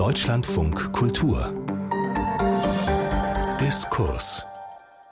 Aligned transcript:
Deutschlandfunk 0.00 0.94
Kultur 0.94 1.52
Diskurs 3.60 4.46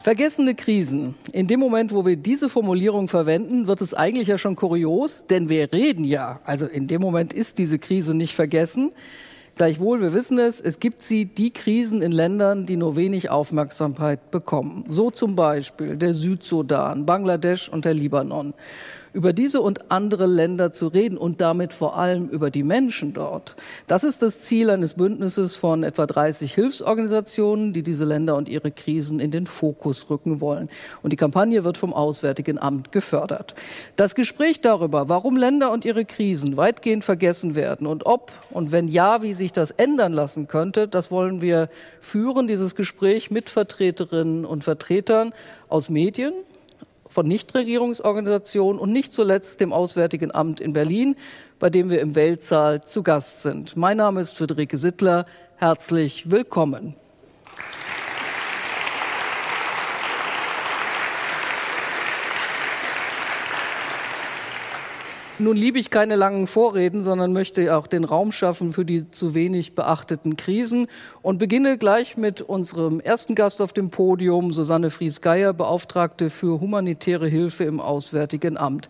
Vergessene 0.00 0.54
Krisen. 0.54 1.14
In 1.30 1.46
dem 1.46 1.60
Moment, 1.60 1.92
wo 1.92 2.06
wir 2.06 2.16
diese 2.16 2.48
Formulierung 2.48 3.08
verwenden, 3.08 3.66
wird 3.66 3.82
es 3.82 3.92
eigentlich 3.92 4.28
ja 4.28 4.38
schon 4.38 4.56
kurios, 4.56 5.26
denn 5.26 5.50
wir 5.50 5.70
reden 5.74 6.04
ja. 6.04 6.40
Also 6.46 6.64
in 6.64 6.86
dem 6.86 7.02
Moment 7.02 7.34
ist 7.34 7.58
diese 7.58 7.78
Krise 7.78 8.14
nicht 8.14 8.34
vergessen. 8.34 8.88
Gleichwohl, 9.56 10.00
wir 10.00 10.14
wissen 10.14 10.38
es, 10.38 10.58
es 10.58 10.80
gibt 10.80 11.02
sie, 11.02 11.26
die 11.26 11.50
Krisen 11.50 12.00
in 12.00 12.12
Ländern, 12.12 12.64
die 12.64 12.78
nur 12.78 12.96
wenig 12.96 13.28
Aufmerksamkeit 13.28 14.30
bekommen. 14.30 14.84
So 14.88 15.10
zum 15.10 15.36
Beispiel 15.36 15.96
der 15.96 16.14
Südsudan, 16.14 17.04
Bangladesch 17.04 17.68
und 17.68 17.84
der 17.84 17.92
Libanon 17.92 18.54
über 19.12 19.32
diese 19.32 19.60
und 19.60 19.90
andere 19.90 20.26
Länder 20.26 20.72
zu 20.72 20.88
reden 20.88 21.18
und 21.18 21.40
damit 21.40 21.72
vor 21.72 21.96
allem 21.96 22.28
über 22.28 22.50
die 22.50 22.62
Menschen 22.62 23.12
dort. 23.12 23.56
Das 23.86 24.04
ist 24.04 24.22
das 24.22 24.40
Ziel 24.40 24.70
eines 24.70 24.94
Bündnisses 24.94 25.56
von 25.56 25.82
etwa 25.82 26.06
30 26.06 26.54
Hilfsorganisationen, 26.54 27.72
die 27.72 27.82
diese 27.82 28.04
Länder 28.04 28.36
und 28.36 28.48
ihre 28.48 28.70
Krisen 28.70 29.20
in 29.20 29.30
den 29.30 29.46
Fokus 29.46 30.08
rücken 30.10 30.40
wollen. 30.40 30.68
Und 31.02 31.12
die 31.12 31.16
Kampagne 31.16 31.64
wird 31.64 31.76
vom 31.76 31.92
Auswärtigen 31.92 32.58
Amt 32.58 32.92
gefördert. 32.92 33.54
Das 33.96 34.14
Gespräch 34.14 34.60
darüber, 34.60 35.08
warum 35.08 35.36
Länder 35.36 35.72
und 35.72 35.84
ihre 35.84 36.04
Krisen 36.04 36.56
weitgehend 36.56 37.04
vergessen 37.04 37.54
werden 37.54 37.86
und 37.86 38.06
ob 38.06 38.32
und 38.50 38.72
wenn 38.72 38.88
ja, 38.88 39.22
wie 39.22 39.34
sich 39.34 39.52
das 39.52 39.70
ändern 39.70 40.12
lassen 40.12 40.48
könnte, 40.48 40.88
das 40.88 41.10
wollen 41.10 41.40
wir 41.40 41.68
führen, 42.00 42.48
dieses 42.48 42.74
Gespräch 42.74 43.30
mit 43.30 43.50
Vertreterinnen 43.50 44.44
und 44.44 44.64
Vertretern 44.64 45.32
aus 45.68 45.88
Medien, 45.88 46.32
von 47.08 47.26
Nichtregierungsorganisationen 47.26 48.80
und 48.80 48.92
nicht 48.92 49.12
zuletzt 49.12 49.60
dem 49.60 49.72
Auswärtigen 49.72 50.34
Amt 50.34 50.60
in 50.60 50.72
Berlin, 50.72 51.16
bei 51.58 51.70
dem 51.70 51.90
wir 51.90 52.00
im 52.00 52.14
Weltsaal 52.14 52.84
zu 52.84 53.02
Gast 53.02 53.42
sind. 53.42 53.76
Mein 53.76 53.96
Name 53.96 54.20
ist 54.20 54.36
Friederike 54.36 54.78
Sittler. 54.78 55.26
Herzlich 55.56 56.30
willkommen. 56.30 56.94
Nun 65.40 65.56
liebe 65.56 65.78
ich 65.78 65.90
keine 65.90 66.16
langen 66.16 66.48
Vorreden, 66.48 67.04
sondern 67.04 67.32
möchte 67.32 67.76
auch 67.76 67.86
den 67.86 68.02
Raum 68.02 68.32
schaffen 68.32 68.72
für 68.72 68.84
die 68.84 69.08
zu 69.12 69.34
wenig 69.36 69.76
beachteten 69.76 70.36
Krisen 70.36 70.88
und 71.22 71.38
beginne 71.38 71.78
gleich 71.78 72.16
mit 72.16 72.40
unserem 72.40 72.98
ersten 72.98 73.36
Gast 73.36 73.62
auf 73.62 73.72
dem 73.72 73.90
Podium, 73.90 74.52
Susanne 74.52 74.90
Fries-Geier, 74.90 75.52
Beauftragte 75.52 76.28
für 76.28 76.60
humanitäre 76.60 77.28
Hilfe 77.28 77.62
im 77.62 77.78
Auswärtigen 77.78 78.56
Amt. 78.56 78.88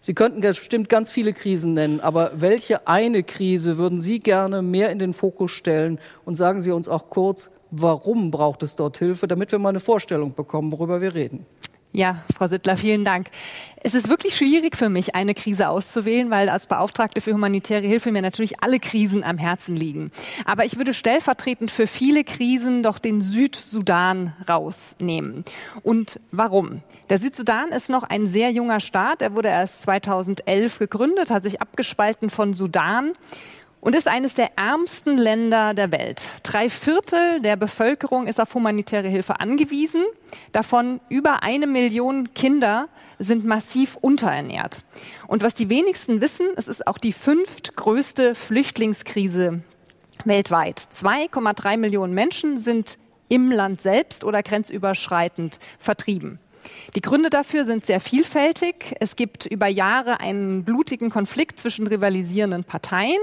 Sie 0.00 0.12
könnten 0.12 0.42
bestimmt 0.42 0.90
ganz 0.90 1.10
viele 1.10 1.32
Krisen 1.32 1.72
nennen, 1.72 2.00
aber 2.00 2.32
welche 2.34 2.86
eine 2.86 3.22
Krise 3.22 3.78
würden 3.78 4.02
Sie 4.02 4.20
gerne 4.20 4.60
mehr 4.60 4.90
in 4.90 4.98
den 4.98 5.14
Fokus 5.14 5.52
stellen? 5.52 5.98
Und 6.26 6.36
sagen 6.36 6.60
Sie 6.60 6.72
uns 6.72 6.90
auch 6.90 7.08
kurz, 7.08 7.48
warum 7.70 8.30
braucht 8.30 8.62
es 8.62 8.76
dort 8.76 8.98
Hilfe, 8.98 9.28
damit 9.28 9.50
wir 9.50 9.58
mal 9.58 9.70
eine 9.70 9.80
Vorstellung 9.80 10.34
bekommen, 10.34 10.72
worüber 10.72 11.00
wir 11.00 11.14
reden. 11.14 11.46
Ja, 11.96 12.18
Frau 12.36 12.46
Sittler, 12.46 12.76
vielen 12.76 13.06
Dank. 13.06 13.28
Es 13.82 13.94
ist 13.94 14.10
wirklich 14.10 14.36
schwierig 14.36 14.76
für 14.76 14.90
mich, 14.90 15.14
eine 15.14 15.32
Krise 15.32 15.70
auszuwählen, 15.70 16.28
weil 16.28 16.50
als 16.50 16.66
Beauftragte 16.66 17.22
für 17.22 17.32
humanitäre 17.32 17.86
Hilfe 17.86 18.12
mir 18.12 18.20
natürlich 18.20 18.62
alle 18.62 18.80
Krisen 18.80 19.24
am 19.24 19.38
Herzen 19.38 19.74
liegen. 19.74 20.10
Aber 20.44 20.66
ich 20.66 20.76
würde 20.76 20.92
stellvertretend 20.92 21.70
für 21.70 21.86
viele 21.86 22.22
Krisen 22.22 22.82
doch 22.82 22.98
den 22.98 23.22
Südsudan 23.22 24.34
rausnehmen. 24.46 25.46
Und 25.82 26.20
warum? 26.32 26.82
Der 27.08 27.16
Südsudan 27.16 27.70
ist 27.70 27.88
noch 27.88 28.02
ein 28.02 28.26
sehr 28.26 28.50
junger 28.50 28.80
Staat. 28.80 29.22
Er 29.22 29.34
wurde 29.34 29.48
erst 29.48 29.80
2011 29.80 30.78
gegründet, 30.78 31.30
hat 31.30 31.44
sich 31.44 31.62
abgespalten 31.62 32.28
von 32.28 32.52
Sudan 32.52 33.14
und 33.86 33.94
ist 33.94 34.08
eines 34.08 34.34
der 34.34 34.58
ärmsten 34.58 35.16
Länder 35.16 35.72
der 35.72 35.92
Welt. 35.92 36.20
Drei 36.42 36.68
Viertel 36.68 37.40
der 37.40 37.54
Bevölkerung 37.54 38.26
ist 38.26 38.40
auf 38.40 38.52
humanitäre 38.52 39.06
Hilfe 39.06 39.38
angewiesen. 39.38 40.02
Davon 40.50 41.00
über 41.08 41.44
eine 41.44 41.68
Million 41.68 42.34
Kinder 42.34 42.88
sind 43.20 43.44
massiv 43.44 43.94
unterernährt. 44.00 44.82
Und 45.28 45.44
was 45.44 45.54
die 45.54 45.70
wenigsten 45.70 46.20
wissen, 46.20 46.48
es 46.56 46.66
ist 46.66 46.84
auch 46.88 46.98
die 46.98 47.12
fünftgrößte 47.12 48.34
Flüchtlingskrise 48.34 49.60
weltweit. 50.24 50.80
2,3 50.80 51.76
Millionen 51.76 52.12
Menschen 52.12 52.58
sind 52.58 52.98
im 53.28 53.52
Land 53.52 53.82
selbst 53.82 54.24
oder 54.24 54.42
grenzüberschreitend 54.42 55.60
vertrieben. 55.78 56.40
Die 56.94 57.00
Gründe 57.00 57.30
dafür 57.30 57.64
sind 57.64 57.86
sehr 57.86 58.00
vielfältig. 58.00 58.94
Es 59.00 59.16
gibt 59.16 59.46
über 59.46 59.68
Jahre 59.68 60.20
einen 60.20 60.64
blutigen 60.64 61.10
Konflikt 61.10 61.60
zwischen 61.60 61.86
rivalisierenden 61.86 62.64
Parteien. 62.64 63.20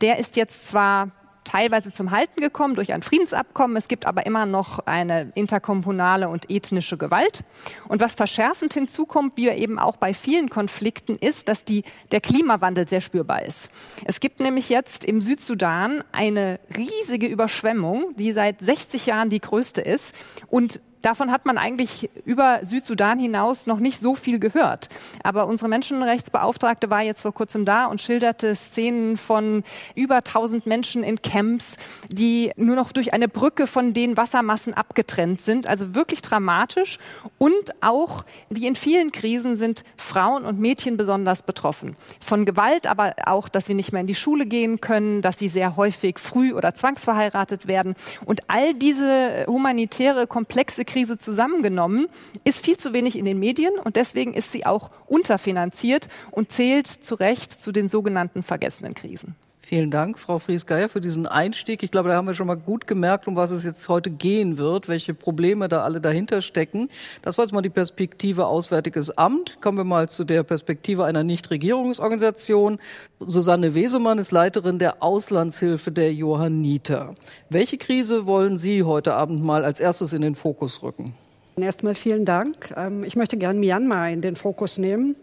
Der 0.00 0.18
ist 0.18 0.36
jetzt 0.36 0.68
zwar 0.68 1.10
teilweise 1.44 1.92
zum 1.92 2.10
Halten 2.10 2.40
gekommen 2.40 2.74
durch 2.74 2.92
ein 2.92 3.02
Friedensabkommen. 3.02 3.76
Es 3.76 3.88
gibt 3.88 4.06
aber 4.06 4.26
immer 4.26 4.46
noch 4.46 4.80
eine 4.80 5.32
interkommunale 5.34 6.28
und 6.28 6.50
ethnische 6.50 6.96
Gewalt. 6.96 7.44
Und 7.88 8.00
was 8.00 8.14
verschärfend 8.14 8.74
hinzukommt, 8.74 9.36
wie 9.36 9.48
eben 9.48 9.78
auch 9.78 9.96
bei 9.96 10.14
vielen 10.14 10.50
Konflikten, 10.50 11.14
ist, 11.14 11.48
dass 11.48 11.64
die, 11.64 11.84
der 12.10 12.20
Klimawandel 12.20 12.88
sehr 12.88 13.00
spürbar 13.00 13.42
ist. 13.44 13.70
Es 14.04 14.20
gibt 14.20 14.40
nämlich 14.40 14.68
jetzt 14.68 15.04
im 15.04 15.20
Südsudan 15.20 16.04
eine 16.12 16.60
riesige 16.76 17.26
Überschwemmung, 17.26 18.14
die 18.16 18.32
seit 18.32 18.60
60 18.60 19.06
Jahren 19.06 19.28
die 19.28 19.40
größte 19.40 19.80
ist 19.80 20.14
und 20.48 20.80
davon 21.02 21.30
hat 21.30 21.44
man 21.44 21.58
eigentlich 21.58 22.10
über 22.24 22.60
Südsudan 22.62 23.18
hinaus 23.18 23.66
noch 23.66 23.78
nicht 23.78 23.98
so 23.98 24.14
viel 24.14 24.38
gehört. 24.38 24.88
Aber 25.22 25.46
unsere 25.46 25.68
Menschenrechtsbeauftragte 25.68 26.90
war 26.90 27.02
jetzt 27.02 27.22
vor 27.22 27.34
kurzem 27.34 27.64
da 27.64 27.86
und 27.86 28.00
schilderte 28.00 28.54
Szenen 28.54 29.16
von 29.16 29.64
über 29.94 30.16
1000 30.16 30.66
Menschen 30.66 31.02
in 31.02 31.20
Camps, 31.20 31.76
die 32.08 32.52
nur 32.56 32.76
noch 32.76 32.92
durch 32.92 33.12
eine 33.12 33.28
Brücke 33.28 33.66
von 33.66 33.92
den 33.92 34.16
Wassermassen 34.16 34.74
abgetrennt 34.74 35.40
sind. 35.40 35.66
Also 35.66 35.94
wirklich 35.94 36.22
dramatisch. 36.22 36.98
Und 37.38 37.74
auch, 37.80 38.24
wie 38.48 38.66
in 38.66 38.76
vielen 38.76 39.12
Krisen, 39.12 39.56
sind 39.56 39.84
Frauen 39.96 40.44
und 40.44 40.60
Mädchen 40.60 40.96
besonders 40.96 41.42
betroffen. 41.42 41.96
Von 42.24 42.44
Gewalt, 42.44 42.86
aber 42.86 43.14
auch, 43.26 43.48
dass 43.48 43.66
sie 43.66 43.74
nicht 43.74 43.92
mehr 43.92 44.00
in 44.00 44.06
die 44.06 44.14
Schule 44.14 44.46
gehen 44.46 44.80
können, 44.80 45.22
dass 45.22 45.38
sie 45.38 45.48
sehr 45.48 45.76
häufig 45.76 46.18
früh 46.18 46.52
oder 46.52 46.74
zwangsverheiratet 46.74 47.66
werden. 47.66 47.94
Und 48.24 48.48
all 48.48 48.74
diese 48.74 49.44
humanitäre, 49.46 50.26
komplexe 50.26 50.84
Krise 50.92 51.18
zusammengenommen, 51.18 52.06
ist 52.44 52.64
viel 52.64 52.76
zu 52.76 52.92
wenig 52.92 53.16
in 53.16 53.24
den 53.24 53.38
Medien 53.38 53.74
und 53.82 53.96
deswegen 53.96 54.34
ist 54.34 54.52
sie 54.52 54.66
auch 54.66 54.90
unterfinanziert 55.06 56.08
und 56.30 56.52
zählt 56.52 56.86
zu 56.86 57.14
Recht 57.14 57.52
zu 57.52 57.72
den 57.72 57.88
sogenannten 57.88 58.42
vergessenen 58.42 58.94
Krisen. 58.94 59.34
Vielen 59.64 59.92
Dank, 59.92 60.18
Frau 60.18 60.40
Fries-Geier, 60.40 60.88
für 60.88 61.00
diesen 61.00 61.24
Einstieg. 61.24 61.84
Ich 61.84 61.92
glaube, 61.92 62.08
da 62.08 62.16
haben 62.16 62.26
wir 62.26 62.34
schon 62.34 62.48
mal 62.48 62.56
gut 62.56 62.88
gemerkt, 62.88 63.28
um 63.28 63.36
was 63.36 63.52
es 63.52 63.64
jetzt 63.64 63.88
heute 63.88 64.10
gehen 64.10 64.58
wird, 64.58 64.88
welche 64.88 65.14
Probleme 65.14 65.68
da 65.68 65.82
alle 65.82 66.00
dahinter 66.00 66.42
stecken. 66.42 66.90
Das 67.22 67.38
war 67.38 67.44
jetzt 67.44 67.52
mal 67.52 67.62
die 67.62 67.70
Perspektive 67.70 68.46
Auswärtiges 68.46 69.16
Amt. 69.16 69.60
Kommen 69.62 69.78
wir 69.78 69.84
mal 69.84 70.08
zu 70.08 70.24
der 70.24 70.42
Perspektive 70.42 71.04
einer 71.04 71.22
Nichtregierungsorganisation. 71.22 72.80
Susanne 73.20 73.76
Wesemann 73.76 74.18
ist 74.18 74.32
Leiterin 74.32 74.80
der 74.80 75.00
Auslandshilfe 75.00 75.92
der 75.92 76.12
Johanniter. 76.12 77.14
Welche 77.48 77.78
Krise 77.78 78.26
wollen 78.26 78.58
Sie 78.58 78.82
heute 78.82 79.14
Abend 79.14 79.44
mal 79.44 79.64
als 79.64 79.78
erstes 79.78 80.12
in 80.12 80.22
den 80.22 80.34
Fokus 80.34 80.82
rücken? 80.82 81.14
Erstmal 81.56 81.94
vielen 81.94 82.24
Dank. 82.24 82.74
Ähm, 82.76 83.04
ich 83.04 83.14
möchte 83.14 83.36
gern 83.36 83.60
Myanmar 83.60 84.10
in 84.10 84.22
den 84.22 84.34
Fokus 84.34 84.76
nehmen 84.76 85.14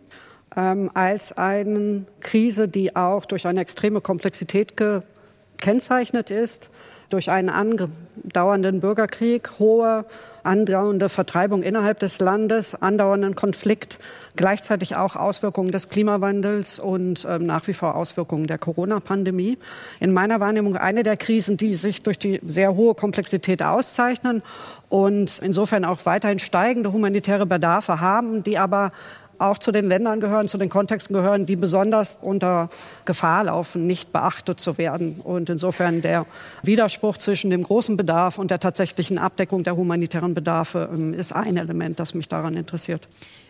ähm, 0.56 0.90
als 0.94 1.38
eine 1.38 2.06
Krise, 2.22 2.68
die 2.68 2.96
auch 2.96 3.26
durch 3.26 3.48
eine 3.48 3.62
extreme 3.62 4.02
Komplexität 4.02 4.76
gekennzeichnet 4.78 6.32
ist, 6.32 6.70
durch 7.10 7.32
einen 7.32 7.50
andauernden 7.50 8.82
Bürgerkrieg, 8.82 9.60
hohe 9.60 10.06
andauernde 10.44 11.10
Vertreibung 11.10 11.64
innerhalb 11.64 12.00
des 12.00 12.20
Landes, 12.20 12.76
andauernden 12.76 13.36
Konflikt, 13.36 14.00
gleichzeitig 14.36 14.96
auch 14.96 15.16
Auswirkungen 15.16 15.72
des 15.72 15.90
Klimawandels 15.90 16.80
und 16.80 17.28
ähm, 17.30 17.46
nach 17.46 17.68
wie 17.68 17.74
vor 17.74 17.96
Auswirkungen 17.96 18.48
der 18.48 18.58
Corona-Pandemie. 18.58 19.58
In 20.00 20.14
meiner 20.14 20.40
Wahrnehmung 20.40 20.76
eine 20.78 21.04
der 21.04 21.18
Krisen, 21.18 21.58
die 21.58 21.76
sich 21.76 22.04
durch 22.04 22.20
die 22.20 22.40
sehr 22.46 22.76
hohe 22.76 22.96
Komplexität 22.96 23.64
auszeichnen 23.64 24.44
und 24.88 25.40
insofern 25.40 25.86
auch 25.86 26.06
weiterhin 26.06 26.40
steigende 26.40 26.94
humanitäre 26.94 27.46
Bedarfe 27.46 28.00
haben, 28.00 28.44
die 28.44 28.58
aber 28.58 28.92
auch 29.40 29.58
zu 29.58 29.72
den 29.72 29.88
Ländern 29.88 30.20
gehören, 30.20 30.48
zu 30.48 30.58
den 30.58 30.70
Kontexten 30.70 31.16
gehören, 31.16 31.46
die 31.46 31.56
besonders 31.56 32.20
unter 32.22 32.70
Gefahr 33.06 33.46
laufen, 33.46 33.88
nicht 33.88 34.12
beachtet 34.12 34.60
zu 34.60 34.78
werden. 34.78 35.22
Und 35.24 35.50
insofern 35.50 36.02
der 36.02 36.26
Widerspruch 36.64 37.18
zwischen 37.18 37.50
dem 37.50 37.64
großen 37.64 37.98
Bedarf 37.98 38.38
und 38.38 38.52
der 38.52 38.60
tatsächlichen 38.60 39.18
Abdeckung 39.18 39.64
der 39.64 39.76
humanitären 39.76 40.34
Bedarfe 40.34 40.90
ähm, 40.94 41.14
ist 41.14 41.34
ein 41.34 41.58
Element, 41.58 42.00
das 42.00 42.14
mich 42.14 42.28
daran 42.28 42.56
interessiert. 42.56 43.08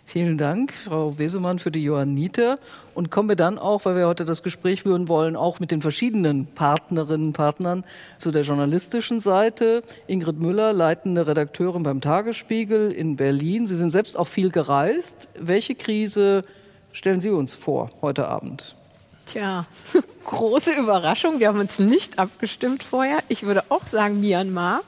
Vielen 0.09 0.39
Dank, 0.39 0.73
Frau 0.73 1.19
Wesemann, 1.19 1.59
für 1.59 1.69
die 1.69 1.83
Johanniter. 1.83 2.57
Und 2.95 3.11
kommen 3.11 3.29
wir 3.29 3.35
dann 3.35 3.59
auch, 3.59 3.85
weil 3.85 3.95
wir 3.95 4.07
heute 4.07 4.25
das 4.25 4.41
Gespräch 4.41 4.81
führen 4.81 5.07
wollen, 5.07 5.35
auch 5.35 5.59
mit 5.59 5.69
den 5.69 5.83
verschiedenen 5.83 6.47
Partnerinnen 6.47 7.27
und 7.27 7.33
Partnern 7.33 7.83
zu 8.17 8.31
der 8.31 8.41
journalistischen 8.41 9.19
Seite. 9.19 9.83
Ingrid 10.07 10.39
Müller, 10.39 10.73
leitende 10.73 11.27
Redakteurin 11.27 11.83
beim 11.83 12.01
Tagesspiegel 12.01 12.91
in 12.91 13.17
Berlin. 13.17 13.67
Sie 13.67 13.77
sind 13.77 13.91
selbst 13.91 14.17
auch 14.17 14.27
viel 14.27 14.49
gereist. 14.49 15.29
Welche 15.37 15.75
Krise 15.75 16.41
stellen 16.91 17.19
Sie 17.19 17.29
uns 17.29 17.53
vor 17.53 17.91
heute 18.01 18.27
Abend? 18.27 18.73
Tja, 19.27 19.67
große 20.25 20.71
Überraschung. 20.71 21.39
Wir 21.39 21.49
haben 21.49 21.59
uns 21.59 21.77
nicht 21.77 22.17
abgestimmt 22.17 22.81
vorher. 22.81 23.19
Ich 23.27 23.43
würde 23.43 23.63
auch 23.69 23.85
sagen 23.85 24.21
Myanmar. 24.21 24.81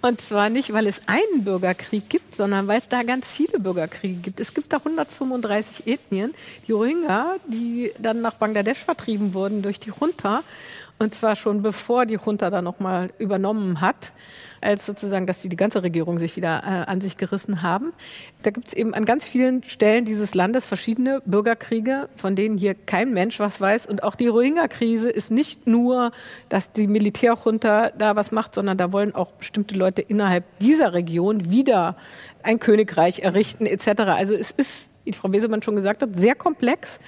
Und 0.00 0.20
zwar 0.20 0.48
nicht, 0.48 0.72
weil 0.72 0.86
es 0.86 1.02
einen 1.06 1.44
Bürgerkrieg 1.44 2.08
gibt, 2.08 2.36
sondern 2.36 2.68
weil 2.68 2.78
es 2.78 2.88
da 2.88 3.02
ganz 3.02 3.32
viele 3.32 3.58
Bürgerkriege 3.58 4.20
gibt. 4.20 4.38
Es 4.38 4.54
gibt 4.54 4.72
da 4.72 4.76
135 4.76 5.86
Ethnien. 5.88 6.34
Die 6.68 6.72
Rohingya, 6.72 7.36
die 7.46 7.92
dann 7.98 8.20
nach 8.20 8.34
Bangladesch 8.34 8.78
vertrieben 8.78 9.34
wurden 9.34 9.60
durch 9.62 9.80
die 9.80 9.90
Junta. 9.98 10.44
Und 11.00 11.14
zwar 11.14 11.34
schon 11.34 11.62
bevor 11.62 12.06
die 12.06 12.18
Junta 12.24 12.50
da 12.50 12.62
nochmal 12.62 13.10
übernommen 13.18 13.80
hat 13.80 14.12
als 14.60 14.86
sozusagen, 14.86 15.26
dass 15.26 15.40
die, 15.40 15.48
die 15.48 15.56
ganze 15.56 15.82
Regierung 15.82 16.18
sich 16.18 16.36
wieder 16.36 16.62
äh, 16.64 16.90
an 16.90 17.00
sich 17.00 17.16
gerissen 17.16 17.62
haben. 17.62 17.92
Da 18.42 18.50
gibt 18.50 18.68
es 18.68 18.74
eben 18.74 18.94
an 18.94 19.04
ganz 19.04 19.24
vielen 19.24 19.62
Stellen 19.64 20.04
dieses 20.04 20.34
Landes 20.34 20.66
verschiedene 20.66 21.22
Bürgerkriege, 21.24 22.08
von 22.16 22.36
denen 22.36 22.58
hier 22.58 22.74
kein 22.74 23.12
Mensch 23.12 23.38
was 23.40 23.60
weiß. 23.60 23.86
Und 23.86 24.02
auch 24.02 24.14
die 24.14 24.28
Rohingya-Krise 24.28 25.10
ist 25.10 25.30
nicht 25.30 25.66
nur, 25.66 26.12
dass 26.48 26.72
die 26.72 26.86
Militärjunta 26.86 27.90
da 27.90 28.16
was 28.16 28.32
macht, 28.32 28.54
sondern 28.54 28.76
da 28.76 28.92
wollen 28.92 29.14
auch 29.14 29.32
bestimmte 29.32 29.76
Leute 29.76 30.02
innerhalb 30.02 30.44
dieser 30.58 30.92
Region 30.92 31.50
wieder 31.50 31.96
ein 32.42 32.58
Königreich 32.58 33.20
errichten 33.20 33.66
etc. 33.66 34.02
Also 34.02 34.34
es 34.34 34.50
ist, 34.50 34.88
wie 35.04 35.12
Frau 35.12 35.32
Wesemann 35.32 35.62
schon 35.62 35.76
gesagt 35.76 36.02
hat, 36.02 36.10
sehr 36.14 36.34
komplex. 36.34 36.98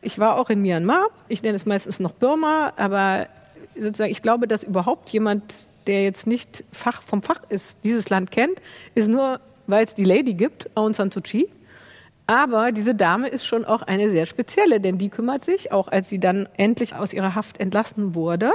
Ich 0.00 0.18
war 0.18 0.38
auch 0.38 0.50
in 0.50 0.62
Myanmar. 0.62 1.06
Ich 1.28 1.42
nenne 1.42 1.56
es 1.56 1.66
meistens 1.66 2.00
noch 2.00 2.12
Burma, 2.12 2.72
aber 2.76 3.26
sozusagen, 3.74 4.10
ich 4.10 4.22
glaube, 4.22 4.46
dass 4.46 4.62
überhaupt 4.62 5.10
jemand 5.10 5.42
der 5.88 6.04
jetzt 6.04 6.26
nicht 6.26 6.62
Fach 6.72 7.02
vom 7.02 7.22
Fach 7.22 7.40
ist, 7.48 7.78
dieses 7.82 8.10
Land 8.10 8.30
kennt, 8.30 8.60
ist 8.94 9.08
nur, 9.08 9.40
weil 9.66 9.84
es 9.84 9.94
die 9.94 10.04
Lady 10.04 10.34
gibt, 10.34 10.70
Aung 10.76 10.94
San 10.94 11.10
Suu 11.10 11.20
Kyi. 11.20 11.48
Aber 12.26 12.72
diese 12.72 12.94
Dame 12.94 13.28
ist 13.28 13.46
schon 13.46 13.64
auch 13.64 13.80
eine 13.80 14.10
sehr 14.10 14.26
spezielle, 14.26 14.80
denn 14.80 14.98
die 14.98 15.08
kümmert 15.08 15.42
sich, 15.44 15.72
auch 15.72 15.88
als 15.88 16.10
sie 16.10 16.20
dann 16.20 16.46
endlich 16.58 16.94
aus 16.94 17.14
ihrer 17.14 17.34
Haft 17.34 17.58
entlassen 17.58 18.14
wurde, 18.14 18.52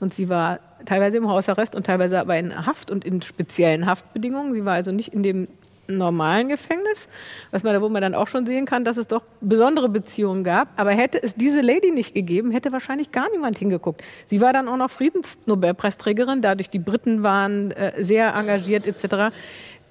und 0.00 0.14
sie 0.14 0.30
war 0.30 0.58
teilweise 0.86 1.18
im 1.18 1.28
Hausarrest 1.28 1.74
und 1.74 1.84
teilweise 1.84 2.18
aber 2.18 2.38
in 2.38 2.64
Haft 2.64 2.90
und 2.90 3.04
in 3.04 3.20
speziellen 3.20 3.84
Haftbedingungen. 3.84 4.54
Sie 4.54 4.64
war 4.64 4.72
also 4.72 4.90
nicht 4.90 5.12
in 5.12 5.22
dem 5.22 5.48
normalen 5.96 6.48
Gefängnis, 6.48 7.08
was 7.50 7.62
man, 7.62 7.80
wo 7.80 7.88
man 7.88 8.02
dann 8.02 8.14
auch 8.14 8.28
schon 8.28 8.46
sehen 8.46 8.66
kann, 8.66 8.84
dass 8.84 8.96
es 8.96 9.08
doch 9.08 9.22
besondere 9.40 9.88
Beziehungen 9.88 10.44
gab. 10.44 10.68
Aber 10.76 10.90
hätte 10.90 11.22
es 11.22 11.34
diese 11.34 11.60
Lady 11.60 11.90
nicht 11.90 12.14
gegeben, 12.14 12.50
hätte 12.50 12.72
wahrscheinlich 12.72 13.12
gar 13.12 13.30
niemand 13.30 13.58
hingeguckt. 13.58 14.02
Sie 14.26 14.40
war 14.40 14.52
dann 14.52 14.68
auch 14.68 14.76
noch 14.76 14.90
Friedensnobelpreisträgerin, 14.90 16.42
dadurch 16.42 16.70
die 16.70 16.78
Briten 16.78 17.22
waren 17.22 17.70
äh, 17.72 18.04
sehr 18.04 18.34
engagiert 18.34 18.86
etc. 18.86 19.34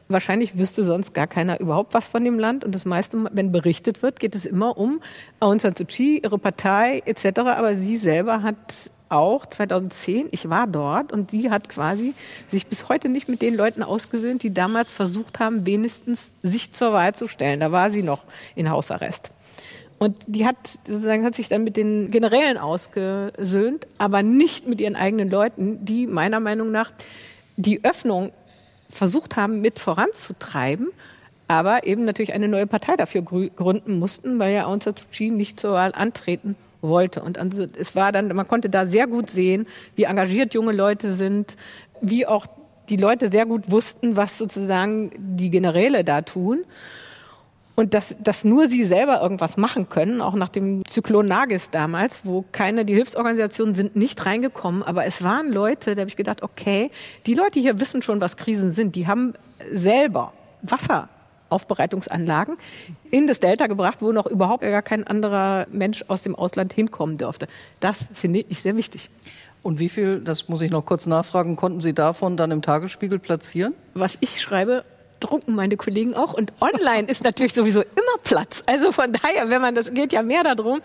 Wahrscheinlich 0.07 0.57
wüsste 0.57 0.83
sonst 0.83 1.13
gar 1.13 1.27
keiner 1.27 1.59
überhaupt 1.59 1.93
was 1.93 2.09
von 2.09 2.23
dem 2.23 2.39
Land. 2.39 2.63
Und 2.63 2.73
das 2.73 2.85
meiste, 2.85 3.25
wenn 3.31 3.51
berichtet 3.51 4.01
wird, 4.01 4.19
geht 4.19 4.33
es 4.33 4.45
immer 4.45 4.75
um 4.77 5.01
Aung 5.39 5.59
San 5.59 5.75
Suu 5.75 5.85
Kyi, 5.85 6.21
ihre 6.23 6.39
Partei 6.39 7.03
etc. 7.05 7.41
Aber 7.41 7.75
sie 7.75 7.97
selber 7.97 8.41
hat 8.41 8.89
auch 9.09 9.45
2010, 9.45 10.27
ich 10.31 10.49
war 10.49 10.67
dort 10.67 11.11
und 11.11 11.31
sie 11.31 11.49
hat 11.51 11.69
quasi 11.69 12.13
sich 12.47 12.67
bis 12.67 12.89
heute 12.89 13.09
nicht 13.09 13.27
mit 13.27 13.41
den 13.41 13.55
Leuten 13.55 13.83
ausgesöhnt, 13.83 14.43
die 14.43 14.53
damals 14.53 14.91
versucht 14.91 15.39
haben, 15.39 15.65
wenigstens 15.65 16.31
sich 16.43 16.73
zur 16.73 16.93
Wahl 16.93 17.15
zu 17.15 17.27
stellen. 17.27 17.59
Da 17.59 17.71
war 17.71 17.91
sie 17.91 18.03
noch 18.03 18.21
in 18.55 18.69
Hausarrest. 18.69 19.31
Und 19.97 20.15
die 20.27 20.45
hat 20.45 20.79
sozusagen 20.85 21.25
hat 21.25 21.35
sich 21.35 21.49
dann 21.49 21.63
mit 21.63 21.75
den 21.75 22.09
Generälen 22.09 22.57
ausgesöhnt, 22.57 23.85
aber 23.97 24.23
nicht 24.23 24.65
mit 24.65 24.79
ihren 24.79 24.95
eigenen 24.95 25.29
Leuten, 25.29 25.83
die 25.83 26.07
meiner 26.07 26.39
Meinung 26.39 26.71
nach 26.71 26.91
die 27.57 27.83
Öffnung 27.83 28.31
versucht 28.89 29.35
haben, 29.35 29.59
mit 29.59 29.77
voranzutreiben, 29.77 30.87
aber 31.49 31.85
eben 31.85 32.05
natürlich 32.05 32.33
eine 32.33 32.47
neue 32.47 32.65
Partei 32.65 32.95
dafür 32.95 33.23
gründen 33.23 33.99
mussten, 33.99 34.39
weil 34.39 34.53
ja 34.53 34.65
Aung 34.65 34.81
San 34.81 34.95
Suu 34.95 35.05
Kyi 35.11 35.31
nicht 35.31 35.59
zur 35.59 35.73
Wahl 35.73 35.93
antreten 35.93 36.55
wollte. 36.81 37.21
Und 37.21 37.37
also 37.37 37.65
es 37.77 37.95
war 37.95 38.11
dann, 38.11 38.27
man 38.29 38.47
konnte 38.47 38.69
da 38.69 38.85
sehr 38.85 39.07
gut 39.07 39.29
sehen, 39.29 39.67
wie 39.95 40.03
engagiert 40.03 40.53
junge 40.53 40.71
Leute 40.71 41.11
sind, 41.11 41.55
wie 42.01 42.25
auch 42.25 42.45
die 42.89 42.97
Leute 42.97 43.31
sehr 43.31 43.45
gut 43.45 43.71
wussten, 43.71 44.15
was 44.15 44.37
sozusagen 44.37 45.11
die 45.17 45.49
Generäle 45.49 46.03
da 46.03 46.21
tun. 46.21 46.65
Und 47.75 47.93
dass, 47.93 48.13
dass 48.19 48.43
nur 48.43 48.67
sie 48.67 48.83
selber 48.83 49.21
irgendwas 49.21 49.55
machen 49.55 49.87
können, 49.87 50.19
auch 50.19 50.33
nach 50.33 50.49
dem 50.49 50.83
Zyklon 50.85 51.27
Nagis 51.27 51.69
damals, 51.69 52.25
wo 52.25 52.43
keine, 52.51 52.83
die 52.83 52.93
Hilfsorganisationen 52.93 53.73
sind 53.73 53.95
nicht 53.95 54.25
reingekommen, 54.25 54.83
aber 54.83 55.05
es 55.05 55.23
waren 55.23 55.53
Leute, 55.53 55.95
da 55.95 56.01
habe 56.01 56.09
ich 56.09 56.17
gedacht, 56.17 56.43
okay, 56.43 56.89
die 57.25 57.35
Leute 57.35 57.61
hier 57.61 57.79
wissen 57.79 58.01
schon, 58.01 58.19
was 58.19 58.35
Krisen 58.35 58.73
sind, 58.73 58.97
die 58.97 59.07
haben 59.07 59.33
selber 59.71 60.33
Wasser 60.61 61.07
Aufbereitungsanlagen 61.49 62.57
in 63.11 63.27
das 63.27 63.39
Delta 63.39 63.67
gebracht, 63.67 63.97
wo 64.01 64.11
noch 64.11 64.25
überhaupt 64.25 64.61
gar 64.61 64.81
kein 64.81 65.05
anderer 65.05 65.67
Mensch 65.71 66.03
aus 66.07 66.21
dem 66.21 66.35
Ausland 66.35 66.73
hinkommen 66.73 67.17
dürfte. 67.17 67.47
Das 67.79 68.09
finde 68.13 68.43
ich 68.47 68.61
sehr 68.61 68.75
wichtig. 68.75 69.09
Und 69.61 69.79
wie 69.79 69.89
viel, 69.89 70.21
das 70.21 70.47
muss 70.47 70.61
ich 70.61 70.71
noch 70.71 70.85
kurz 70.85 71.05
nachfragen, 71.05 71.55
konnten 71.55 71.81
Sie 71.81 71.93
davon 71.93 72.37
dann 72.37 72.51
im 72.51 72.61
Tagesspiegel 72.61 73.19
platzieren? 73.19 73.75
Was 73.93 74.17
ich 74.21 74.41
schreibe, 74.41 74.85
drucken 75.19 75.55
meine 75.55 75.75
Kollegen 75.75 76.15
auch. 76.15 76.33
Und 76.33 76.53
online 76.61 77.07
ist 77.09 77.23
natürlich 77.23 77.53
sowieso 77.53 77.81
immer 77.81 78.17
Platz. 78.23 78.63
Also 78.65 78.91
von 78.91 79.11
daher, 79.11 79.49
wenn 79.49 79.61
man 79.61 79.75
das 79.75 79.93
geht 79.93 80.13
ja 80.13 80.23
mehr 80.23 80.43
darum, 80.43 80.81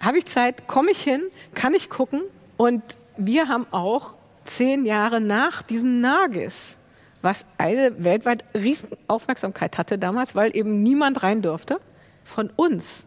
habe 0.00 0.18
ich 0.18 0.26
Zeit, 0.26 0.66
komme 0.66 0.90
ich 0.90 1.02
hin, 1.02 1.22
kann 1.54 1.74
ich 1.74 1.90
gucken. 1.90 2.22
Und 2.56 2.82
wir 3.18 3.48
haben 3.48 3.66
auch 3.70 4.14
zehn 4.44 4.86
Jahre 4.86 5.20
nach 5.20 5.62
diesem 5.62 6.00
Nagis 6.00 6.76
was 7.22 7.44
eine 7.58 7.92
weltweit 8.02 8.44
Riesenaufmerksamkeit 8.54 9.78
hatte 9.78 9.98
damals, 9.98 10.34
weil 10.34 10.56
eben 10.56 10.82
niemand 10.82 11.22
rein 11.22 11.42
durfte. 11.42 11.80
Von 12.24 12.50
uns 12.56 13.04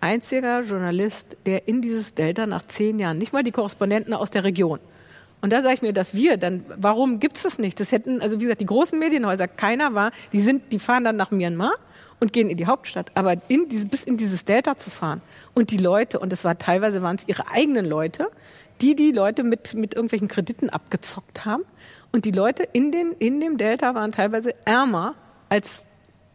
einziger 0.00 0.62
Journalist, 0.62 1.36
der 1.46 1.68
in 1.68 1.80
dieses 1.80 2.14
Delta 2.14 2.46
nach 2.46 2.66
zehn 2.66 2.98
Jahren, 2.98 3.18
nicht 3.18 3.32
mal 3.32 3.42
die 3.42 3.52
Korrespondenten 3.52 4.12
aus 4.12 4.30
der 4.30 4.44
Region. 4.44 4.80
Und 5.40 5.52
da 5.52 5.62
sage 5.62 5.74
ich 5.74 5.82
mir, 5.82 5.92
dass 5.92 6.14
wir 6.14 6.36
dann, 6.36 6.64
warum 6.76 7.18
gibt 7.18 7.36
es 7.36 7.42
das 7.42 7.58
nicht? 7.58 7.78
Das 7.80 7.92
hätten, 7.92 8.20
also 8.20 8.38
wie 8.38 8.44
gesagt, 8.44 8.60
die 8.60 8.66
großen 8.66 8.98
Medienhäuser, 8.98 9.48
keiner 9.48 9.94
war, 9.94 10.12
die 10.32 10.40
sind, 10.40 10.72
die 10.72 10.78
fahren 10.78 11.04
dann 11.04 11.16
nach 11.16 11.30
Myanmar 11.30 11.74
und 12.20 12.32
gehen 12.32 12.48
in 12.48 12.56
die 12.56 12.66
Hauptstadt. 12.66 13.10
Aber 13.14 13.34
in 13.48 13.68
diese, 13.68 13.86
bis 13.86 14.04
in 14.04 14.16
dieses 14.16 14.44
Delta 14.44 14.76
zu 14.76 14.90
fahren 14.90 15.20
und 15.54 15.70
die 15.70 15.78
Leute, 15.78 16.20
und 16.20 16.32
es 16.32 16.44
war 16.44 16.58
teilweise 16.58 17.02
waren 17.02 17.16
es 17.16 17.26
ihre 17.26 17.48
eigenen 17.48 17.86
Leute, 17.86 18.28
die 18.80 18.94
die 18.94 19.12
Leute 19.12 19.42
mit, 19.42 19.74
mit 19.74 19.94
irgendwelchen 19.94 20.28
Krediten 20.28 20.70
abgezockt 20.70 21.44
haben 21.44 21.64
und 22.12 22.24
die 22.24 22.30
Leute 22.30 22.62
in, 22.72 22.92
den, 22.92 23.12
in 23.18 23.40
dem 23.40 23.56
Delta 23.56 23.94
waren 23.94 24.12
teilweise 24.12 24.54
ärmer 24.64 25.14
als 25.48 25.86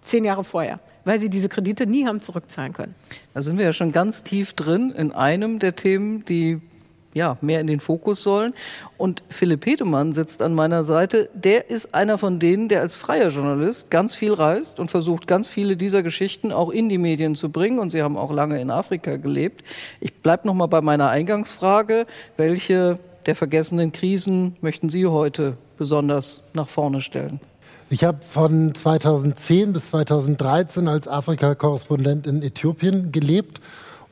zehn 0.01 0.25
Jahre 0.25 0.43
vorher, 0.43 0.79
weil 1.05 1.19
sie 1.19 1.29
diese 1.29 1.49
Kredite 1.49 1.85
nie 1.85 2.05
haben 2.05 2.21
zurückzahlen 2.21 2.73
können. 2.73 2.95
Da 3.33 3.41
sind 3.41 3.57
wir 3.57 3.65
ja 3.65 3.73
schon 3.73 3.91
ganz 3.91 4.23
tief 4.23 4.53
drin 4.53 4.91
in 4.91 5.11
einem 5.11 5.59
der 5.59 5.75
Themen, 5.75 6.25
die 6.25 6.61
ja, 7.13 7.37
mehr 7.41 7.59
in 7.59 7.67
den 7.67 7.79
Fokus 7.79 8.21
sollen. 8.21 8.53
Und 8.97 9.23
Philipp 9.29 9.61
Petemann 9.61 10.13
sitzt 10.13 10.41
an 10.41 10.53
meiner 10.53 10.83
Seite. 10.83 11.29
Der 11.33 11.69
ist 11.69 11.95
einer 11.95 12.17
von 12.17 12.39
denen, 12.39 12.69
der 12.69 12.81
als 12.81 12.95
freier 12.95 13.29
Journalist 13.29 13.89
ganz 13.89 14.13
viel 14.13 14.33
reist 14.33 14.79
und 14.79 14.91
versucht, 14.91 15.25
ganz 15.25 15.49
viele 15.49 15.75
dieser 15.75 16.03
Geschichten 16.03 16.51
auch 16.51 16.69
in 16.69 16.89
die 16.89 16.99
Medien 16.99 17.33
zu 17.33 17.49
bringen. 17.49 17.79
Und 17.79 17.89
Sie 17.89 18.03
haben 18.03 18.17
auch 18.17 18.31
lange 18.31 18.61
in 18.61 18.69
Afrika 18.69 19.17
gelebt. 19.17 19.63
Ich 19.99 20.13
bleibe 20.13 20.47
noch 20.47 20.53
mal 20.53 20.67
bei 20.67 20.81
meiner 20.81 21.09
Eingangsfrage. 21.09 22.05
Welche 22.37 22.99
der 23.27 23.35
vergessenen 23.35 23.91
Krisen 23.91 24.55
möchten 24.61 24.89
Sie 24.89 25.05
heute 25.05 25.53
besonders 25.77 26.41
nach 26.53 26.67
vorne 26.67 27.01
stellen? 27.01 27.39
Ich 27.89 28.03
habe 28.03 28.19
von 28.21 28.73
2010 28.73 29.73
bis 29.73 29.89
2013 29.89 30.87
als 30.87 31.07
Afrika-Korrespondent 31.07 32.25
in 32.25 32.41
Äthiopien 32.41 33.11
gelebt. 33.11 33.61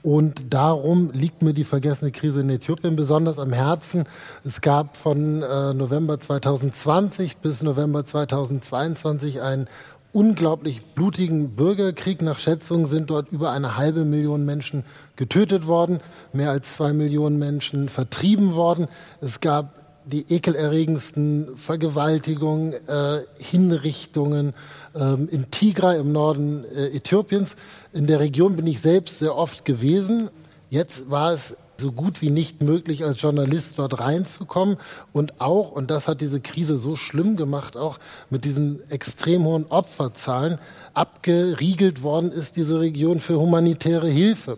Und 0.03 0.53
darum 0.53 1.09
liegt 1.13 1.41
mir 1.41 1.53
die 1.53 1.63
vergessene 1.63 2.11
Krise 2.11 2.41
in 2.41 2.49
Äthiopien 2.49 2.95
besonders 2.95 3.39
am 3.39 3.51
Herzen. 3.51 4.03
Es 4.43 4.61
gab 4.61 4.97
von 4.97 5.41
äh, 5.41 5.73
November 5.73 6.19
2020 6.19 7.37
bis 7.37 7.63
November 7.63 8.05
2022 8.05 9.41
einen 9.41 9.67
unglaublich 10.13 10.85
blutigen 10.93 11.55
Bürgerkrieg. 11.55 12.21
Nach 12.21 12.37
Schätzungen 12.37 12.85
sind 12.85 13.09
dort 13.09 13.31
über 13.31 13.51
eine 13.51 13.77
halbe 13.77 14.05
Million 14.05 14.45
Menschen 14.45 14.83
getötet 15.15 15.67
worden, 15.67 15.99
mehr 16.33 16.51
als 16.51 16.75
zwei 16.75 16.93
Millionen 16.93 17.39
Menschen 17.39 17.89
vertrieben 17.89 18.55
worden. 18.55 18.87
Es 19.21 19.39
gab 19.39 19.73
die 20.05 20.25
ekelerregendsten 20.29 21.57
Vergewaltigungen, 21.57 22.73
äh, 22.87 23.21
Hinrichtungen 23.39 24.53
ähm, 24.95 25.27
in 25.31 25.49
Tigray 25.49 25.99
im 25.99 26.11
Norden 26.11 26.63
äh, 26.75 26.95
Äthiopiens. 26.95 27.55
In 27.91 28.05
der 28.05 28.19
Region 28.19 28.55
bin 28.55 28.67
ich 28.67 28.81
selbst 28.81 29.19
sehr 29.19 29.35
oft 29.35 29.65
gewesen. 29.65 30.29
Jetzt 30.69 31.09
war 31.09 31.33
es 31.33 31.55
so 31.77 31.91
gut 31.91 32.21
wie 32.21 32.29
nicht 32.29 32.61
möglich, 32.61 33.03
als 33.03 33.21
Journalist 33.21 33.77
dort 33.77 33.99
reinzukommen. 33.99 34.77
Und 35.11 35.41
auch, 35.41 35.71
und 35.71 35.91
das 35.91 36.07
hat 36.07 36.21
diese 36.21 36.39
Krise 36.39 36.77
so 36.77 36.95
schlimm 36.95 37.35
gemacht, 37.35 37.75
auch 37.75 37.99
mit 38.29 38.45
diesen 38.45 38.79
extrem 38.89 39.43
hohen 39.43 39.65
Opferzahlen, 39.65 40.57
abgeriegelt 40.93 42.03
worden 42.03 42.31
ist 42.31 42.55
diese 42.55 42.79
Region 42.79 43.19
für 43.19 43.39
humanitäre 43.39 44.07
Hilfe 44.07 44.57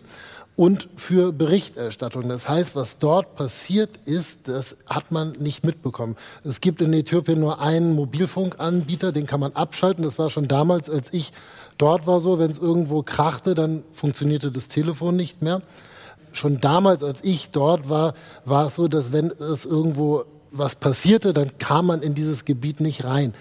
und 0.58 0.90
für 0.96 1.32
Berichterstattung. 1.32 2.28
Das 2.28 2.50
heißt, 2.50 2.76
was 2.76 2.98
dort 2.98 3.36
passiert 3.36 4.00
ist, 4.06 4.48
das 4.48 4.76
hat 4.90 5.12
man 5.12 5.34
nicht 5.34 5.64
mitbekommen. 5.64 6.16
Es 6.44 6.60
gibt 6.62 6.82
in 6.82 6.92
Äthiopien 6.94 7.40
nur 7.40 7.62
einen 7.62 7.94
Mobilfunkanbieter, 7.94 9.12
den 9.12 9.28
kann 9.28 9.40
man 9.40 9.54
abschalten. 9.54 10.04
Das 10.04 10.18
war 10.18 10.32
schon 10.32 10.48
damals, 10.48 10.90
als 10.90 11.14
ich 11.14 11.32
dort 11.78 12.08
war 12.08 12.20
so, 12.22 12.40
wenn 12.40 12.50
es 12.50 12.58
irgendwo 12.58 13.04
krachte, 13.04 13.54
dann 13.54 13.84
funktionierte 13.94 14.52
das 14.52 14.68
Telefon 14.68 15.16
nicht 15.16 15.42
mehr. 15.44 15.62
schon 16.34 16.60
damals, 16.60 17.04
als 17.04 17.24
ich 17.24 17.52
dort 17.52 17.88
war, 17.88 18.14
war 18.44 18.68
es 18.68 18.76
so, 18.76 18.88
dass 18.88 19.12
wenn 19.12 19.32
es 19.32 19.64
irgendwo 19.64 20.26
was 20.52 20.76
passierte, 20.76 21.34
dann 21.34 21.58
kam 21.60 21.86
man 21.86 22.02
in 22.02 22.16
dieses 22.16 22.46
Gebiet 22.46 22.80
nicht 22.80 23.04
rein. 23.06 23.34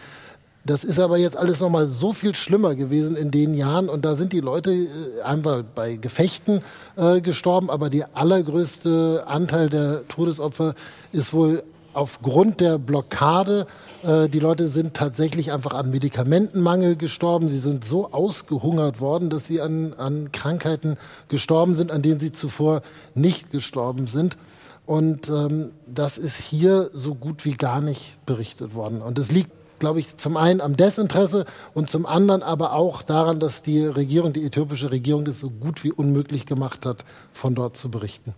Das 0.66 0.82
ist 0.82 0.99
aber 0.99 1.16
jetzt 1.16 1.37
alles 1.37 1.61
nochmal 1.61 1.87
so 1.87 2.12
viel 2.12 2.35
schlimmer 2.35 2.75
gewesen 2.75 3.14
in 3.16 3.30
den 3.30 3.54
Jahren 3.54 3.88
und 3.88 4.04
da 4.04 4.16
sind 4.16 4.32
die 4.32 4.40
Leute 4.40 4.73
äh, 4.73 5.23
einfach 5.23 5.62
bei 5.62 5.94
Gefechten 5.94 6.61
äh, 6.96 7.20
gestorben, 7.20 7.70
aber 7.70 7.88
der 7.88 8.11
allergrößte 8.14 9.25
Anteil 9.28 9.68
der 9.68 10.08
Todesopfer 10.08 10.75
ist 11.12 11.32
wohl 11.32 11.62
aufgrund 11.94 12.61
der 12.61 12.78
Blockade. 12.78 13.68
Äh, 14.02 14.28
die 14.28 14.40
Leute 14.40 14.68
sind 14.68 14.94
tatsächlich 14.94 15.52
einfach 15.52 15.73
an 15.73 15.92
Medikamentenmangel 15.92 16.96
gestorben. 16.96 17.49
Sie 17.49 17.61
sind 17.61 17.85
so 17.85 18.11
ausgehungert 18.12 19.00
worden, 19.00 19.30
dass 19.30 19.46
sie 19.46 19.61
an, 19.61 19.94
an 19.96 20.32
Krankheiten 20.32 20.96
gestorben 21.28 21.76
sind, 21.76 21.92
an 21.92 22.02
denen 22.02 22.18
sie 22.18 22.32
zuvor 22.32 22.82
nicht 23.14 23.52
gestorben 23.52 24.08
sind. 24.08 24.37
Und 24.85 25.28
ähm, 25.28 25.73
das 25.87 26.18
ist 26.18 26.40
hier 26.40 26.90
so 26.92 27.14
gut 27.14 27.44
wie 27.44 27.54
gar 27.54 27.80
nicht 27.80 28.18
berichtet 28.26 28.75
worden. 28.75 29.00
Und 29.00 29.18
es 29.18 29.30
liegt 29.30 29.50
glaube 29.78 30.00
ich, 30.00 30.16
zum 30.16 30.37
einen 30.37 30.61
am 30.61 30.76
Desinteresse 30.76 31.45
und 31.75 31.90
zum 31.90 32.06
anderen 32.06 32.42
aber 32.42 32.73
auch 32.73 33.02
daran, 33.02 33.40
dass 33.40 33.62
die 33.62 33.85
Regierung, 33.85 34.33
die 34.33 34.45
äthiopische 34.45 34.90
Regierung, 34.90 35.25
das 35.25 35.40
so 35.40 35.50
gut 35.50 35.85
wie 35.85 35.92
unmöglich 35.92 36.47
gemacht 36.47 36.87
hat, 36.87 37.04
von 37.33 37.54
dort 37.54 37.76
zu 37.76 37.90
berichten. 37.90 38.35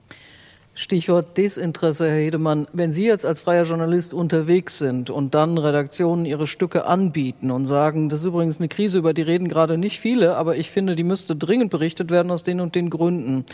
Stichwort 0.79 1.37
Desinteresse, 1.37 2.09
Herr 2.09 2.21
Hedemann. 2.21 2.69
Wenn 2.73 2.93
Sie 2.93 3.05
jetzt 3.05 3.27
als 3.27 3.41
freier 3.41 3.65
Journalist 3.65 4.15
unterwegs 4.15 4.79
sind 4.79 5.11
und 5.11 5.35
dann 5.35 5.59
Redaktionen 5.59 6.25
ihre 6.25 6.47
Stücke 6.47 6.85
anbieten 6.85 7.51
und 7.51 7.67
sagen, 7.67 8.09
das 8.09 8.21
ist 8.21 8.27
übrigens 8.27 8.59
eine 8.59 8.69
Krise, 8.69 8.99
über 8.99 9.13
die 9.13 9.23
reden 9.23 9.49
gerade 9.49 9.77
nicht 9.77 9.99
viele, 9.99 10.37
aber 10.37 10.57
ich 10.57 10.71
finde, 10.71 10.95
die 10.95 11.03
müsste 11.03 11.35
dringend 11.35 11.73
berichtet 11.73 12.13
werden 12.13 12.31
aus 12.31 12.45
den 12.45 12.61
und 12.61 12.77
den 12.77 12.91
Gründen. 12.91 13.45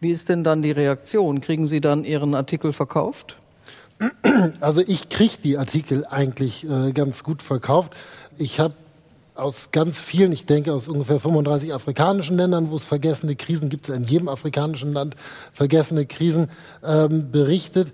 Wie 0.00 0.10
ist 0.10 0.28
denn 0.28 0.42
dann 0.42 0.62
die 0.62 0.72
Reaktion? 0.72 1.40
Kriegen 1.40 1.68
Sie 1.68 1.80
dann 1.80 2.04
Ihren 2.04 2.34
Artikel 2.34 2.72
verkauft? 2.72 3.38
Also 4.60 4.82
ich 4.86 5.08
kriege 5.08 5.34
die 5.42 5.58
Artikel 5.58 6.06
eigentlich 6.06 6.68
äh, 6.68 6.92
ganz 6.92 7.22
gut 7.22 7.42
verkauft. 7.42 7.94
Ich 8.38 8.60
habe 8.60 8.74
aus 9.34 9.70
ganz 9.72 9.98
vielen, 10.00 10.32
ich 10.32 10.46
denke 10.46 10.72
aus 10.72 10.88
ungefähr 10.88 11.18
35 11.18 11.74
afrikanischen 11.74 12.36
Ländern, 12.36 12.70
wo 12.70 12.76
es 12.76 12.84
vergessene 12.84 13.34
Krisen 13.36 13.68
gibt, 13.68 13.88
in 13.88 14.04
jedem 14.04 14.28
afrikanischen 14.28 14.92
Land 14.92 15.16
vergessene 15.52 16.06
Krisen 16.06 16.50
ähm, 16.84 17.30
berichtet 17.30 17.92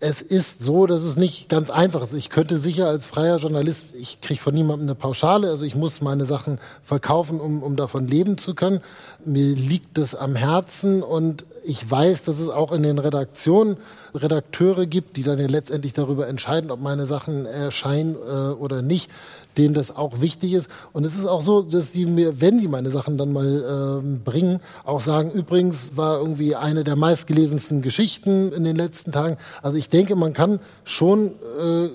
es 0.00 0.22
ist 0.22 0.60
so, 0.60 0.86
dass 0.86 1.02
es 1.02 1.16
nicht 1.16 1.48
ganz 1.48 1.70
einfach 1.70 2.02
ist. 2.02 2.12
Ich 2.12 2.30
könnte 2.30 2.58
sicher 2.58 2.86
als 2.86 3.06
freier 3.06 3.38
Journalist, 3.38 3.86
ich 3.98 4.20
kriege 4.20 4.40
von 4.40 4.54
niemandem 4.54 4.86
eine 4.86 4.94
Pauschale, 4.94 5.48
also 5.48 5.64
ich 5.64 5.74
muss 5.74 6.00
meine 6.00 6.24
Sachen 6.24 6.58
verkaufen, 6.84 7.40
um, 7.40 7.64
um 7.64 7.74
davon 7.74 8.06
leben 8.06 8.38
zu 8.38 8.54
können. 8.54 8.80
Mir 9.24 9.56
liegt 9.56 9.98
das 9.98 10.14
am 10.14 10.36
Herzen 10.36 11.02
und 11.02 11.44
ich 11.64 11.90
weiß, 11.90 12.22
dass 12.24 12.38
es 12.38 12.48
auch 12.48 12.70
in 12.70 12.84
den 12.84 12.98
Redaktionen 12.98 13.76
Redakteure 14.14 14.86
gibt, 14.86 15.16
die 15.16 15.24
dann 15.24 15.38
ja 15.38 15.48
letztendlich 15.48 15.94
darüber 15.94 16.28
entscheiden, 16.28 16.70
ob 16.70 16.80
meine 16.80 17.06
Sachen 17.06 17.44
erscheinen 17.44 18.14
äh, 18.14 18.52
oder 18.52 18.82
nicht 18.82 19.10
denen 19.58 19.74
das 19.74 19.94
auch 19.94 20.20
wichtig 20.20 20.54
ist. 20.54 20.68
Und 20.92 21.04
es 21.04 21.14
ist 21.16 21.26
auch 21.26 21.40
so, 21.40 21.62
dass 21.62 21.92
die 21.92 22.06
mir, 22.06 22.40
wenn 22.40 22.58
die 22.58 22.68
meine 22.68 22.90
Sachen 22.90 23.18
dann 23.18 23.32
mal 23.32 24.02
äh, 24.02 24.18
bringen, 24.18 24.60
auch 24.84 25.00
sagen, 25.00 25.30
übrigens 25.32 25.96
war 25.96 26.18
irgendwie 26.18 26.54
eine 26.54 26.84
der 26.84 26.96
meistgelesensten 26.96 27.82
Geschichten 27.82 28.52
in 28.52 28.64
den 28.64 28.76
letzten 28.76 29.12
Tagen. 29.12 29.36
Also 29.62 29.76
ich 29.76 29.88
denke, 29.88 30.16
man 30.16 30.32
kann 30.32 30.60
schon 30.84 31.32
äh, 31.60 31.88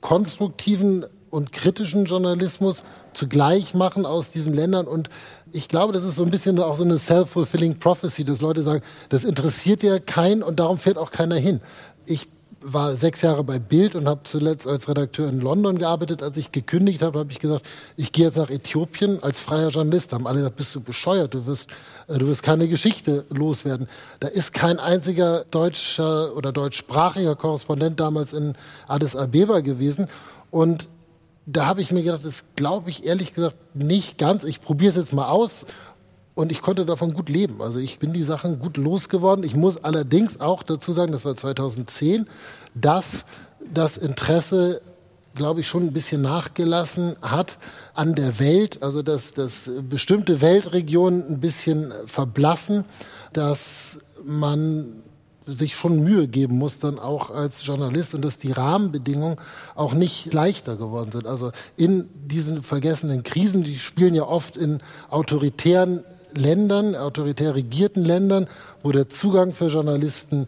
konstruktiven 0.00 1.04
und 1.30 1.52
kritischen 1.52 2.06
Journalismus 2.06 2.84
zugleich 3.12 3.74
machen 3.74 4.06
aus 4.06 4.30
diesen 4.30 4.54
Ländern. 4.54 4.86
Und 4.86 5.10
ich 5.52 5.68
glaube, 5.68 5.92
das 5.92 6.04
ist 6.04 6.16
so 6.16 6.24
ein 6.24 6.30
bisschen 6.30 6.58
auch 6.58 6.76
so 6.76 6.84
eine 6.84 6.98
self-fulfilling 6.98 7.78
prophecy, 7.78 8.24
dass 8.24 8.40
Leute 8.40 8.62
sagen, 8.62 8.82
das 9.08 9.24
interessiert 9.24 9.82
ja 9.82 9.98
keinen 9.98 10.42
und 10.42 10.60
darum 10.60 10.78
fährt 10.78 10.98
auch 10.98 11.10
keiner 11.10 11.36
hin. 11.36 11.60
Ich 12.06 12.28
war 12.60 12.96
sechs 12.96 13.22
Jahre 13.22 13.44
bei 13.44 13.58
Bild 13.58 13.94
und 13.94 14.08
habe 14.08 14.20
zuletzt 14.24 14.66
als 14.66 14.88
Redakteur 14.88 15.28
in 15.28 15.40
London 15.40 15.78
gearbeitet. 15.78 16.22
Als 16.22 16.36
ich 16.36 16.52
gekündigt 16.52 17.02
habe, 17.02 17.18
habe 17.18 17.30
ich 17.30 17.38
gesagt, 17.38 17.66
ich 17.96 18.12
gehe 18.12 18.26
jetzt 18.26 18.36
nach 18.36 18.50
Äthiopien 18.50 19.22
als 19.22 19.40
freier 19.40 19.68
Journalist. 19.68 20.12
Da 20.12 20.16
haben 20.16 20.26
alle 20.26 20.38
gesagt, 20.38 20.56
bist 20.56 20.74
du 20.74 20.80
bescheuert, 20.80 21.34
du 21.34 21.46
wirst, 21.46 21.70
äh, 22.08 22.18
du 22.18 22.26
wirst 22.26 22.42
keine 22.42 22.68
Geschichte 22.68 23.24
loswerden. 23.30 23.88
Da 24.20 24.28
ist 24.28 24.52
kein 24.52 24.78
einziger 24.78 25.44
deutscher 25.50 26.34
oder 26.36 26.52
deutschsprachiger 26.52 27.36
Korrespondent 27.36 28.00
damals 28.00 28.32
in 28.32 28.54
Addis 28.86 29.14
Abeba 29.14 29.60
gewesen. 29.60 30.08
Und 30.50 30.88
da 31.46 31.66
habe 31.66 31.80
ich 31.80 31.92
mir 31.92 32.02
gedacht, 32.02 32.24
das 32.24 32.44
glaube 32.56 32.90
ich 32.90 33.06
ehrlich 33.06 33.32
gesagt 33.32 33.56
nicht 33.74 34.18
ganz. 34.18 34.44
Ich 34.44 34.60
probiere 34.60 34.90
es 34.90 34.96
jetzt 34.96 35.12
mal 35.14 35.28
aus 35.28 35.64
und 36.38 36.52
ich 36.52 36.62
konnte 36.62 36.86
davon 36.86 37.14
gut 37.14 37.28
leben. 37.28 37.60
Also 37.60 37.80
ich 37.80 37.98
bin 37.98 38.12
die 38.12 38.22
Sachen 38.22 38.60
gut 38.60 38.76
losgeworden. 38.76 39.44
Ich 39.44 39.56
muss 39.56 39.82
allerdings 39.82 40.40
auch 40.40 40.62
dazu 40.62 40.92
sagen, 40.92 41.10
das 41.10 41.24
war 41.24 41.34
2010, 41.34 42.28
dass 42.76 43.24
das 43.74 43.96
Interesse 43.96 44.80
glaube 45.34 45.60
ich, 45.60 45.68
schon 45.68 45.84
ein 45.84 45.92
bisschen 45.92 46.22
nachgelassen 46.22 47.16
hat 47.22 47.58
an 47.94 48.14
der 48.16 48.40
Welt, 48.40 48.82
also 48.82 49.02
dass, 49.02 49.34
dass 49.34 49.70
bestimmte 49.88 50.40
Weltregionen 50.40 51.28
ein 51.28 51.40
bisschen 51.40 51.92
verblassen, 52.06 52.84
dass 53.32 53.98
man 54.24 55.02
sich 55.46 55.76
schon 55.76 56.02
Mühe 56.02 56.26
geben 56.26 56.58
muss, 56.58 56.78
dann 56.80 56.98
auch 56.98 57.30
als 57.30 57.64
Journalist 57.64 58.14
und 58.14 58.24
dass 58.24 58.38
die 58.38 58.50
Rahmenbedingungen 58.50 59.38
auch 59.76 59.94
nicht 59.94 60.32
leichter 60.32 60.76
geworden 60.76 61.12
sind. 61.12 61.26
Also 61.26 61.52
in 61.76 62.08
diesen 62.14 62.62
vergessenen 62.62 63.22
Krisen, 63.22 63.62
die 63.62 63.78
spielen 63.78 64.14
ja 64.14 64.24
oft 64.24 64.56
in 64.56 64.80
autoritären 65.08 66.04
Ländern, 66.38 66.94
autoritär 66.94 67.54
regierten 67.54 68.04
Ländern, 68.04 68.48
wo 68.82 68.92
der 68.92 69.08
Zugang 69.08 69.52
für 69.52 69.66
Journalisten 69.66 70.46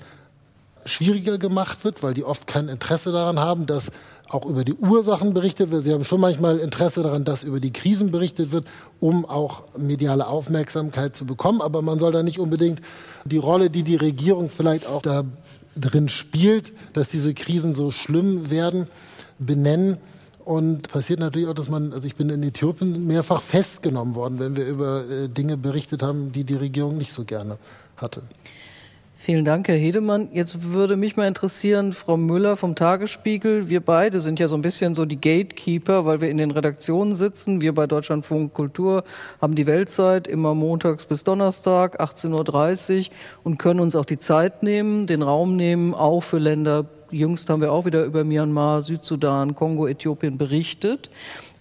schwieriger 0.85 1.39
gemacht 1.39 1.85
wird, 1.85 2.03
weil 2.03 2.15
die 2.15 2.25
oft 2.25 2.47
kein 2.47 2.69
Interesse 2.69 3.13
daran 3.13 3.39
haben, 3.39 3.67
dass 3.67 3.91
auch 4.29 4.47
über 4.47 4.65
die 4.65 4.75
Ursachen 4.75 5.35
berichtet 5.35 5.71
wird. 5.71 5.85
Sie 5.85 5.93
haben 5.93 6.05
schon 6.05 6.21
manchmal 6.21 6.59
Interesse 6.59 7.03
daran, 7.03 7.25
dass 7.25 7.43
über 7.43 7.59
die 7.59 7.73
Krisen 7.73 8.11
berichtet 8.11 8.53
wird, 8.53 8.67
um 9.01 9.25
auch 9.27 9.65
mediale 9.77 10.27
Aufmerksamkeit 10.27 11.17
zu 11.17 11.27
bekommen. 11.27 11.61
Aber 11.61 11.83
man 11.83 11.99
soll 11.99 12.13
da 12.13 12.23
nicht 12.23 12.39
unbedingt 12.39 12.81
die 13.25 13.39
Rolle, 13.39 13.71
die 13.71 13.83
die 13.83 13.97
Regierung 13.97 14.49
vielleicht 14.49 14.87
auch 14.87 15.03
da 15.03 15.25
drin 15.77 16.09
spielt, 16.09 16.73
dass 16.93 17.09
diese 17.09 17.35
Krisen 17.35 17.75
so 17.75 17.91
schlimm 17.91 18.51
werden, 18.51 18.87
benennen. 19.39 19.99
Und 20.51 20.91
passiert 20.91 21.21
natürlich 21.21 21.47
auch, 21.47 21.55
dass 21.55 21.69
man, 21.69 21.93
also 21.93 22.09
ich 22.09 22.17
bin 22.17 22.29
in 22.29 22.43
Äthiopien 22.43 23.07
mehrfach 23.07 23.41
festgenommen 23.41 24.17
worden, 24.17 24.41
wenn 24.41 24.57
wir 24.57 24.67
über 24.67 25.05
äh, 25.09 25.29
Dinge 25.29 25.57
berichtet 25.57 26.03
haben, 26.03 26.33
die 26.33 26.43
die 26.43 26.57
Regierung 26.57 26.99
nicht 26.99 27.13
so 27.13 27.23
gerne 27.23 27.57
hatte. 27.97 28.23
Vielen 29.15 29.45
Dank, 29.45 29.69
Herr 29.69 29.77
Hedemann. 29.77 30.31
Jetzt 30.33 30.73
würde 30.73 30.97
mich 30.97 31.17
mal 31.17 31.29
interessieren, 31.29 31.93
Frau 31.93 32.17
Müller 32.17 32.57
vom 32.57 32.75
Tagesspiegel. 32.75 33.69
Wir 33.69 33.79
beide 33.79 34.19
sind 34.19 34.41
ja 34.41 34.49
so 34.49 34.57
ein 34.57 34.63
bisschen 34.63 34.97
so 34.97 35.05
die 35.05 35.21
Gatekeeper, 35.21 36.05
weil 36.05 36.21
wir 36.21 36.31
in 36.31 36.39
den 36.39 36.51
Redaktionen 36.51 37.15
sitzen. 37.15 37.61
Wir 37.61 37.73
bei 37.73 37.87
Deutschlandfunk 37.87 38.53
Kultur 38.53 39.05
haben 39.41 39.55
die 39.55 39.69
Weltzeit 39.69 40.27
immer 40.27 40.57
montags 40.57 41.07
bis 41.07 41.23
Donnerstag, 41.23 42.01
18.30 42.01 42.99
Uhr 42.99 43.07
und 43.45 43.59
können 43.59 43.79
uns 43.79 43.95
auch 43.95 44.05
die 44.05 44.19
Zeit 44.19 44.65
nehmen, 44.65 45.07
den 45.07 45.23
Raum 45.23 45.55
nehmen, 45.55 45.95
auch 45.95 46.23
für 46.23 46.39
Länder 46.39 46.87
Jüngst 47.11 47.51
haben 47.51 47.61
wir 47.61 47.73
auch 47.73 47.85
wieder 47.85 48.05
über 48.05 48.25
Myanmar, 48.25 48.83
Südsudan, 48.83 49.55
Kongo, 49.55 49.87
Äthiopien 49.87 50.39
berichtet. 50.39 51.11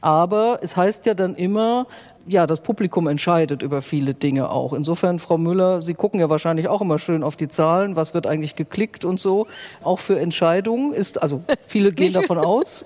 Aber 0.02 0.60
es 0.62 0.78
heißt 0.78 1.06
ja 1.06 1.14
dann 1.14 1.36
immer, 1.36 1.88
ja, 2.28 2.46
das 2.46 2.62
Publikum 2.62 3.08
entscheidet 3.08 3.62
über 3.64 3.82
viele 3.82 4.14
Dinge 4.14 4.52
auch. 4.52 4.74
Insofern, 4.74 5.20
Frau 5.20 5.38
Müller, 5.38 5.82
Sie 5.82 5.94
gucken 5.94 6.20
ja 6.20 6.30
wahrscheinlich 6.30 6.68
auch 6.68 6.82
immer 6.82 7.00
schön 7.00 7.24
auf 7.24 7.36
die 7.36 7.48
Zahlen, 7.48 7.96
was 7.96 8.14
wird 8.14 8.28
eigentlich 8.28 8.56
geklickt 8.56 9.04
und 9.06 9.20
so. 9.20 9.48
Auch 9.84 10.00
für 10.00 10.20
Entscheidungen 10.20 10.94
ist, 10.94 11.22
also 11.22 11.42
viele 11.68 11.92
gehen 11.92 12.14
davon 12.14 12.38
aus. 12.38 12.86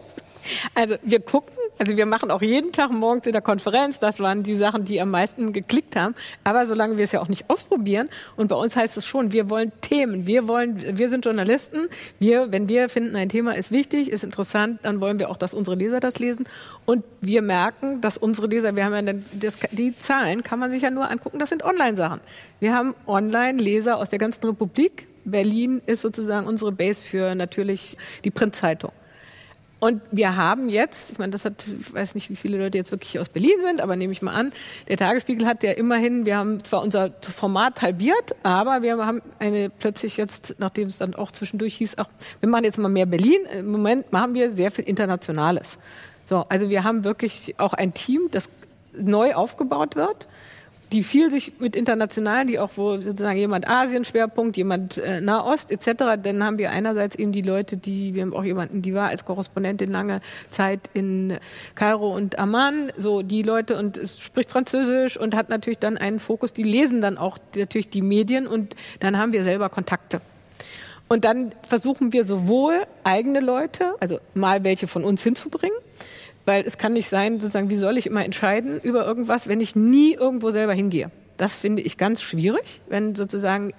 Also 0.76 0.96
wir 1.04 1.20
gucken 1.20 1.54
also 1.80 1.98
wir 1.98 2.06
machen 2.06 2.32
auch 2.32 2.42
jeden 2.42 2.72
Tag 2.72 2.92
morgens 2.92 3.26
in 3.26 3.32
der 3.32 3.42
Konferenz, 3.42 4.00
das 4.00 4.20
waren 4.20 4.44
die 4.44 4.56
Sachen, 4.56 4.86
die 4.86 5.02
am 5.02 5.10
meisten 5.10 5.54
geklickt 5.54 5.96
haben. 5.96 6.16
Aber 6.44 6.68
solange 6.68 6.98
wir 6.98 7.06
es 7.06 7.12
ja 7.12 7.22
auch 7.22 7.28
nicht 7.28 7.50
ausprobieren, 7.50 8.10
und 8.36 8.48
bei 8.48 8.56
uns 8.56 8.76
heißt 8.76 8.98
es 8.98 9.06
schon, 9.06 9.32
wir 9.32 9.50
wollen 9.50 9.72
Themen, 9.82 10.28
wir 10.28 10.48
wollen, 10.48 10.98
wir 10.98 11.10
sind 11.10 11.26
Journalisten, 11.26 11.88
wir, 12.20 12.52
wenn 12.52 12.68
wir 12.68 12.90
finden, 12.90 13.16
ein 13.16 13.30
Thema 13.30 13.56
ist 13.56 13.72
wichtig, 13.72 14.12
ist 14.12 14.24
interessant, 14.24 14.80
dann 14.84 15.02
wollen 15.02 15.20
wir 15.20 15.30
auch, 15.30 15.38
dass 15.38 15.54
unsere 15.54 15.76
Leser 15.76 16.00
das 16.00 16.20
lesen. 16.20 16.46
Und 16.86 17.04
wir 17.22 17.42
merken, 17.42 18.02
dass 18.02 18.18
unsere 18.18 18.48
Leser, 18.48 18.76
wir 18.76 18.86
haben 18.86 19.08
ja 19.08 19.14
das, 19.34 19.58
die 19.72 19.98
Zahlen 19.98 20.44
kann 20.44 20.60
man 20.60 20.72
sich 20.72 20.82
ja 20.82 20.92
nur 20.92 21.10
angucken, 21.10 21.40
das 21.40 21.50
sind 21.50 21.64
Online-Sachen. 21.64 22.20
Wir 22.60 22.76
haben 22.76 22.94
Online-Leser 23.08 23.98
aus 23.98 24.10
der 24.10 24.20
ganzen 24.20 24.46
Republik. 24.46 25.08
Berlin 25.26 25.82
ist 25.86 26.02
sozusagen 26.02 26.48
unsere 26.48 26.72
Base 26.72 27.02
für 27.02 27.34
natürlich 27.34 27.98
die 28.26 28.32
Printzeitung. 28.32 28.92
Und 29.84 30.02
wir 30.12 30.38
haben 30.38 30.70
jetzt, 30.70 31.12
ich 31.12 31.20
meine, 31.20 31.34
das 31.34 31.44
hat, 31.44 31.56
ich 31.68 31.94
weiß 31.94 32.16
nicht, 32.16 32.30
wie 32.30 32.38
viele 32.38 32.58
Leute 32.58 32.78
jetzt 32.78 32.92
wirklich 32.92 33.20
aus 33.20 33.28
Berlin 33.28 33.58
sind, 33.66 33.82
aber 33.82 33.98
nehme 33.98 34.14
ich 34.14 34.22
mal 34.22 34.34
an, 34.34 34.54
der 34.88 34.96
Tagesspiegel 34.96 35.46
hat 35.46 35.62
ja 35.62 35.74
immerhin, 35.74 36.26
wir 36.26 36.38
haben 36.38 36.64
zwar 36.64 36.82
unser 36.82 37.12
Format 37.20 37.82
halbiert, 37.82 38.34
aber 38.44 38.82
wir 38.82 39.06
haben 39.06 39.22
eine 39.40 39.70
plötzlich 39.70 40.16
jetzt, 40.16 40.56
nachdem 40.58 40.88
es 40.88 41.00
dann 41.00 41.16
auch 41.16 41.34
zwischendurch 41.34 41.76
hieß, 41.76 41.98
ach, 41.98 42.08
wir 42.40 42.48
machen 42.48 42.64
jetzt 42.64 42.78
mal 42.78 42.88
mehr 42.88 43.06
Berlin, 43.06 43.42
im 43.60 43.74
Moment 43.74 44.10
machen 44.14 44.34
wir 44.36 44.54
sehr 44.54 44.72
viel 44.72 44.86
Internationales. 44.86 45.78
So, 46.24 46.46
also 46.48 46.70
wir 46.70 46.86
haben 46.86 47.04
wirklich 47.04 47.56
auch 47.58 47.74
ein 47.74 47.94
Team, 47.94 48.30
das 48.32 48.48
neu 48.94 49.34
aufgebaut 49.34 49.98
wird 49.98 50.30
die 50.94 51.04
viel 51.04 51.32
sich 51.32 51.60
mit 51.60 51.76
internationalen, 51.76 52.48
die 52.48 52.60
auch 52.60 52.70
wo 52.76 53.02
sozusagen 53.02 53.38
jemand 53.38 53.68
Asien 53.68 54.06
Schwerpunkt, 54.06 54.56
jemand 54.56 55.00
äh, 55.00 55.22
Nahost 55.22 55.72
etc. 55.72 56.22
Dann 56.22 56.44
haben 56.44 56.60
wir 56.60 56.70
einerseits 56.70 57.16
eben 57.16 57.32
die 57.32 57.42
Leute, 57.42 57.78
die 57.78 58.14
wir 58.14 58.22
haben 58.22 58.34
auch 58.34 58.44
jemanden, 58.44 58.84
die 58.84 58.94
war 58.94 59.10
als 59.10 59.26
Korrespondentin 59.26 59.92
lange 59.92 60.22
Zeit 60.52 60.82
in 60.94 61.38
Kairo 61.74 62.16
und 62.16 62.38
Amman, 62.38 62.92
so 62.96 63.24
die 63.24 63.42
Leute 63.42 63.76
und 63.76 64.00
spricht 64.08 64.52
Französisch 64.52 65.18
und 65.18 65.36
hat 65.36 65.50
natürlich 65.50 65.80
dann 65.80 65.98
einen 65.98 66.20
Fokus. 66.20 66.54
Die 66.54 66.64
lesen 66.64 67.02
dann 67.02 67.18
auch 67.18 67.40
natürlich 67.56 67.90
die 67.90 68.04
Medien 68.04 68.46
und 68.46 68.76
dann 69.00 69.18
haben 69.18 69.34
wir 69.34 69.44
selber 69.44 69.70
Kontakte. 69.70 70.22
Und 71.08 71.26
dann 71.26 71.52
versuchen 71.68 72.14
wir 72.14 72.26
sowohl 72.26 72.86
eigene 73.04 73.40
Leute, 73.40 73.96
also 74.00 74.20
mal 74.36 74.64
welche 74.64 74.88
von 74.88 75.04
uns 75.04 75.24
hinzubringen, 75.24 75.78
weil 76.46 76.64
es 76.66 76.78
kann 76.78 76.94
nicht 76.94 77.10
sein, 77.10 77.40
sozusagen, 77.40 77.70
wie 77.70 77.76
soll 77.76 77.98
ich 77.98 78.08
immer 78.08 78.24
entscheiden 78.24 78.80
über 78.82 79.06
irgendwas, 79.06 79.48
wenn 79.48 79.62
ich 79.62 79.76
nie 79.76 80.14
irgendwo 80.14 80.52
selber 80.52 80.74
hingehe. 80.74 81.12
Das 81.38 81.58
finde 81.58 81.82
ich 81.82 81.98
ganz 81.98 82.22
schwierig, 82.22 82.82
wenn 82.90 83.16
sozusagen 83.16 83.74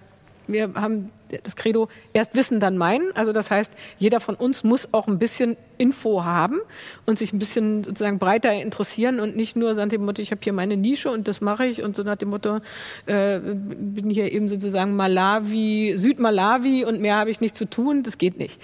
wir 0.47 0.71
haben 0.75 1.11
das 1.43 1.57
Credo 1.57 1.89
erst 2.13 2.35
wissen, 2.35 2.61
dann 2.61 2.77
meinen. 2.77 3.11
Also 3.15 3.33
das 3.33 3.51
heißt, 3.51 3.73
jeder 3.99 4.21
von 4.21 4.35
uns 4.35 4.63
muss 4.63 4.93
auch 4.93 5.09
ein 5.09 5.19
bisschen 5.19 5.57
Info 5.79 6.25
haben 6.25 6.61
und 7.07 7.19
sich 7.19 7.33
ein 7.33 7.39
bisschen 7.39 7.83
sozusagen 7.83 8.19
breiter 8.19 8.53
interessieren 8.53 9.21
und 9.21 9.35
nicht 9.35 9.57
nur 9.57 9.75
nach 9.75 9.89
dem 9.89 10.05
Motto, 10.05 10.23
ich 10.23 10.31
habe 10.31 10.41
hier 10.43 10.53
meine 10.53 10.77
Nische 10.77 11.11
und 11.11 11.27
das 11.27 11.41
mache 11.41 11.67
ich 11.67 11.83
und 11.83 11.97
so 11.97 12.03
nach 12.03 12.17
dem 12.17 12.29
Motto, 12.29 12.61
äh, 13.07 13.41
bin 13.41 14.11
hier 14.11 14.31
eben 14.33 14.49
sozusagen 14.49 14.95
Malawi, 14.95 15.95
Südmalawi 15.97 16.85
und 16.85 17.01
mehr 17.01 17.17
habe 17.17 17.31
ich 17.31 17.41
nicht 17.41 17.57
zu 17.57 17.65
tun. 17.65 18.03
Das 18.03 18.19
geht 18.19 18.39
nicht. 18.39 18.61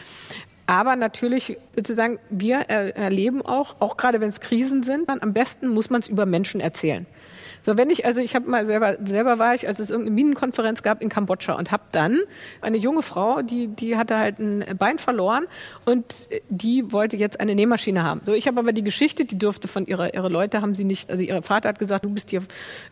Aber 0.71 0.95
natürlich, 0.95 1.59
sozusagen, 1.75 2.21
wir 2.31 2.59
erleben 2.61 3.43
auch, 3.43 3.81
auch 3.81 3.97
gerade 3.97 4.21
wenn 4.21 4.29
es 4.29 4.39
Krisen 4.39 4.85
sind, 4.85 5.09
am 5.09 5.33
besten 5.33 5.67
muss 5.67 5.91
man 5.91 6.01
es 6.01 6.07
über 6.07 6.27
Menschen 6.27 6.61
erzählen. 6.61 7.07
So, 7.63 7.77
wenn 7.77 7.91
ich, 7.91 8.07
also 8.07 8.21
ich 8.21 8.35
habe 8.35 8.49
mal 8.49 8.67
selber, 8.67 8.97
selber 9.05 9.39
war 9.39 9.55
ich, 9.55 9.69
als 9.69 9.79
es 9.79 9.91
irgendeine 9.91 10.15
Minenkonferenz 10.15 10.83
gab 10.83 11.03
in 11.03 11.09
Kambodscha 11.09 11.55
und 11.55 11.71
habe 11.71 11.85
dann 11.93 12.21
eine 12.61 12.77
junge 12.77 13.03
Frau, 13.03 13.43
die, 13.43 13.69
die 13.69 13.97
hatte 13.97 14.19
halt 14.19 14.39
ein 14.39 14.65
Bein 14.79 14.99
verloren 14.99 15.47
und 15.85 16.05
die 16.49 16.93
wollte 16.93 17.17
jetzt 17.17 17.41
eine 17.41 17.55
Nähmaschine 17.55 18.03
haben. 18.03 18.21
So, 18.25 18.33
ich 18.33 18.47
habe 18.47 18.61
aber 18.61 18.73
die 18.73 18.83
Geschichte, 18.83 19.25
die 19.25 19.39
durfte 19.39 19.69
von 19.69 19.87
ihrer, 19.87 20.15
ihre 20.15 20.29
Leute 20.29 20.63
haben 20.63 20.75
sie 20.75 20.85
nicht, 20.85 21.11
also 21.11 21.23
ihr 21.23 21.43
Vater 21.43 21.69
hat 21.69 21.79
gesagt, 21.79 22.05
du 22.05 22.11
bist 22.11 22.31
hier 22.31 22.43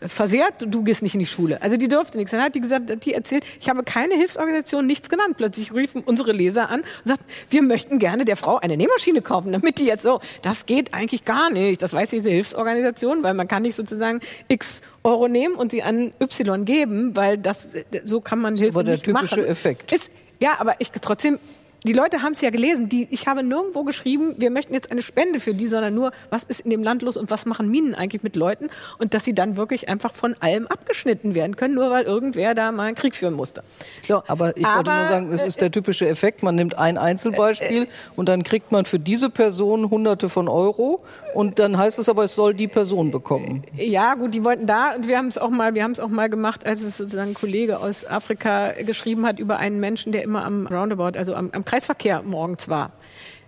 versehrt, 0.00 0.54
du 0.66 0.82
gehst 0.82 1.02
nicht 1.02 1.14
in 1.14 1.20
die 1.20 1.26
Schule. 1.26 1.60
Also 1.62 1.76
die 1.76 1.88
durfte 1.88 2.18
nichts. 2.18 2.30
Dann 2.30 2.42
hat 2.42 2.54
die 2.54 2.60
gesagt, 2.60 3.04
die 3.04 3.14
erzählt, 3.14 3.44
ich 3.60 3.68
habe 3.68 3.82
keine 3.82 4.14
Hilfsorganisation, 4.14 4.86
nichts 4.86 5.08
genannt. 5.08 5.36
Plötzlich 5.36 5.72
riefen 5.72 6.02
unsere 6.04 6.32
Leser 6.32 6.70
an 6.70 6.80
und 6.80 6.86
sagten, 7.04 7.24
wir 7.50 7.62
möchten 7.62 7.98
gerne 7.98 8.24
der 8.24 8.36
Frau 8.36 8.58
eine 8.58 8.76
Nähmaschine 8.76 9.22
kaufen, 9.22 9.52
damit 9.52 9.78
die 9.78 9.86
jetzt 9.86 10.02
so, 10.02 10.20
das 10.42 10.66
geht 10.66 10.94
eigentlich 10.94 11.24
gar 11.24 11.50
nicht. 11.50 11.82
Das 11.82 11.92
weiß 11.92 12.10
diese 12.10 12.28
Hilfsorganisation, 12.28 13.22
weil 13.22 13.34
man 13.34 13.48
kann 13.48 13.62
nicht 13.62 13.74
sozusagen 13.74 14.20
X 14.58 14.82
Euro 15.04 15.28
nehmen 15.28 15.54
und 15.54 15.70
sie 15.70 15.82
an 15.82 16.12
Y 16.20 16.64
geben, 16.64 17.14
weil 17.14 17.38
das 17.38 17.74
so 18.04 18.20
kann 18.20 18.40
man 18.40 18.56
Hilfe 18.56 18.74
aber 18.74 18.84
der 18.84 18.94
nicht 18.94 19.04
typische 19.04 19.36
machen. 19.36 19.48
Effekt. 19.48 19.92
Ist, 19.92 20.10
ja, 20.40 20.56
aber 20.58 20.74
ich 20.80 20.90
trotzdem 20.90 21.38
die 21.84 21.92
Leute 21.92 22.22
haben 22.22 22.32
es 22.32 22.40
ja 22.40 22.50
gelesen. 22.50 22.88
Die, 22.88 23.06
ich 23.10 23.26
habe 23.26 23.42
nirgendwo 23.42 23.84
geschrieben, 23.84 24.34
wir 24.36 24.50
möchten 24.50 24.74
jetzt 24.74 24.90
eine 24.90 25.02
Spende 25.02 25.38
für 25.38 25.54
die, 25.54 25.68
sondern 25.68 25.94
nur, 25.94 26.10
was 26.30 26.44
ist 26.44 26.60
in 26.60 26.70
dem 26.70 26.82
Land 26.82 27.02
los 27.02 27.16
und 27.16 27.30
was 27.30 27.46
machen 27.46 27.70
Minen 27.70 27.94
eigentlich 27.94 28.22
mit 28.22 28.34
Leuten 28.34 28.68
und 28.98 29.14
dass 29.14 29.24
sie 29.24 29.34
dann 29.34 29.56
wirklich 29.56 29.88
einfach 29.88 30.12
von 30.12 30.34
allem 30.40 30.66
abgeschnitten 30.66 31.34
werden 31.34 31.54
können, 31.56 31.74
nur 31.74 31.90
weil 31.90 32.04
irgendwer 32.04 32.54
da 32.54 32.72
mal 32.72 32.88
einen 32.88 32.96
Krieg 32.96 33.14
führen 33.14 33.34
musste. 33.34 33.62
So, 34.06 34.22
aber 34.26 34.56
ich 34.56 34.66
wollte 34.66 34.90
nur 34.90 35.06
sagen, 35.06 35.32
es 35.32 35.42
ist 35.42 35.60
der 35.60 35.70
typische 35.70 36.08
Effekt. 36.08 36.42
Man 36.42 36.56
nimmt 36.56 36.76
ein 36.76 36.98
Einzelbeispiel 36.98 37.86
und 38.16 38.28
dann 38.28 38.42
kriegt 38.42 38.72
man 38.72 38.84
für 38.84 38.98
diese 38.98 39.30
Person 39.30 39.90
Hunderte 39.90 40.28
von 40.28 40.48
Euro 40.48 41.02
und 41.38 41.60
dann 41.60 41.78
heißt 41.78 42.00
es 42.00 42.08
aber, 42.08 42.24
es 42.24 42.34
soll 42.34 42.52
die 42.52 42.66
Person 42.66 43.12
bekommen. 43.12 43.62
Ja, 43.76 44.14
gut, 44.14 44.34
die 44.34 44.42
wollten 44.42 44.66
da 44.66 44.96
und 44.96 45.06
wir 45.06 45.16
haben 45.18 45.28
es 45.28 45.38
auch 45.38 45.50
mal, 45.50 45.72
wir 45.76 45.84
haben 45.84 45.92
es 45.92 46.00
auch 46.00 46.08
mal 46.08 46.28
gemacht, 46.28 46.66
als 46.66 46.82
es 46.82 46.96
sozusagen 46.96 47.30
ein 47.30 47.34
Kollege 47.34 47.78
aus 47.78 48.04
Afrika 48.04 48.72
geschrieben 48.84 49.24
hat 49.24 49.38
über 49.38 49.58
einen 49.58 49.78
Menschen, 49.78 50.10
der 50.10 50.24
immer 50.24 50.44
am 50.44 50.66
Roundabout, 50.66 51.16
also 51.16 51.36
am, 51.36 51.50
am 51.52 51.64
Kreisverkehr 51.64 52.24
morgens 52.24 52.68
war. 52.68 52.90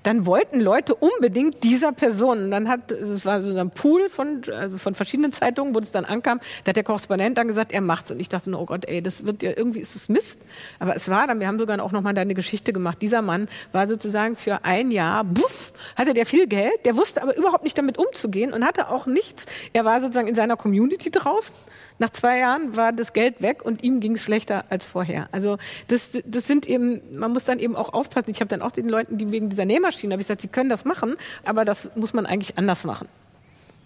Dann 0.03 0.25
wollten 0.25 0.61
Leute 0.61 0.95
unbedingt 0.95 1.63
dieser 1.63 1.93
Person. 1.93 2.45
Und 2.45 2.51
dann 2.51 2.69
hat, 2.69 2.91
es 2.91 3.27
war 3.27 3.43
so 3.43 3.55
ein 3.55 3.71
Pool 3.71 4.09
von, 4.09 4.43
also 4.57 4.79
von 4.79 4.95
verschiedenen 4.95 5.33
Zeitungen, 5.33 5.75
wo 5.75 5.79
es 5.81 5.93
dann 5.93 6.05
ankam, 6.05 6.41
da 6.65 6.71
hat 6.71 6.77
der 6.77 6.85
Korrespondent 6.85 7.37
dann 7.37 7.49
gesagt, 7.49 7.73
er 7.73 7.81
macht's. 7.81 8.11
Und 8.11 8.21
ich 8.21 8.29
dachte, 8.29 8.51
oh 8.53 8.65
Gott, 8.65 8.87
ey, 8.87 9.03
das 9.03 9.27
wird 9.27 9.43
ja, 9.43 9.53
irgendwie 9.57 9.81
ist 9.81 9.97
es 9.97 10.09
Mist. 10.09 10.41
Aber 10.79 10.97
es 10.97 11.09
war 11.09 11.27
dann, 11.27 11.41
wir 11.41 11.49
haben 11.49 11.59
sogar 11.59 11.83
auch 11.83 11.93
nochmal 11.93 12.17
eine 12.17 12.35
Geschichte 12.35 12.73
gemacht. 12.73 12.99
Dieser 13.03 13.23
Mann 13.23 13.49
war 13.73 13.89
sozusagen 13.89 14.37
für 14.37 14.65
ein 14.65 14.91
Jahr, 14.91 15.25
buff, 15.25 15.73
hatte 15.97 16.15
der 16.15 16.27
viel 16.27 16.47
Geld, 16.47 16.85
der 16.85 16.97
wusste 16.97 17.23
aber 17.23 17.37
überhaupt 17.37 17.65
nicht 17.65 17.77
damit 17.77 17.99
umzugehen 17.99 18.53
und 18.53 18.65
hatte 18.65 18.89
auch 18.89 19.07
nichts. 19.07 19.47
Er 19.73 19.85
war 19.85 20.01
sozusagen 20.01 20.29
in 20.29 20.35
seiner 20.35 20.57
Community 20.57 21.11
draußen 21.11 21.55
nach 22.01 22.11
zwei 22.11 22.39
Jahren 22.39 22.77
war 22.77 22.93
das 22.93 23.13
Geld 23.13 23.43
weg 23.43 23.63
und 23.65 23.85
ihm 23.85 24.01
ging 24.01 24.15
es 24.15 24.23
schlechter 24.23 24.65
als 24.71 24.87
vorher. 24.87 25.29
Also 25.33 25.59
das, 25.89 26.19
das 26.25 26.47
sind 26.47 26.67
eben, 26.67 27.01
man 27.13 27.33
muss 27.33 27.45
dann 27.45 27.59
eben 27.59 27.77
auch 27.77 27.93
aufpassen. 27.93 28.31
Ich 28.31 28.41
habe 28.41 28.49
dann 28.49 28.63
auch 28.63 28.73
den 28.73 28.89
Leuten, 28.89 29.19
die 29.19 29.31
wegen 29.31 29.51
dieser 29.51 29.67
Nähmaschine, 29.67 30.15
habe 30.15 30.23
ich 30.23 30.27
gesagt, 30.27 30.41
sie 30.41 30.49
können 30.49 30.71
das 30.71 30.85
machen, 30.85 31.15
aber 31.45 31.65
das 31.65 31.91
muss 31.97 32.15
man 32.15 32.27
eigentlich 32.27 32.59
anders 32.59 32.85
machen. 32.85 33.07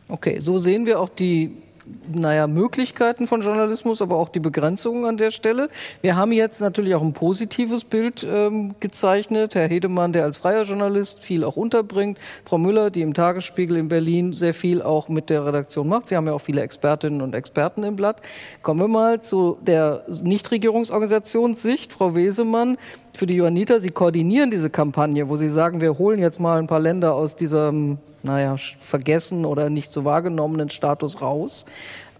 Okay, 0.09 0.39
so 0.39 0.59
sehen 0.59 0.87
wir 0.87 1.01
auch 1.01 1.09
die 1.09 1.57
naja, 2.13 2.47
Möglichkeiten 2.47 3.27
von 3.27 3.43
Journalismus, 3.43 4.01
aber 4.01 4.17
auch 4.17 4.29
die 4.29 4.41
Begrenzungen 4.41 5.05
an 5.05 5.17
der 5.17 5.31
Stelle. 5.31 5.69
Wir 6.01 6.17
haben 6.17 6.33
jetzt 6.33 6.61
natürlich 6.61 6.95
auch 6.95 7.03
ein 7.03 7.13
positives 7.13 7.85
Bild 7.85 8.27
ähm, 8.29 8.75
gezeichnet. 8.81 9.55
Herr 9.55 9.69
Hedemann, 9.69 10.13
der 10.13 10.25
als 10.25 10.39
freier 10.39 10.63
Journalist 10.63 11.23
viel 11.23 11.45
auch 11.45 11.57
unterbringt. 11.57 12.19
Frau 12.45 12.59
Müller, 12.59 12.91
die 12.91 13.03
im 13.03 13.15
Tagesspiegel 13.15 13.77
in 13.77 13.89
Berlin 13.89 14.33
sehr 14.33 14.55
viel 14.55 14.83
auch 14.83 15.09
mit 15.09 15.31
der 15.31 15.45
Redaktion 15.45 15.89
macht. 15.89 16.07
Sie 16.07 16.17
haben 16.17 16.27
ja 16.27 16.33
auch 16.33 16.41
viele 16.41 16.63
Expertinnen 16.63 17.21
und 17.21 17.35
Experten 17.35 17.85
im 17.85 17.97
Blatt. 17.97 18.21
Kommen 18.63 18.81
wir 18.81 18.89
mal 18.89 19.21
zu 19.21 19.59
der 19.61 20.05
Nichtregierungsorganisationssicht. 20.09 21.93
Frau 21.93 22.15
Wesemann, 22.15 22.79
für 23.17 23.27
die 23.27 23.35
Johanniter, 23.35 23.81
Sie 23.81 23.91
koordinieren 23.91 24.51
diese 24.51 24.71
Kampagne, 24.71 25.29
wo 25.29 25.37
Sie 25.37 25.49
sagen, 25.49 25.81
wir 25.81 25.99
holen 25.99 26.19
jetzt 26.19 26.41
mal 26.41 26.59
ein 26.59 26.67
paar 26.67 26.81
Länder 26.81 27.15
aus 27.15 27.37
diesem, 27.37 27.99
naja, 28.23 28.57
vergessen 28.79 29.45
oder 29.45 29.71
nicht 29.71 29.93
so 29.93 30.05
wahrgenommenen 30.05 30.71
Status 30.71 31.21
raus. 31.23 31.65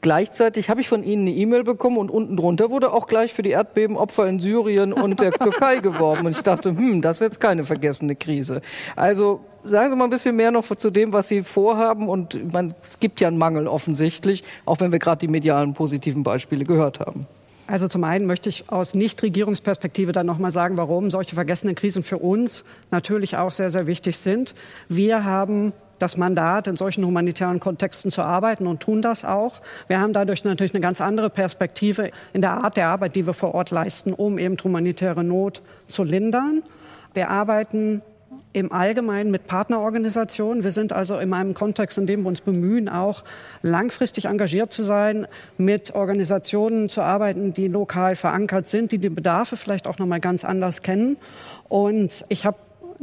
Gleichzeitig 0.05 0.69
habe 0.69 0.83
ich 0.83 0.89
von 0.89 1.03
Ihnen 1.03 1.23
eine 1.23 1.31
E-Mail 1.31 1.65
bekommen 1.65 1.97
und 1.97 2.11
unten 2.11 2.37
drunter 2.37 2.71
wurde 2.71 2.93
auch 2.93 3.07
gleich 3.07 3.33
für 3.33 3.43
die 3.43 3.51
Erdbebenopfer 3.51 4.27
in 4.27 4.39
Syrien 4.39 4.93
und 4.93 5.19
der 5.19 5.33
Türkei 5.33 5.79
geworben. 5.79 6.27
Und 6.27 6.37
ich 6.37 6.43
dachte, 6.43 6.77
hm, 6.77 7.01
das 7.01 7.17
ist 7.17 7.21
jetzt 7.21 7.41
keine 7.41 7.65
vergessene 7.65 8.15
Krise. 8.15 8.61
Also 8.97 9.41
sagen 9.65 9.91
Sie 9.91 9.97
mal 9.97 10.05
ein 10.05 10.11
bisschen 10.11 10.37
mehr 10.37 10.51
noch 10.51 10.65
zu 10.65 10.91
dem, 10.91 11.15
was 11.15 11.29
Sie 11.29 11.43
vorhaben. 11.43 12.11
Und 12.11 12.53
man, 12.53 12.75
es 12.83 13.01
gibt 13.01 13.19
ja 13.21 13.29
einen 13.29 13.39
Mangel 13.39 13.67
offensichtlich, 13.67 14.45
auch 14.67 14.79
wenn 14.81 14.93
wir 14.93 14.99
gerade 14.99 15.21
die 15.21 15.29
medialen 15.29 15.73
positiven 15.73 16.23
Beispiele 16.23 16.65
gehört 16.67 17.01
haben. 17.01 17.27
Also 17.67 17.89
zum 17.89 18.05
einen 18.05 18.27
möchte 18.27 18.51
ich 18.51 18.71
aus 18.71 18.95
Nichtregierungsperspektive 18.95 20.13
dann 20.13 20.27
noch 20.27 20.39
mal 20.39 20.51
sagen, 20.51 20.77
warum 20.77 21.11
solche 21.11 21.35
vergessenen 21.35 21.75
Krisen 21.75 22.03
für 22.03 22.19
uns 22.19 22.65
natürlich 22.91 23.39
auch 23.39 23.53
sehr, 23.53 23.71
sehr 23.71 23.87
wichtig 23.87 24.19
sind. 24.19 24.55
Wir 24.89 25.25
haben 25.25 25.73
das 25.99 26.17
Mandat, 26.19 26.67
in 26.67 26.77
solchen 26.77 27.07
humanitären 27.07 27.61
Kontexten 27.61 28.11
zu 28.11 28.23
arbeiten 28.23 28.67
und 28.67 28.81
tun 28.81 29.01
das 29.01 29.25
auch. 29.25 29.63
Wir 29.87 30.01
haben 30.01 30.13
dadurch 30.13 30.45
natürlich 30.45 30.75
eine 30.75 30.83
ganz 30.83 31.01
andere 31.01 31.31
Perspektive 31.31 32.11
in 32.35 32.43
der 32.43 32.63
Art 32.63 32.77
der 32.77 32.89
Arbeit, 32.89 33.17
die 33.17 33.27
wir 33.27 33.33
vor 33.33 33.55
Ort 33.55 33.71
leisten, 33.71 34.13
um 34.13 34.39
eben 34.39 34.57
humanitäre 34.63 35.25
Not 35.25 35.63
zu 35.87 36.03
lindern. 36.03 36.63
Wir 37.15 37.31
arbeiten 37.31 38.03
im 38.55 38.73
Allgemeinen 38.73 39.31
mit 39.31 39.47
Partnerorganisationen. 39.47 40.63
Wir 40.63 40.71
sind 40.71 40.93
also 40.93 41.19
in 41.19 41.35
einem 41.35 41.53
Kontext, 41.55 41.99
in 41.99 42.07
dem 42.07 42.23
wir 42.23 42.29
uns 42.29 42.41
bemühen, 42.41 42.89
auch 42.89 43.25
langfristig 43.63 44.27
engagiert 44.27 44.73
zu 44.73 44.85
sein, 44.85 45.27
mit 45.59 45.95
Organisationen 45.95 46.89
zu 46.89 47.03
arbeiten, 47.03 47.53
die 47.53 47.69
lokal 47.69 48.15
verankert 48.17 48.69
sind, 48.69 48.93
die 48.93 48.99
die 48.99 49.11
Bedarfe 49.11 49.57
vielleicht 49.57 49.89
auch 49.89 49.99
noch 49.99 50.07
mal 50.07 50.21
ganz 50.21 50.45
anders 50.45 50.83
kennen. 50.83 51.17
Und 51.69 52.25
ich 52.29 52.47
habe 52.47 52.57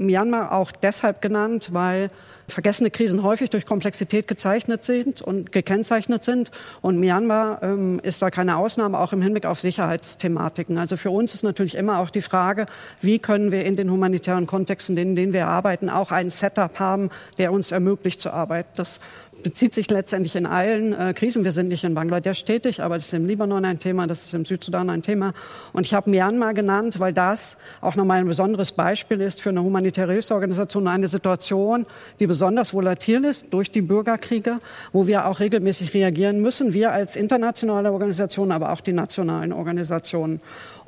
Myanmar 0.06 0.52
auch 0.52 0.72
deshalb 0.72 1.22
genannt, 1.22 1.70
weil 1.72 2.10
vergessene 2.48 2.92
Krisen 2.92 3.24
häufig 3.24 3.50
durch 3.50 3.66
Komplexität 3.66 4.28
gezeichnet 4.28 4.84
sind 4.84 5.22
und 5.22 5.52
gekennzeichnet 5.52 6.24
sind. 6.24 6.52
Und 6.82 7.00
Myanmar 7.00 7.64
ähm, 7.64 8.00
ist 8.04 8.22
da 8.22 8.30
keine 8.30 8.58
Ausnahme, 8.58 9.00
auch 9.00 9.14
im 9.14 9.22
Hinblick 9.22 9.46
auf 9.46 9.60
Sicherheitsthematiken. 9.60 10.78
Also 10.78 10.98
für 10.98 11.10
uns 11.10 11.34
ist 11.34 11.44
natürlich 11.44 11.76
immer 11.76 12.00
auch 12.00 12.10
die 12.10 12.22
Frage, 12.22 12.66
wie 13.00 13.20
können 13.20 13.52
wir 13.52 13.66
in 13.66 13.76
den 13.76 13.90
humanitären 13.90 14.48
Kontexten, 14.48 14.98
in 14.98 15.16
denen 15.16 15.34
wir 15.34 15.48
arbeiten, 15.48 15.90
auch 15.90 16.12
ein 16.12 16.30
Setup 16.30 16.80
haben, 16.80 17.10
der 17.38 17.52
uns 17.52 17.72
ermöglicht 17.72 18.20
zu 18.20 18.32
arbeiten. 18.32 18.70
Das 18.76 19.00
bezieht 19.44 19.74
sich 19.74 19.90
letztendlich 19.90 20.36
in 20.36 20.46
allen 20.46 20.94
äh, 20.94 21.14
Krisen. 21.14 21.44
Wir 21.44 21.52
sind 21.52 21.68
nicht 21.68 21.84
in 21.84 21.94
Bangladesch 21.94 22.44
tätig, 22.46 22.82
aber 22.82 22.96
das 22.96 23.08
ist 23.08 23.14
im 23.14 23.26
Libanon 23.26 23.66
ein 23.66 23.80
Thema, 23.80 24.08
das 24.08 24.24
ist 24.24 24.34
im 24.34 24.46
Südsudan 24.46 24.90
ein 24.90 25.02
Thema. 25.02 25.34
Und 25.74 25.86
ich 25.86 25.94
habe 25.94 26.10
Myanmar 26.10 26.54
genannt, 26.54 27.00
weil 27.00 27.14
das 27.14 27.58
auch 27.82 27.96
nochmal 27.96 28.20
ein 28.20 28.28
besonderes 28.28 28.72
Beispiel 28.72 29.22
ist 29.22 29.42
für 29.42 29.50
eine 29.50 29.64
humanitäre 29.64 30.14
Hilfsorganisation, 30.14 30.88
eine 30.88 31.08
Situation, 31.08 31.86
die 32.20 32.28
besonders 32.28 32.74
volatil 32.74 33.26
ist 33.26 33.54
durch 33.54 33.72
die 33.72 33.82
Bürgerkriege, 33.82 34.60
wo 34.92 35.08
wir 35.08 35.26
auch 35.26 35.40
regelmäßig 35.40 35.94
reagieren 35.94 36.42
müssen, 36.42 36.74
wir 36.74 36.92
als 36.92 37.16
internationale 37.16 37.92
Organisation, 37.92 38.52
aber 38.52 38.72
auch 38.72 38.82
die 38.82 38.94
nationalen 38.94 39.54
Organisationen. 39.54 40.42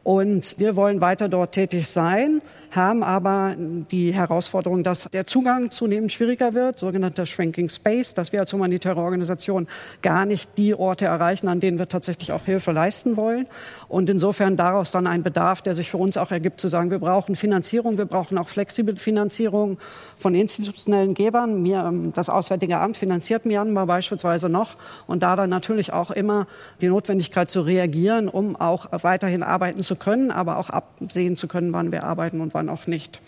Und 0.04 0.60
wir 0.60 0.76
wollen 0.76 1.00
weiter 1.00 1.30
dort 1.30 1.54
tätig 1.54 1.88
sein, 1.88 2.42
haben 2.76 3.04
aber 3.04 3.56
die 3.58 4.14
Herausforderung, 4.14 4.84
dass 4.84 5.08
der 5.14 5.26
Zugang 5.26 5.72
zunehmend 5.72 6.12
schwieriger 6.12 6.54
wird, 6.54 6.80
sogenannter 6.80 7.26
Shrinking 7.26 7.70
Space, 7.70 8.14
dass 8.14 8.34
wir 8.34 8.42
als 8.42 8.52
humanitäre 8.52 9.00
Organisation 9.00 9.68
gar 10.02 10.26
nicht 10.26 10.58
die 10.58 10.74
Orte 10.74 11.06
erreichen, 11.06 11.48
an 11.48 11.60
denen 11.60 11.80
wir 11.80 11.88
tatsächlich 11.88 12.32
auch 12.32 12.46
Hilfe 12.46 12.72
leisten 12.72 13.16
wollen. 13.16 13.48
Und 13.88 14.10
insofern 14.10 14.58
daraus 14.58 14.92
dann 14.92 15.08
ein 15.08 15.24
Bedarf, 15.24 15.62
der 15.62 15.74
sich 15.74 15.90
für 15.90 15.98
uns 15.98 16.18
auch 16.18 16.32
ergibt, 16.32 16.60
zu 16.60 16.68
sagen, 16.68 16.90
wir 16.90 17.00
brauchen 17.00 17.36
Finanzierung, 17.36 17.98
wir 17.98 18.06
brauchen 18.06 18.38
auch 18.38 18.50
flexible 18.50 18.98
Finanzierung 18.98 19.78
von 20.18 20.36
institutionellen 20.36 21.14
Gebern. 21.14 21.62
Mir, 21.62 21.86
ähm, 21.88 22.12
das 22.14 22.30
Auswärtige 22.30 22.80
Amt 22.80 22.98
finanziert 22.98 23.46
Myanmar 23.46 23.86
beispielsweise 23.86 24.50
noch 24.50 24.76
und 25.08 25.24
da 25.24 25.36
dann 25.36 25.50
natürlich 25.50 25.94
auch 25.94 26.12
immer 26.12 26.48
die 26.82 26.88
Notwendigkeit 26.88 27.50
zu 27.50 27.62
reagieren, 27.62 28.28
um 28.28 28.56
auch 28.56 28.88
weiterhin 28.92 29.44
arbeiten 29.44 29.82
zu 29.82 29.93
können, 29.96 30.32
aber 30.32 30.58
auch 30.58 30.70
absehen 30.70 31.36
zu 31.36 31.48
können, 31.48 31.74
wann 31.74 31.92
wir 31.92 32.04
arbeiten 32.04 32.42
und 32.42 32.54
wann 32.54 32.70
auch 32.70 32.88
nicht. 32.88 33.20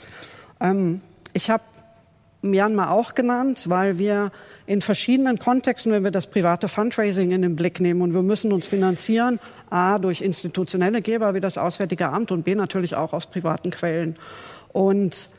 Ähm, 0.59 1.01
ich 1.33 1.49
habe 1.49 1.63
Myanmar 2.45 2.91
auch 2.91 3.15
genannt, 3.15 3.69
weil 3.69 3.97
wir 3.97 4.31
in 4.67 4.81
verschiedenen 4.81 5.39
Kontexten, 5.39 5.91
wenn 5.91 6.03
wir 6.03 6.11
das 6.11 6.27
private 6.27 6.67
Fundraising 6.67 7.31
in 7.31 7.41
den 7.41 7.55
Blick 7.55 7.79
nehmen 7.79 8.01
und 8.01 8.13
wir 8.13 8.21
müssen 8.21 8.53
uns 8.53 8.67
finanzieren, 8.67 9.39
a 9.69 9.99
durch 9.99 10.21
institutionelle 10.21 11.01
Geber 11.01 11.33
wie 11.33 11.39
das 11.39 11.57
Auswärtige 11.57 12.09
Amt 12.09 12.31
und 12.31 12.43
b 12.43 12.55
natürlich 12.55 12.95
auch 12.95 13.13
aus 13.13 13.25
privaten 13.25 13.71
Quellen. 13.71 14.15
Und 14.71 15.29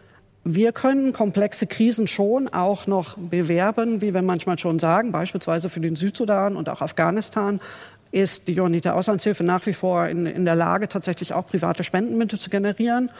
wir 0.45 0.73
können 0.73 1.13
komplexe 1.13 1.67
Krisen 1.67 2.07
schon 2.07 2.49
auch 2.49 2.87
noch 2.87 3.17
bewerben, 3.19 4.01
wie 4.01 4.15
wir 4.15 4.23
manchmal 4.23 4.59
schon 4.59 4.79
sagen, 4.79 5.11
beispielsweise 5.11 5.69
für 5.69 5.81
den 5.81 5.97
Südsudan 5.97 6.57
und 6.57 6.69
auch 6.69 6.83
Afghanistan 6.83 7.61
ist 8.13 8.49
die 8.49 8.53
Johanniter 8.53 8.95
Auslandshilfe 8.95 9.45
nach 9.45 9.67
wie 9.67 9.73
vor 9.73 10.07
in, 10.07 10.27
in 10.27 10.45
der 10.45 10.55
Lage, 10.55 10.89
tatsächlich 10.89 11.35
auch 11.35 11.47
private 11.47 11.85
Spendenmittel 11.85 12.39
zu 12.39 12.51
generieren. 12.51 13.11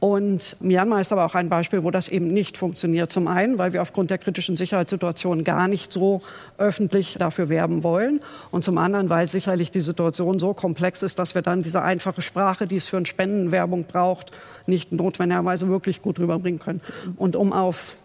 Und 0.00 0.56
Myanmar 0.60 1.00
ist 1.00 1.12
aber 1.12 1.24
auch 1.24 1.34
ein 1.34 1.48
Beispiel, 1.48 1.82
wo 1.82 1.90
das 1.90 2.08
eben 2.08 2.28
nicht 2.28 2.58
funktioniert. 2.58 3.10
Zum 3.10 3.26
einen, 3.26 3.58
weil 3.58 3.72
wir 3.72 3.80
aufgrund 3.80 4.10
der 4.10 4.18
kritischen 4.18 4.54
Sicherheitssituation 4.54 5.44
gar 5.44 5.66
nicht 5.66 5.92
so 5.92 6.20
öffentlich 6.58 7.16
dafür 7.18 7.48
werben 7.48 7.82
wollen. 7.82 8.20
Und 8.50 8.64
zum 8.64 8.76
anderen, 8.76 9.08
weil 9.08 9.28
sicherlich 9.28 9.70
die 9.70 9.80
Situation 9.80 10.38
so 10.38 10.52
komplex 10.52 11.02
ist, 11.02 11.18
dass 11.18 11.34
wir 11.34 11.40
dann 11.40 11.62
diese 11.62 11.80
einfache 11.80 12.20
Sprache, 12.20 12.66
die 12.66 12.76
es 12.76 12.86
für 12.86 12.98
eine 12.98 13.06
Spendenwerbung 13.06 13.84
braucht, 13.84 14.30
nicht 14.66 14.92
notwendigerweise 14.92 15.68
wirklich 15.68 16.02
gut 16.02 16.18
rüberbringen 16.18 16.60
können. 16.60 16.82
Und 17.16 17.34
um 17.34 17.54
auf 17.54 17.96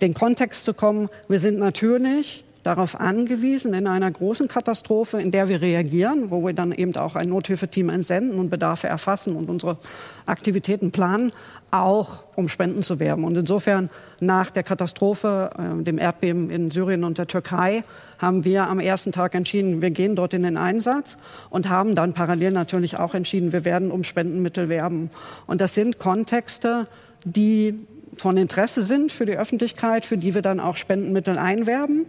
den 0.00 0.14
Kontext 0.14 0.64
zu 0.64 0.74
kommen, 0.74 1.08
wir 1.28 1.38
sind 1.38 1.58
natürlich 1.58 2.44
darauf 2.68 3.00
angewiesen, 3.00 3.72
in 3.72 3.88
einer 3.88 4.10
großen 4.10 4.46
Katastrophe, 4.46 5.22
in 5.22 5.30
der 5.30 5.48
wir 5.48 5.62
reagieren, 5.62 6.30
wo 6.30 6.44
wir 6.44 6.52
dann 6.52 6.70
eben 6.70 6.94
auch 6.96 7.16
ein 7.16 7.30
Nothilfeteam 7.30 7.88
entsenden 7.88 8.38
und 8.38 8.50
Bedarfe 8.50 8.88
erfassen 8.88 9.36
und 9.36 9.48
unsere 9.48 9.78
Aktivitäten 10.26 10.92
planen, 10.92 11.32
auch 11.70 12.24
um 12.36 12.50
Spenden 12.50 12.82
zu 12.82 13.00
werben. 13.00 13.24
Und 13.24 13.38
insofern 13.38 13.88
nach 14.20 14.50
der 14.50 14.64
Katastrophe, 14.64 15.48
äh, 15.58 15.82
dem 15.82 15.96
Erdbeben 15.96 16.50
in 16.50 16.70
Syrien 16.70 17.04
und 17.04 17.16
der 17.16 17.26
Türkei, 17.26 17.84
haben 18.18 18.44
wir 18.44 18.66
am 18.66 18.80
ersten 18.80 19.12
Tag 19.12 19.34
entschieden, 19.34 19.80
wir 19.80 19.90
gehen 19.90 20.14
dort 20.14 20.34
in 20.34 20.42
den 20.42 20.58
Einsatz 20.58 21.16
und 21.48 21.70
haben 21.70 21.94
dann 21.94 22.12
parallel 22.12 22.52
natürlich 22.52 22.98
auch 22.98 23.14
entschieden, 23.14 23.52
wir 23.52 23.64
werden 23.64 23.90
um 23.90 24.04
Spendenmittel 24.04 24.68
werben. 24.68 25.08
Und 25.46 25.62
das 25.62 25.72
sind 25.72 25.98
Kontexte, 25.98 26.86
die 27.24 27.86
von 28.20 28.36
Interesse 28.36 28.82
sind 28.82 29.12
für 29.12 29.26
die 29.26 29.36
Öffentlichkeit, 29.36 30.04
für 30.04 30.18
die 30.18 30.34
wir 30.34 30.42
dann 30.42 30.60
auch 30.60 30.76
Spendenmittel 30.76 31.38
einwerben. 31.38 32.06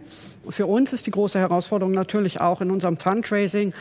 Für 0.48 0.66
uns 0.66 0.92
ist 0.92 1.06
die 1.06 1.10
große 1.10 1.38
Herausforderung 1.38 1.92
natürlich 1.92 2.40
auch 2.40 2.60
in 2.60 2.70
unserem 2.70 2.96
Fundraising 2.96 3.72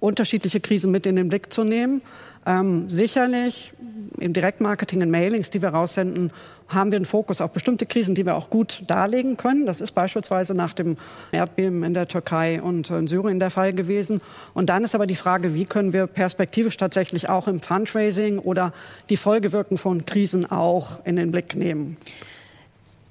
unterschiedliche 0.00 0.60
Krisen 0.60 0.90
mit 0.90 1.06
in 1.06 1.16
den 1.16 1.28
Blick 1.28 1.52
zu 1.52 1.64
nehmen. 1.64 2.02
Ähm, 2.46 2.88
sicherlich 2.88 3.72
im 4.20 4.32
Direktmarketing, 4.32 5.02
in 5.02 5.10
Mailings, 5.10 5.50
die 5.50 5.62
wir 5.62 5.70
raussenden, 5.70 6.30
haben 6.68 6.90
wir 6.90 6.96
einen 6.96 7.04
Fokus 7.04 7.40
auf 7.40 7.52
bestimmte 7.52 7.86
Krisen, 7.86 8.14
die 8.14 8.24
wir 8.24 8.36
auch 8.36 8.50
gut 8.50 8.82
darlegen 8.86 9.36
können. 9.36 9.66
Das 9.66 9.80
ist 9.80 9.92
beispielsweise 9.92 10.54
nach 10.54 10.72
dem 10.72 10.96
Erdbeben 11.32 11.82
in 11.84 11.94
der 11.94 12.08
Türkei 12.08 12.60
und 12.60 12.90
in 12.90 13.06
Syrien 13.06 13.40
der 13.40 13.50
Fall 13.50 13.72
gewesen. 13.72 14.20
Und 14.54 14.68
dann 14.68 14.84
ist 14.84 14.94
aber 14.94 15.06
die 15.06 15.16
Frage, 15.16 15.54
wie 15.54 15.64
können 15.64 15.92
wir 15.92 16.06
perspektivisch 16.06 16.76
tatsächlich 16.76 17.28
auch 17.28 17.48
im 17.48 17.60
Fundraising 17.60 18.38
oder 18.38 18.72
die 19.10 19.16
Folgewirkungen 19.16 19.78
von 19.78 20.06
Krisen 20.06 20.50
auch 20.50 21.04
in 21.04 21.16
den 21.16 21.30
Blick 21.30 21.54
nehmen. 21.54 21.96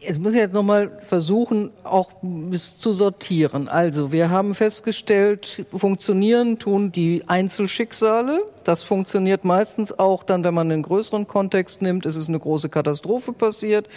Jetzt 0.08 0.20
muss 0.20 0.34
ich 0.34 0.40
jetzt 0.40 0.54
nochmal 0.54 0.92
versuchen, 1.00 1.72
auch 1.84 2.12
es 2.52 2.78
zu 2.78 2.94
sortieren. 2.94 3.68
Also, 3.68 4.12
wir 4.12 4.30
haben 4.30 4.54
festgestellt, 4.54 5.66
funktionieren 5.72 6.60
tun 6.60 6.92
die 6.92 7.24
Einzelschicksale. 7.28 8.42
Das 8.64 8.84
funktioniert 8.84 9.46
meistens 9.46 9.98
auch 9.98 10.24
dann, 10.24 10.44
wenn 10.44 10.54
man 10.54 10.72
einen 10.72 10.84
größeren 10.84 11.28
Kontext 11.28 11.82
nimmt. 11.82 12.06
Es 12.06 12.16
ist 12.16 12.30
eine 12.30 12.40
große 12.40 12.70
Katastrophe 12.70 13.34
passiert 13.34 13.88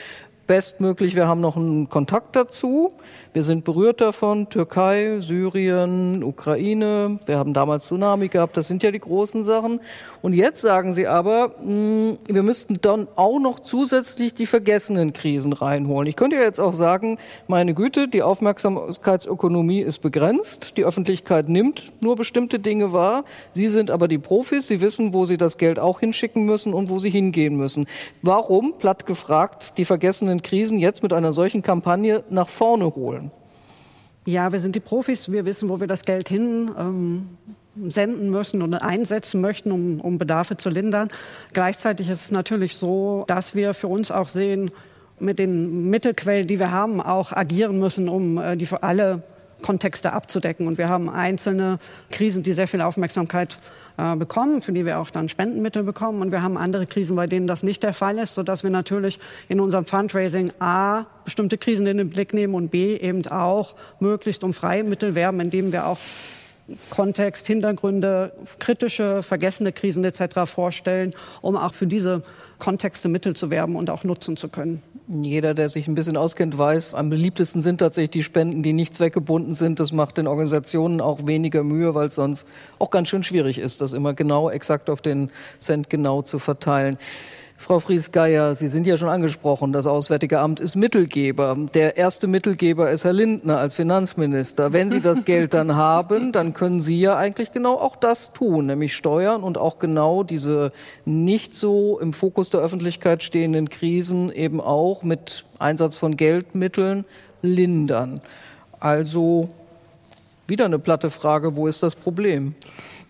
bestmöglich. 0.49 1.15
Wir 1.15 1.29
haben 1.29 1.41
noch 1.41 1.57
einen 1.57 1.89
Kontakt 1.89 2.35
dazu. 2.35 2.91
Wir 3.35 3.43
sind 3.45 3.65
berührt 3.65 4.01
davon. 4.01 4.49
Türkei, 4.49 5.21
Syrien, 5.21 6.25
Ukraine. 6.25 7.21
Wir 7.27 7.39
haben 7.39 7.55
damals 7.55 7.87
Tsunami 7.87 8.27
gehabt. 8.29 8.57
Das 8.57 8.67
sind 8.67 8.83
ja 8.83 8.91
die 8.91 8.99
großen 8.99 9.45
Sachen. 9.45 9.79
Und 10.23 10.33
jetzt 10.33 10.61
sagen 10.61 10.95
Sie 10.95 11.07
aber, 11.07 11.55
mh, 11.63 11.65
hm, 11.65 12.19
wir 12.27 12.43
müssten 12.43 12.81
dann 12.81 13.07
auch 13.15 13.39
noch 13.39 13.61
zusätzlich 13.61 14.35
die 14.35 14.47
vergessenen 14.47 15.13
Krisen 15.13 15.53
reinholen. 15.53 16.09
Ich 16.09 16.17
könnte 16.17 16.37
ja 16.37 16.43
jetzt 16.43 16.59
auch 16.59 16.73
sagen, 16.73 17.19
meine 17.47 17.75
Güte, 17.75 18.09
die 18.09 18.23
Aufmerksamkeitsökonomie 18.23 19.83
ist 19.83 19.99
begrenzt. 19.99 20.77
Die 20.77 20.85
Öffentlichkeit 20.85 21.49
nimmt 21.49 21.93
nur 22.01 22.17
bestimmte 22.17 22.59
Dinge 22.59 22.93
wahr. 22.93 23.25
Sie 23.53 23.69
sind 23.69 23.91
aber 23.91 24.09
die 24.09 24.19
Profis. 24.19 24.67
Sie 24.67 24.81
wissen, 24.81 25.13
wo 25.13 25.27
Sie 25.27 25.37
das 25.37 25.59
Geld 25.59 25.79
auch 25.79 26.01
hinschicken 26.01 26.45
müssen 26.45 26.73
und 26.73 26.89
wo 26.89 26.99
Sie 26.99 27.11
hingehen 27.11 27.57
müssen. 27.57 27.87
Warum, 28.23 28.75
platt 28.79 29.07
gefragt, 29.07 29.75
die 29.77 29.85
vergessenen 29.85 30.38
vergangenen 30.39 30.43
Krisen 30.43 30.79
jetzt 30.79 31.03
mit 31.03 31.13
einer 31.13 31.33
solchen 31.33 31.63
Kampagne 31.63 32.25
nach 32.31 32.49
vorne 32.49 32.87
holen? 32.95 33.31
Ja, 34.25 34.53
wir 34.53 34.61
sind 34.61 34.75
die 34.75 34.81
Profis. 34.81 35.31
Wir 35.31 35.45
wissen, 35.45 35.69
wo 35.69 35.81
wir 35.81 35.87
das 35.87 36.05
Geld 36.05 36.29
hin 36.29 36.71
ähm, 36.79 37.29
senden 37.89 38.31
müssen 38.31 38.63
und 38.63 38.75
einsetzen 38.75 39.41
möchten, 39.41 39.73
um, 39.73 40.01
um 40.01 40.19
Bedarfe 40.19 40.57
zu 40.57 40.69
lindern. 40.69 41.09
Gleichzeitig 41.53 42.11
ist 42.11 42.25
es 42.25 42.31
natürlich 42.31 42.77
so, 42.77 43.25
dass 43.27 43.55
wir 43.55 43.73
für 43.73 43.89
uns 43.89 44.11
auch 44.11 44.29
sehen, 44.29 44.71
mit 45.21 45.39
den 45.39 45.91
Mittelquellen, 45.91 46.47
die 46.47 46.61
wir 46.61 46.71
haben, 46.71 47.01
auch 47.01 47.33
agieren 47.33 47.79
müssen, 47.79 48.09
um 48.09 48.39
äh, 48.39 48.57
die 48.57 48.67
für 48.67 48.83
alle 48.83 49.23
Kontexte 49.63 50.13
abzudecken. 50.13 50.69
Und 50.69 50.79
wir 50.79 50.89
haben 50.89 51.09
einzelne 51.09 51.79
Krisen, 52.11 52.45
die 52.45 52.53
sehr 52.53 52.69
viel 52.69 52.81
Aufmerksamkeit 52.81 53.59
äh, 53.99 54.15
bekommen, 54.15 54.63
für 54.63 54.73
die 54.73 54.87
wir 54.87 55.01
auch 55.01 55.11
dann 55.11 55.29
Spendenmittel 55.29 55.83
bekommen. 55.83 56.23
Und 56.23 56.31
wir 56.31 56.41
haben 56.41 56.57
andere 56.57 56.87
Krisen, 56.87 57.17
bei 57.17 57.27
denen 57.27 57.49
das 57.49 57.65
nicht 57.65 57.83
der 57.83 57.93
Fall 57.93 58.17
ist, 58.19 58.35
sodass 58.35 58.63
wir 58.63 58.71
natürlich 58.71 59.19
in 59.49 59.59
unserem 59.59 59.85
Fundraising 59.85 60.53
A 60.61 61.07
bestimmte 61.25 61.59
Krisen 61.59 61.85
in 61.89 61.99
den 61.99 62.09
Blick 62.09 62.33
nehmen 62.33 62.55
und 62.55 62.71
B 62.71 62.97
eben 62.97 63.27
auch 63.27 63.75
möglichst 63.99 64.45
um 64.45 64.53
freie 64.53 64.85
Mittel 64.85 65.17
werben, 65.17 65.41
indem 65.41 65.73
wir 65.73 65.87
auch 65.87 65.99
Kontext, 66.91 67.47
Hintergründe, 67.47 68.33
kritische, 68.59 69.23
vergessene 69.23 69.73
Krisen 69.73 70.05
etc. 70.05 70.45
vorstellen, 70.45 71.15
um 71.41 71.57
auch 71.57 71.73
für 71.73 71.87
diese 71.87 72.23
Kontexte 72.59 73.09
Mittel 73.09 73.35
zu 73.35 73.51
werben 73.51 73.77
und 73.77 73.89
auch 73.89 74.05
nutzen 74.05 74.37
zu 74.37 74.49
können. 74.49 74.83
Jeder, 75.09 75.55
der 75.55 75.69
sich 75.71 75.89
ein 75.89 75.95
bisschen 75.95 76.19
auskennt, 76.19 76.59
weiß, 76.59 76.95
am 76.95 77.09
beliebtesten 77.09 77.63
sind 77.63 77.79
tatsächlich 77.79 78.11
die 78.11 78.23
Spenden, 78.23 78.63
die 78.63 78.75
nicht 78.75 78.95
zweckgebunden 78.95 79.55
sind. 79.55 79.81
Das 79.81 79.93
macht 79.93 80.19
den 80.19 80.27
Organisationen 80.27 81.01
auch 81.01 81.27
weniger 81.27 81.63
Mühe, 81.63 81.95
weil 81.95 82.09
es 82.09 82.17
sonst 82.17 82.47
auch 82.79 82.91
ganz 82.91 83.09
schön 83.09 83.23
schwierig 83.23 83.59
ist, 83.59 83.81
das 83.81 83.95
immer 83.95 84.13
genau, 84.13 84.51
exakt 84.51 84.91
auf 84.91 85.01
den 85.01 85.31
Cent 85.61 85.89
genau 85.89 86.21
zu 86.21 86.39
verteilen. 86.39 86.99
Frau 87.61 87.81
Fries-Geier, 87.81 88.55
Sie 88.55 88.69
sind 88.69 88.87
ja 88.87 88.97
schon 88.97 89.09
angesprochen, 89.09 89.73
das 89.73 89.85
Auswärtige 89.85 90.39
Amt 90.39 90.61
ist 90.61 90.77
Mittelgeber. 90.77 91.57
Der 91.75 91.97
erste 91.97 92.29
Mittelgeber 92.29 92.89
ist 92.89 93.03
Herr 93.03 93.13
Lindner 93.13 93.59
als 93.59 93.75
Finanzminister. 93.75 94.73
Wenn 94.73 94.91
Sie 94.91 95.01
das 95.01 95.25
Geld 95.25 95.55
dann 95.55 95.75
haben, 95.77 96.31
dann 96.31 96.55
können 96.55 96.79
Sie 96.79 97.01
ja 97.01 97.17
eigentlich 97.17 97.51
genau 97.51 97.75
auch 97.75 97.97
das 97.97 98.33
tun, 98.33 98.67
nämlich 98.67 98.95
steuern 98.95 99.43
und 99.43 99.59
auch 99.59 99.81
genau 99.81 100.23
diese 100.23 100.71
nicht 101.05 101.53
so 101.53 101.99
im 101.99 102.13
Fokus 102.13 102.49
der 102.49 102.61
Öffentlichkeit 102.61 103.25
stehenden 103.25 103.69
Krisen 103.69 104.31
eben 104.31 104.61
auch 104.61 105.03
mit 105.03 105.45
Einsatz 105.59 105.97
von 105.97 106.17
Geldmitteln 106.17 107.05
lindern. 107.43 108.21
Also 108.79 109.49
wieder 110.47 110.65
eine 110.65 110.79
platte 110.79 111.11
Frage, 111.11 111.57
wo 111.57 111.67
ist 111.67 111.83
das 111.83 111.97
Problem? 111.97 112.55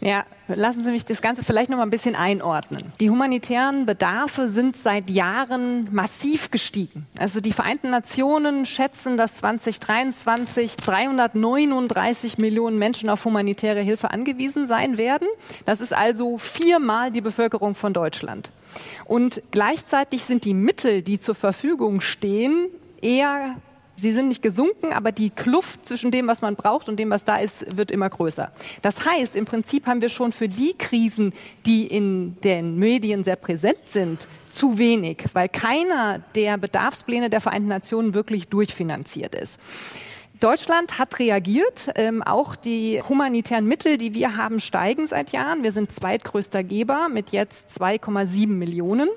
Ja, 0.00 0.24
lassen 0.46 0.84
Sie 0.84 0.92
mich 0.92 1.04
das 1.04 1.20
Ganze 1.20 1.42
vielleicht 1.42 1.70
noch 1.70 1.76
mal 1.76 1.82
ein 1.82 1.90
bisschen 1.90 2.14
einordnen. 2.14 2.92
Die 3.00 3.10
humanitären 3.10 3.84
Bedarfe 3.84 4.46
sind 4.46 4.76
seit 4.76 5.10
Jahren 5.10 5.88
massiv 5.92 6.52
gestiegen. 6.52 7.06
Also 7.18 7.40
die 7.40 7.52
Vereinten 7.52 7.90
Nationen 7.90 8.64
schätzen, 8.64 9.16
dass 9.16 9.36
2023 9.36 10.76
339 10.76 12.38
Millionen 12.38 12.78
Menschen 12.78 13.10
auf 13.10 13.24
humanitäre 13.24 13.80
Hilfe 13.80 14.12
angewiesen 14.12 14.66
sein 14.66 14.98
werden. 14.98 15.26
Das 15.64 15.80
ist 15.80 15.92
also 15.92 16.38
viermal 16.38 17.10
die 17.10 17.20
Bevölkerung 17.20 17.74
von 17.74 17.92
Deutschland. 17.92 18.52
Und 19.04 19.42
gleichzeitig 19.50 20.24
sind 20.24 20.44
die 20.44 20.54
Mittel, 20.54 21.02
die 21.02 21.18
zur 21.18 21.34
Verfügung 21.34 22.00
stehen, 22.00 22.68
eher 23.02 23.56
Sie 23.98 24.12
sind 24.12 24.28
nicht 24.28 24.42
gesunken, 24.42 24.92
aber 24.92 25.10
die 25.10 25.30
Kluft 25.30 25.84
zwischen 25.84 26.12
dem, 26.12 26.28
was 26.28 26.40
man 26.40 26.54
braucht 26.54 26.88
und 26.88 27.00
dem, 27.00 27.10
was 27.10 27.24
da 27.24 27.38
ist, 27.38 27.76
wird 27.76 27.90
immer 27.90 28.08
größer. 28.08 28.52
Das 28.80 29.04
heißt, 29.04 29.34
im 29.34 29.44
Prinzip 29.44 29.86
haben 29.86 30.00
wir 30.00 30.08
schon 30.08 30.30
für 30.30 30.46
die 30.46 30.74
Krisen, 30.78 31.32
die 31.66 31.84
in 31.88 32.40
den 32.42 32.78
Medien 32.78 33.24
sehr 33.24 33.34
präsent 33.34 33.80
sind, 33.86 34.28
zu 34.48 34.78
wenig, 34.78 35.24
weil 35.32 35.48
keiner 35.48 36.20
der 36.36 36.58
Bedarfspläne 36.58 37.28
der 37.28 37.40
Vereinten 37.40 37.68
Nationen 37.68 38.14
wirklich 38.14 38.46
durchfinanziert 38.46 39.34
ist. 39.34 39.58
Deutschland 40.38 41.00
hat 41.00 41.18
reagiert. 41.18 41.90
Ähm, 41.96 42.22
auch 42.22 42.54
die 42.54 43.02
humanitären 43.08 43.66
Mittel, 43.66 43.98
die 43.98 44.14
wir 44.14 44.36
haben, 44.36 44.60
steigen 44.60 45.08
seit 45.08 45.32
Jahren. 45.32 45.64
Wir 45.64 45.72
sind 45.72 45.90
zweitgrößter 45.90 46.62
Geber 46.62 47.08
mit 47.08 47.30
jetzt 47.30 47.80
2,7 47.80 48.46
Millionen. 48.46 49.08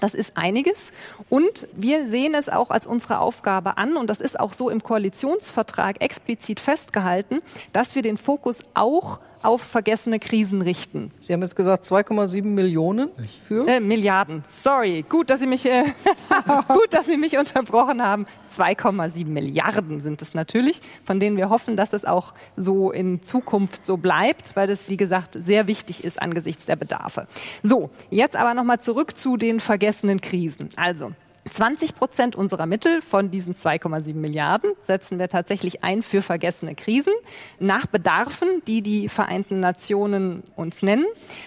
Das 0.00 0.14
ist 0.14 0.36
einiges. 0.36 0.92
Und 1.28 1.66
wir 1.74 2.06
sehen 2.06 2.34
es 2.34 2.48
auch 2.48 2.70
als 2.70 2.86
unsere 2.86 3.20
Aufgabe 3.20 3.78
an, 3.78 3.96
und 3.96 4.10
das 4.10 4.20
ist 4.20 4.38
auch 4.38 4.52
so 4.52 4.70
im 4.70 4.82
Koalitionsvertrag 4.82 6.02
explizit 6.02 6.60
festgehalten, 6.60 7.38
dass 7.72 7.94
wir 7.94 8.02
den 8.02 8.16
Fokus 8.18 8.60
auch 8.74 9.20
auf 9.42 9.62
vergessene 9.62 10.18
Krisen 10.18 10.62
richten. 10.62 11.10
Sie 11.18 11.32
haben 11.32 11.42
jetzt 11.42 11.56
gesagt 11.56 11.84
2,7 11.84 12.44
Millionen 12.44 13.10
für 13.46 13.66
äh, 13.66 13.80
Milliarden. 13.80 14.42
Sorry, 14.44 15.04
gut, 15.08 15.30
dass 15.30 15.40
Sie 15.40 15.46
mich 15.46 15.66
äh, 15.66 15.84
gut, 16.68 16.92
dass 16.92 17.06
Sie 17.06 17.16
mich 17.16 17.38
unterbrochen 17.38 18.02
haben. 18.02 18.26
2,7 18.50 19.26
Milliarden 19.26 20.00
sind 20.00 20.22
es 20.22 20.34
natürlich, 20.34 20.80
von 21.04 21.20
denen 21.20 21.36
wir 21.36 21.50
hoffen, 21.50 21.76
dass 21.76 21.92
es 21.92 22.04
auch 22.04 22.34
so 22.56 22.90
in 22.90 23.22
Zukunft 23.22 23.84
so 23.84 23.96
bleibt, 23.96 24.56
weil 24.56 24.66
das 24.66 24.88
wie 24.88 24.96
gesagt 24.96 25.36
sehr 25.38 25.66
wichtig 25.66 26.04
ist 26.04 26.20
angesichts 26.20 26.66
der 26.66 26.76
Bedarfe. 26.76 27.26
So, 27.62 27.90
jetzt 28.10 28.36
aber 28.36 28.54
noch 28.54 28.64
mal 28.64 28.80
zurück 28.80 29.16
zu 29.16 29.36
den 29.36 29.60
vergessenen 29.60 30.20
Krisen. 30.20 30.68
Also 30.76 31.12
20 31.50 31.94
Prozent 31.94 32.36
unserer 32.36 32.66
Mittel 32.66 33.02
von 33.02 33.30
diesen 33.30 33.54
2,7 33.54 34.14
Milliarden 34.14 34.72
setzen 34.82 35.18
wir 35.18 35.28
tatsächlich 35.28 35.84
ein 35.84 36.02
für 36.02 36.22
vergessene 36.22 36.74
Krisen 36.74 37.12
nach 37.58 37.86
Bedarfen, 37.86 38.62
die 38.66 38.82
die 38.82 39.08
Vereinten 39.08 39.60
Nationen 39.60 40.42
uns 40.56 40.82
nennen. 40.82 41.04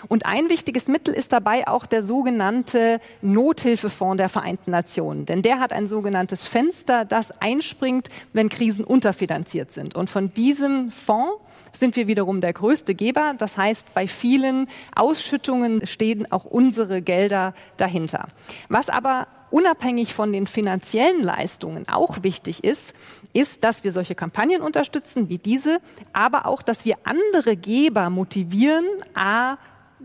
Und 0.08 0.26
ein 0.26 0.50
wichtiges 0.50 0.88
Mittel 0.88 1.14
ist 1.14 1.34
dabei 1.34 1.68
auch 1.68 1.86
der 1.86 2.04
sogenannte 2.04 3.00
Nothilfefonds 3.22 4.18
der 4.18 4.30
Vereinten 4.30 4.72
Nationen. 4.72 5.26
Denn 5.26 5.42
der 5.42 5.60
hat 5.60 5.74
ein 5.74 5.88
sogenanntes 5.88 6.46
Fenster, 6.46 7.06
das 7.06 7.32
einspringt, 7.42 8.10
wenn 8.34 8.50
Krisen 8.50 8.86
unterfinanziert 8.86 9.72
sind. 9.72 9.96
Und 9.96 10.10
von 10.10 10.32
diesem 10.32 10.92
Fonds 10.92 11.38
sind 11.72 11.96
wir 11.96 12.08
wiederum 12.08 12.42
der 12.42 12.54
größte 12.54 12.96
Geber. 12.96 13.34
Das 13.38 13.58
heißt, 13.58 13.94
bei 13.94 14.08
vielen 14.08 14.68
Ausschüttungen 14.96 15.86
stehen 15.86 16.32
auch 16.32 16.46
unsere 16.46 17.02
Gelder 17.02 17.54
dahinter. 17.78 18.28
Was 18.68 18.90
aber 18.90 19.28
unabhängig 19.52 20.14
von 20.14 20.32
den 20.32 20.48
finanziellen 20.48 21.24
Leistungen 21.24 21.88
auch 21.90 22.24
wichtig 22.24 22.64
ist, 22.64 22.94
ist, 23.34 23.64
dass 23.64 23.84
wir 23.84 23.92
solche 23.92 24.16
Kampagnen 24.16 24.62
unterstützen 24.62 25.30
wie 25.30 25.38
diese, 25.38 25.80
aber 26.14 26.46
auch, 26.46 26.62
dass 26.62 26.86
wir 26.86 26.98
andere 27.04 27.56
Geber 27.56 28.10
motivieren, 28.10 28.86
a, 29.14 29.58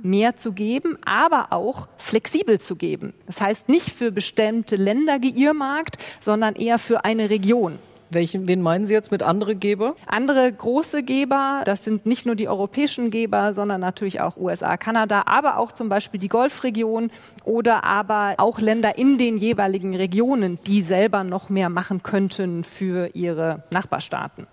mehr 0.03 0.37
zu 0.37 0.53
geben, 0.53 0.98
aber 1.05 1.53
auch 1.53 1.88
flexibel 1.96 2.61
zu 2.61 2.77
geben. 2.77 3.14
Das 3.27 3.40
heißt 3.40 3.68
nicht 3.68 3.90
für 3.90 4.11
bestimmte 4.11 4.77
Länder 4.77 5.18
geirrmarkt, 5.18 5.98
sondern 6.20 6.57
eher 6.57 6.79
für 6.79 7.05
eine 7.05 7.31
Region. 7.31 7.79
Welchen, 8.10 8.48
wen 8.48 8.62
meinen 8.62 8.86
Sie 8.86 8.92
jetzt 8.92 9.10
mit 9.10 9.22
andere 9.22 9.56
Geber? 9.56 9.96
Andere 10.06 10.52
große 10.52 11.02
Geber, 11.02 11.62
das 11.64 11.84
sind 11.84 12.06
nicht 12.06 12.26
nur 12.26 12.34
die 12.34 12.48
europäischen 12.48 13.10
Geber, 13.10 13.54
sondern 13.54 13.80
natürlich 13.80 14.20
auch 14.20 14.36
USA, 14.36 14.76
Kanada, 14.76 15.24
aber 15.26 15.58
auch 15.58 15.72
zum 15.72 15.88
Beispiel 15.88 16.20
die 16.20 16.28
Golfregion 16.28 17.10
oder 17.44 17.84
aber 17.84 18.34
auch 18.38 18.60
Länder 18.60 18.98
in 18.98 19.18
den 19.18 19.36
jeweiligen 19.36 19.94
Regionen, 19.96 20.58
die 20.66 20.82
selber 20.82 21.24
noch 21.24 21.48
mehr 21.48 21.68
machen 21.68 22.02
könnten 22.02 22.64
für 22.64 23.10
ihre 23.14 23.64
Nachbarstaaten. 23.70 24.46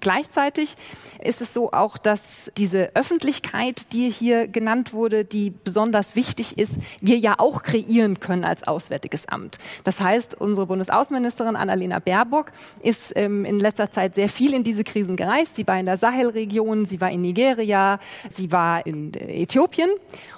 Gleichzeitig 0.00 0.76
ist 1.22 1.40
es 1.40 1.54
so 1.54 1.72
auch, 1.72 1.98
dass 1.98 2.52
diese 2.56 2.94
Öffentlichkeit, 2.94 3.92
die 3.92 4.10
hier 4.10 4.46
genannt 4.46 4.92
wurde, 4.92 5.24
die 5.24 5.50
besonders 5.50 6.14
wichtig 6.14 6.58
ist, 6.58 6.74
wir 7.00 7.18
ja 7.18 7.36
auch 7.38 7.62
kreieren 7.62 8.20
können 8.20 8.44
als 8.44 8.66
Auswärtiges 8.66 9.26
Amt. 9.26 9.58
Das 9.84 10.00
heißt, 10.00 10.40
unsere 10.40 10.66
Bundesaußenministerin 10.66 11.56
Annalena 11.56 11.98
Baerbock 11.98 12.52
ist 12.82 13.12
ähm, 13.16 13.44
in 13.44 13.58
letzter 13.58 13.90
Zeit 13.90 14.14
sehr 14.14 14.28
viel 14.28 14.54
in 14.54 14.64
diese 14.64 14.84
Krisen 14.84 15.16
gereist. 15.16 15.56
Sie 15.56 15.66
war 15.66 15.78
in 15.78 15.86
der 15.86 15.96
Sahelregion, 15.96 16.84
sie 16.84 17.00
war 17.00 17.10
in 17.10 17.22
Nigeria, 17.22 17.98
sie 18.30 18.52
war 18.52 18.86
in 18.86 19.12
Äthiopien 19.14 19.90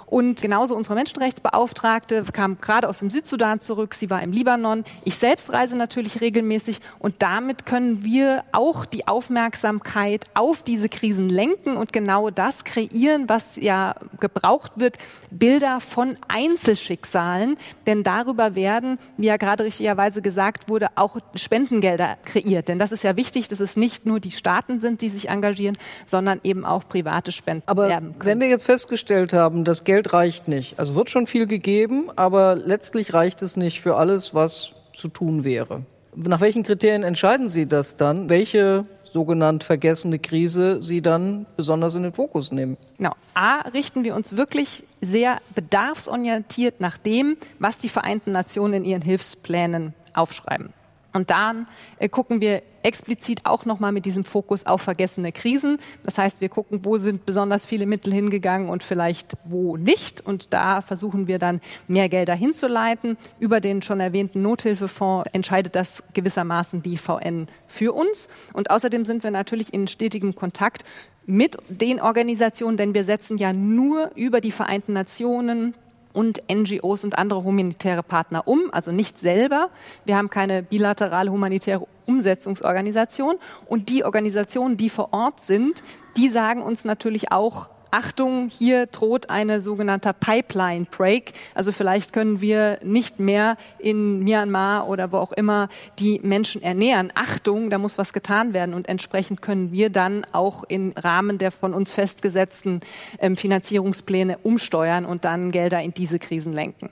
und 0.09 0.41
genauso 0.41 0.75
unsere 0.75 0.95
Menschenrechtsbeauftragte 0.95 2.23
kam 2.33 2.59
gerade 2.59 2.89
aus 2.89 2.97
dem 2.97 3.11
Südsudan 3.11 3.61
zurück. 3.61 3.93
Sie 3.93 4.09
war 4.09 4.23
im 4.23 4.31
Libanon. 4.31 4.83
Ich 5.05 5.15
selbst 5.15 5.53
reise 5.53 5.77
natürlich 5.77 6.19
regelmäßig. 6.19 6.79
Und 6.97 7.21
damit 7.21 7.67
können 7.67 8.03
wir 8.03 8.43
auch 8.51 8.85
die 8.85 9.07
Aufmerksamkeit 9.07 10.25
auf 10.33 10.63
diese 10.63 10.89
Krisen 10.89 11.29
lenken 11.29 11.77
und 11.77 11.93
genau 11.93 12.31
das 12.31 12.63
kreieren, 12.63 13.29
was 13.29 13.55
ja 13.57 13.93
gebraucht 14.19 14.71
wird. 14.77 14.97
Bilder 15.29 15.79
von 15.79 16.17
Einzelschicksalen. 16.27 17.57
Denn 17.85 18.01
darüber 18.01 18.55
werden, 18.55 18.97
wie 19.17 19.27
ja 19.27 19.37
gerade 19.37 19.63
richtigerweise 19.63 20.23
gesagt 20.23 20.69
wurde, 20.69 20.87
auch 20.95 21.17
Spendengelder 21.35 22.17
kreiert. 22.25 22.67
Denn 22.67 22.79
das 22.79 22.91
ist 22.91 23.03
ja 23.03 23.15
wichtig, 23.15 23.47
dass 23.47 23.59
es 23.59 23.77
nicht 23.77 24.07
nur 24.07 24.19
die 24.19 24.31
Staaten 24.31 24.81
sind, 24.81 25.03
die 25.03 25.09
sich 25.09 25.29
engagieren, 25.29 25.77
sondern 26.07 26.39
eben 26.43 26.65
auch 26.65 26.87
private 26.89 27.31
Spenden. 27.31 27.61
Aber 27.67 28.01
wenn 28.21 28.39
wir 28.39 28.47
jetzt 28.47 28.65
festgestellt 28.65 29.33
haben, 29.33 29.65
dass 29.65 29.83
Geld 29.83 29.98
Geld 29.99 30.13
reicht 30.13 30.47
nicht. 30.47 30.79
Also 30.79 30.95
wird 30.95 31.09
schon 31.09 31.27
viel 31.27 31.45
gegeben, 31.45 32.09
aber 32.15 32.55
letztlich 32.55 33.13
reicht 33.13 33.41
es 33.41 33.57
nicht 33.57 33.81
für 33.81 33.97
alles, 33.97 34.33
was 34.33 34.71
zu 34.93 35.09
tun 35.09 35.43
wäre. 35.43 35.81
Nach 36.15 36.39
welchen 36.39 36.63
Kriterien 36.63 37.03
entscheiden 37.03 37.49
Sie 37.49 37.65
das 37.65 37.97
dann? 37.97 38.29
Welche 38.29 38.83
sogenannt 39.03 39.65
vergessene 39.65 40.17
Krise 40.17 40.81
Sie 40.81 41.01
dann 41.01 41.47
besonders 41.57 41.95
in 41.95 42.03
den 42.03 42.13
Fokus 42.13 42.53
nehmen? 42.53 42.77
Genau. 42.95 43.11
A, 43.33 43.59
richten 43.73 44.05
wir 44.05 44.15
uns 44.15 44.37
wirklich 44.37 44.85
sehr 45.01 45.39
bedarfsorientiert 45.53 46.79
nach 46.79 46.97
dem, 46.97 47.35
was 47.59 47.77
die 47.77 47.89
Vereinten 47.89 48.31
Nationen 48.31 48.75
in 48.75 48.85
ihren 48.85 49.01
Hilfsplänen 49.01 49.93
aufschreiben. 50.13 50.69
Und 51.13 51.29
dann 51.29 51.67
äh, 51.97 52.09
gucken 52.09 52.41
wir 52.41 52.61
explizit 52.83 53.41
auch 53.45 53.65
nochmal 53.65 53.91
mit 53.91 54.05
diesem 54.05 54.23
Fokus 54.23 54.65
auf 54.65 54.81
vergessene 54.81 55.31
Krisen. 55.31 55.77
Das 56.03 56.17
heißt, 56.17 56.41
wir 56.41 56.49
gucken, 56.49 56.85
wo 56.85 56.97
sind 56.97 57.25
besonders 57.25 57.65
viele 57.65 57.85
Mittel 57.85 58.13
hingegangen 58.13 58.69
und 58.69 58.83
vielleicht 58.83 59.33
wo 59.45 59.75
nicht. 59.75 60.25
Und 60.25 60.53
da 60.53 60.81
versuchen 60.81 61.27
wir 61.27 61.39
dann 61.39 61.61
mehr 61.87 62.09
Gelder 62.09 62.35
hinzuleiten. 62.35 63.17
Über 63.39 63.59
den 63.59 63.81
schon 63.81 63.99
erwähnten 63.99 64.41
Nothilfefonds 64.41 65.29
entscheidet 65.33 65.75
das 65.75 66.03
gewissermaßen 66.13 66.81
die 66.81 66.97
VN 66.97 67.47
für 67.67 67.93
uns. 67.93 68.29
Und 68.53 68.71
außerdem 68.71 69.05
sind 69.05 69.23
wir 69.23 69.31
natürlich 69.31 69.73
in 69.73 69.87
stetigem 69.87 70.35
Kontakt 70.35 70.85
mit 71.25 71.57
den 71.69 72.01
Organisationen, 72.01 72.77
denn 72.77 72.93
wir 72.93 73.03
setzen 73.03 73.37
ja 73.37 73.53
nur 73.53 74.11
über 74.15 74.41
die 74.41 74.51
Vereinten 74.51 74.93
Nationen 74.93 75.75
und 76.13 76.41
NGOs 76.51 77.03
und 77.03 77.17
andere 77.17 77.43
humanitäre 77.43 78.03
Partner 78.03 78.47
um, 78.47 78.69
also 78.71 78.91
nicht 78.91 79.19
selber. 79.19 79.69
Wir 80.05 80.17
haben 80.17 80.29
keine 80.29 80.63
bilaterale 80.63 81.31
humanitäre 81.31 81.85
Umsetzungsorganisation 82.05 83.37
und 83.65 83.89
die 83.89 84.03
Organisationen, 84.03 84.77
die 84.77 84.89
vor 84.89 85.13
Ort 85.13 85.41
sind, 85.41 85.83
die 86.17 86.29
sagen 86.29 86.61
uns 86.61 86.85
natürlich 86.85 87.31
auch, 87.31 87.69
Achtung, 87.91 88.49
hier 88.49 88.85
droht 88.85 89.29
eine 89.29 89.61
sogenannter 89.61 90.13
Pipeline 90.13 90.85
Break. 90.85 91.33
Also 91.55 91.71
vielleicht 91.71 92.13
können 92.13 92.41
wir 92.41 92.79
nicht 92.83 93.19
mehr 93.19 93.57
in 93.79 94.19
Myanmar 94.23 94.87
oder 94.87 95.11
wo 95.11 95.17
auch 95.17 95.31
immer 95.31 95.69
die 95.97 96.19
Menschen 96.23 96.61
ernähren. 96.61 97.11
Achtung, 97.15 97.69
da 97.69 97.77
muss 97.77 97.97
was 97.97 98.13
getan 98.13 98.53
werden 98.53 98.75
und 98.75 98.87
entsprechend 98.87 99.41
können 99.41 99.71
wir 99.71 99.89
dann 99.89 100.25
auch 100.31 100.63
im 100.63 100.93
Rahmen 100.97 101.37
der 101.37 101.51
von 101.51 101.73
uns 101.73 101.91
festgesetzten 101.93 102.81
ähm, 103.19 103.35
Finanzierungspläne 103.35 104.37
umsteuern 104.43 105.05
und 105.05 105.25
dann 105.25 105.51
Gelder 105.51 105.81
in 105.81 105.93
diese 105.93 106.19
Krisen 106.19 106.53
lenken. 106.53 106.89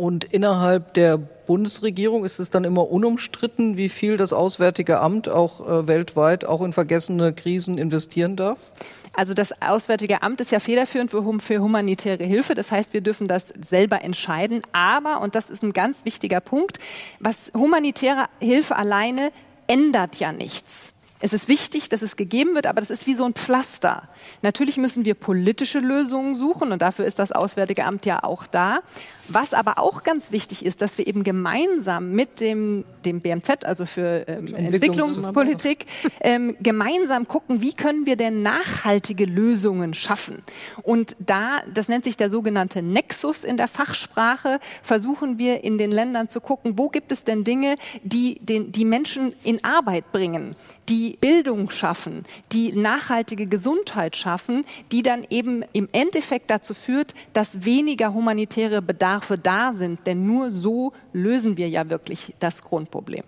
Und 0.00 0.24
innerhalb 0.24 0.94
der 0.94 1.18
Bundesregierung 1.18 2.24
ist 2.24 2.38
es 2.38 2.48
dann 2.48 2.64
immer 2.64 2.90
unumstritten, 2.90 3.76
wie 3.76 3.90
viel 3.90 4.16
das 4.16 4.32
Auswärtige 4.32 4.98
Amt 4.98 5.28
auch 5.28 5.60
äh, 5.60 5.86
weltweit 5.86 6.46
auch 6.46 6.62
in 6.62 6.72
vergessene 6.72 7.34
Krisen 7.34 7.76
investieren 7.76 8.34
darf? 8.34 8.72
Also 9.14 9.34
das 9.34 9.52
Auswärtige 9.60 10.22
Amt 10.22 10.40
ist 10.40 10.52
ja 10.52 10.58
federführend 10.58 11.10
für, 11.10 11.22
für, 11.40 11.58
humanitäre 11.58 12.24
Hilfe. 12.24 12.54
Das 12.54 12.72
heißt, 12.72 12.94
wir 12.94 13.02
dürfen 13.02 13.28
das 13.28 13.48
selber 13.62 14.02
entscheiden. 14.02 14.62
Aber, 14.72 15.20
und 15.20 15.34
das 15.34 15.50
ist 15.50 15.62
ein 15.62 15.74
ganz 15.74 16.06
wichtiger 16.06 16.40
Punkt, 16.40 16.78
was 17.18 17.52
humanitäre 17.54 18.24
Hilfe 18.38 18.76
alleine 18.76 19.32
ändert 19.66 20.16
ja 20.16 20.32
nichts. 20.32 20.94
Es 21.22 21.34
ist 21.34 21.48
wichtig, 21.48 21.90
dass 21.90 22.00
es 22.00 22.16
gegeben 22.16 22.54
wird, 22.54 22.66
aber 22.66 22.80
das 22.80 22.88
ist 22.88 23.06
wie 23.06 23.14
so 23.14 23.24
ein 23.24 23.34
Pflaster. 23.34 24.08
Natürlich 24.40 24.78
müssen 24.78 25.04
wir 25.04 25.14
politische 25.14 25.78
Lösungen 25.78 26.34
suchen 26.34 26.72
und 26.72 26.80
dafür 26.80 27.04
ist 27.04 27.18
das 27.18 27.30
Auswärtige 27.30 27.84
Amt 27.84 28.06
ja 28.06 28.24
auch 28.24 28.46
da. 28.46 28.80
Was 29.28 29.52
aber 29.52 29.78
auch 29.78 30.02
ganz 30.02 30.32
wichtig 30.32 30.64
ist, 30.64 30.80
dass 30.80 30.96
wir 30.96 31.06
eben 31.06 31.22
gemeinsam 31.22 32.12
mit 32.12 32.40
dem, 32.40 32.84
dem 33.04 33.20
BMZ, 33.20 33.64
also 33.64 33.84
für 33.84 34.26
ähm, 34.26 34.46
Entwicklungspolitik, 34.52 35.86
ähm, 36.20 36.56
gemeinsam 36.60 37.28
gucken, 37.28 37.60
wie 37.60 37.74
können 37.74 38.06
wir 38.06 38.16
denn 38.16 38.42
nachhaltige 38.42 39.26
Lösungen 39.26 39.92
schaffen. 39.92 40.42
Und 40.82 41.14
da, 41.20 41.60
das 41.72 41.88
nennt 41.88 42.04
sich 42.04 42.16
der 42.16 42.30
sogenannte 42.30 42.82
Nexus 42.82 43.44
in 43.44 43.58
der 43.58 43.68
Fachsprache, 43.68 44.58
versuchen 44.82 45.38
wir 45.38 45.62
in 45.62 45.76
den 45.76 45.92
Ländern 45.92 46.30
zu 46.30 46.40
gucken, 46.40 46.78
wo 46.78 46.88
gibt 46.88 47.12
es 47.12 47.22
denn 47.22 47.44
Dinge, 47.44 47.76
die 48.02 48.40
den, 48.40 48.72
die 48.72 48.86
Menschen 48.86 49.34
in 49.44 49.62
Arbeit 49.62 50.10
bringen 50.12 50.56
die 50.88 51.16
Bildung 51.20 51.70
schaffen, 51.70 52.24
die 52.52 52.72
nachhaltige 52.72 53.46
Gesundheit 53.46 54.16
schaffen, 54.16 54.64
die 54.90 55.02
dann 55.02 55.26
eben 55.30 55.62
im 55.72 55.88
Endeffekt 55.92 56.50
dazu 56.50 56.74
führt, 56.74 57.14
dass 57.32 57.64
weniger 57.64 58.12
humanitäre 58.12 58.82
Bedarfe 58.82 59.38
da 59.38 59.72
sind. 59.72 60.06
Denn 60.06 60.26
nur 60.26 60.50
so 60.50 60.92
lösen 61.12 61.56
wir 61.56 61.68
ja 61.68 61.88
wirklich 61.88 62.34
das 62.40 62.62
Grundproblem. 62.62 63.22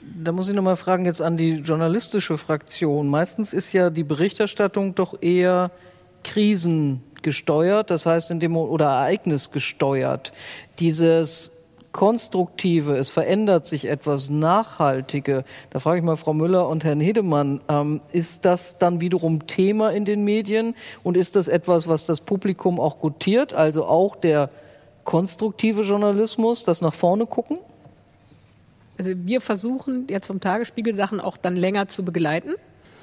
Da 0.00 0.32
muss 0.32 0.48
ich 0.48 0.54
noch 0.54 0.62
mal 0.62 0.76
fragen 0.76 1.04
jetzt 1.04 1.20
an 1.20 1.36
die 1.36 1.54
journalistische 1.54 2.38
Fraktion. 2.38 3.08
Meistens 3.08 3.52
ist 3.52 3.72
ja 3.72 3.90
die 3.90 4.04
Berichterstattung 4.04 4.94
doch 4.94 5.20
eher 5.20 5.70
krisengesteuert, 6.24 7.90
das 7.90 8.06
heißt 8.06 8.30
in 8.30 8.40
dem 8.40 8.56
oder 8.56 8.86
ereignisgesteuert. 8.86 10.32
Dieses 10.78 11.57
Konstruktive, 11.92 12.96
es 12.96 13.08
verändert 13.10 13.66
sich 13.66 13.86
etwas 13.86 14.30
Nachhaltige. 14.30 15.44
Da 15.70 15.80
frage 15.80 15.98
ich 15.98 16.04
mal 16.04 16.16
Frau 16.16 16.34
Müller 16.34 16.68
und 16.68 16.84
Herrn 16.84 17.00
Hedemann, 17.00 17.60
ähm, 17.68 18.00
ist 18.12 18.44
das 18.44 18.78
dann 18.78 19.00
wiederum 19.00 19.46
Thema 19.46 19.90
in 19.90 20.04
den 20.04 20.22
Medien 20.24 20.74
und 21.02 21.16
ist 21.16 21.34
das 21.34 21.48
etwas, 21.48 21.88
was 21.88 22.04
das 22.04 22.20
Publikum 22.20 22.78
auch 22.78 22.98
gutiert, 22.98 23.54
also 23.54 23.84
auch 23.86 24.16
der 24.16 24.50
konstruktive 25.04 25.82
Journalismus, 25.82 26.64
das 26.64 26.82
nach 26.82 26.94
vorne 26.94 27.26
gucken? 27.26 27.58
Also 28.98 29.12
wir 29.14 29.40
versuchen 29.40 30.06
jetzt 30.10 30.26
vom 30.26 30.40
Tagesspiegel 30.40 30.92
Sachen 30.92 31.20
auch 31.20 31.36
dann 31.36 31.56
länger 31.56 31.88
zu 31.88 32.04
begleiten 32.04 32.54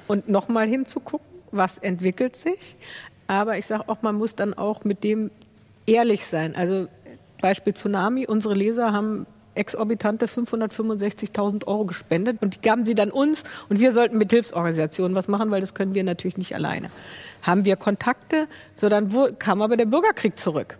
und 0.06 0.28
nochmal 0.28 0.68
hinzugucken, 0.68 1.26
was 1.50 1.78
entwickelt 1.78 2.36
sich. 2.36 2.76
Aber 3.26 3.58
ich 3.58 3.66
sage 3.66 3.84
auch, 3.88 4.02
man 4.02 4.14
muss 4.14 4.34
dann 4.34 4.54
auch 4.54 4.84
mit 4.84 5.02
dem 5.02 5.30
ehrlich 5.86 6.26
sein. 6.26 6.54
Also 6.54 6.86
Beispiel 7.46 7.74
Tsunami. 7.74 8.26
Unsere 8.26 8.54
Leser 8.54 8.92
haben 8.92 9.24
exorbitante 9.54 10.26
565.000 10.26 11.68
Euro 11.68 11.84
gespendet 11.84 12.38
und 12.40 12.56
die 12.56 12.60
gaben 12.60 12.84
sie 12.84 12.96
dann 12.96 13.12
uns 13.12 13.44
und 13.68 13.78
wir 13.78 13.92
sollten 13.92 14.18
mit 14.18 14.32
Hilfsorganisationen 14.32 15.14
was 15.14 15.28
machen, 15.28 15.52
weil 15.52 15.60
das 15.60 15.72
können 15.72 15.94
wir 15.94 16.02
natürlich 16.02 16.36
nicht 16.36 16.56
alleine. 16.56 16.90
Haben 17.42 17.64
wir 17.64 17.76
Kontakte, 17.76 18.48
so 18.74 18.88
dann 18.88 19.12
kam 19.38 19.62
aber 19.62 19.76
der 19.76 19.86
Bürgerkrieg 19.86 20.36
zurück. 20.40 20.76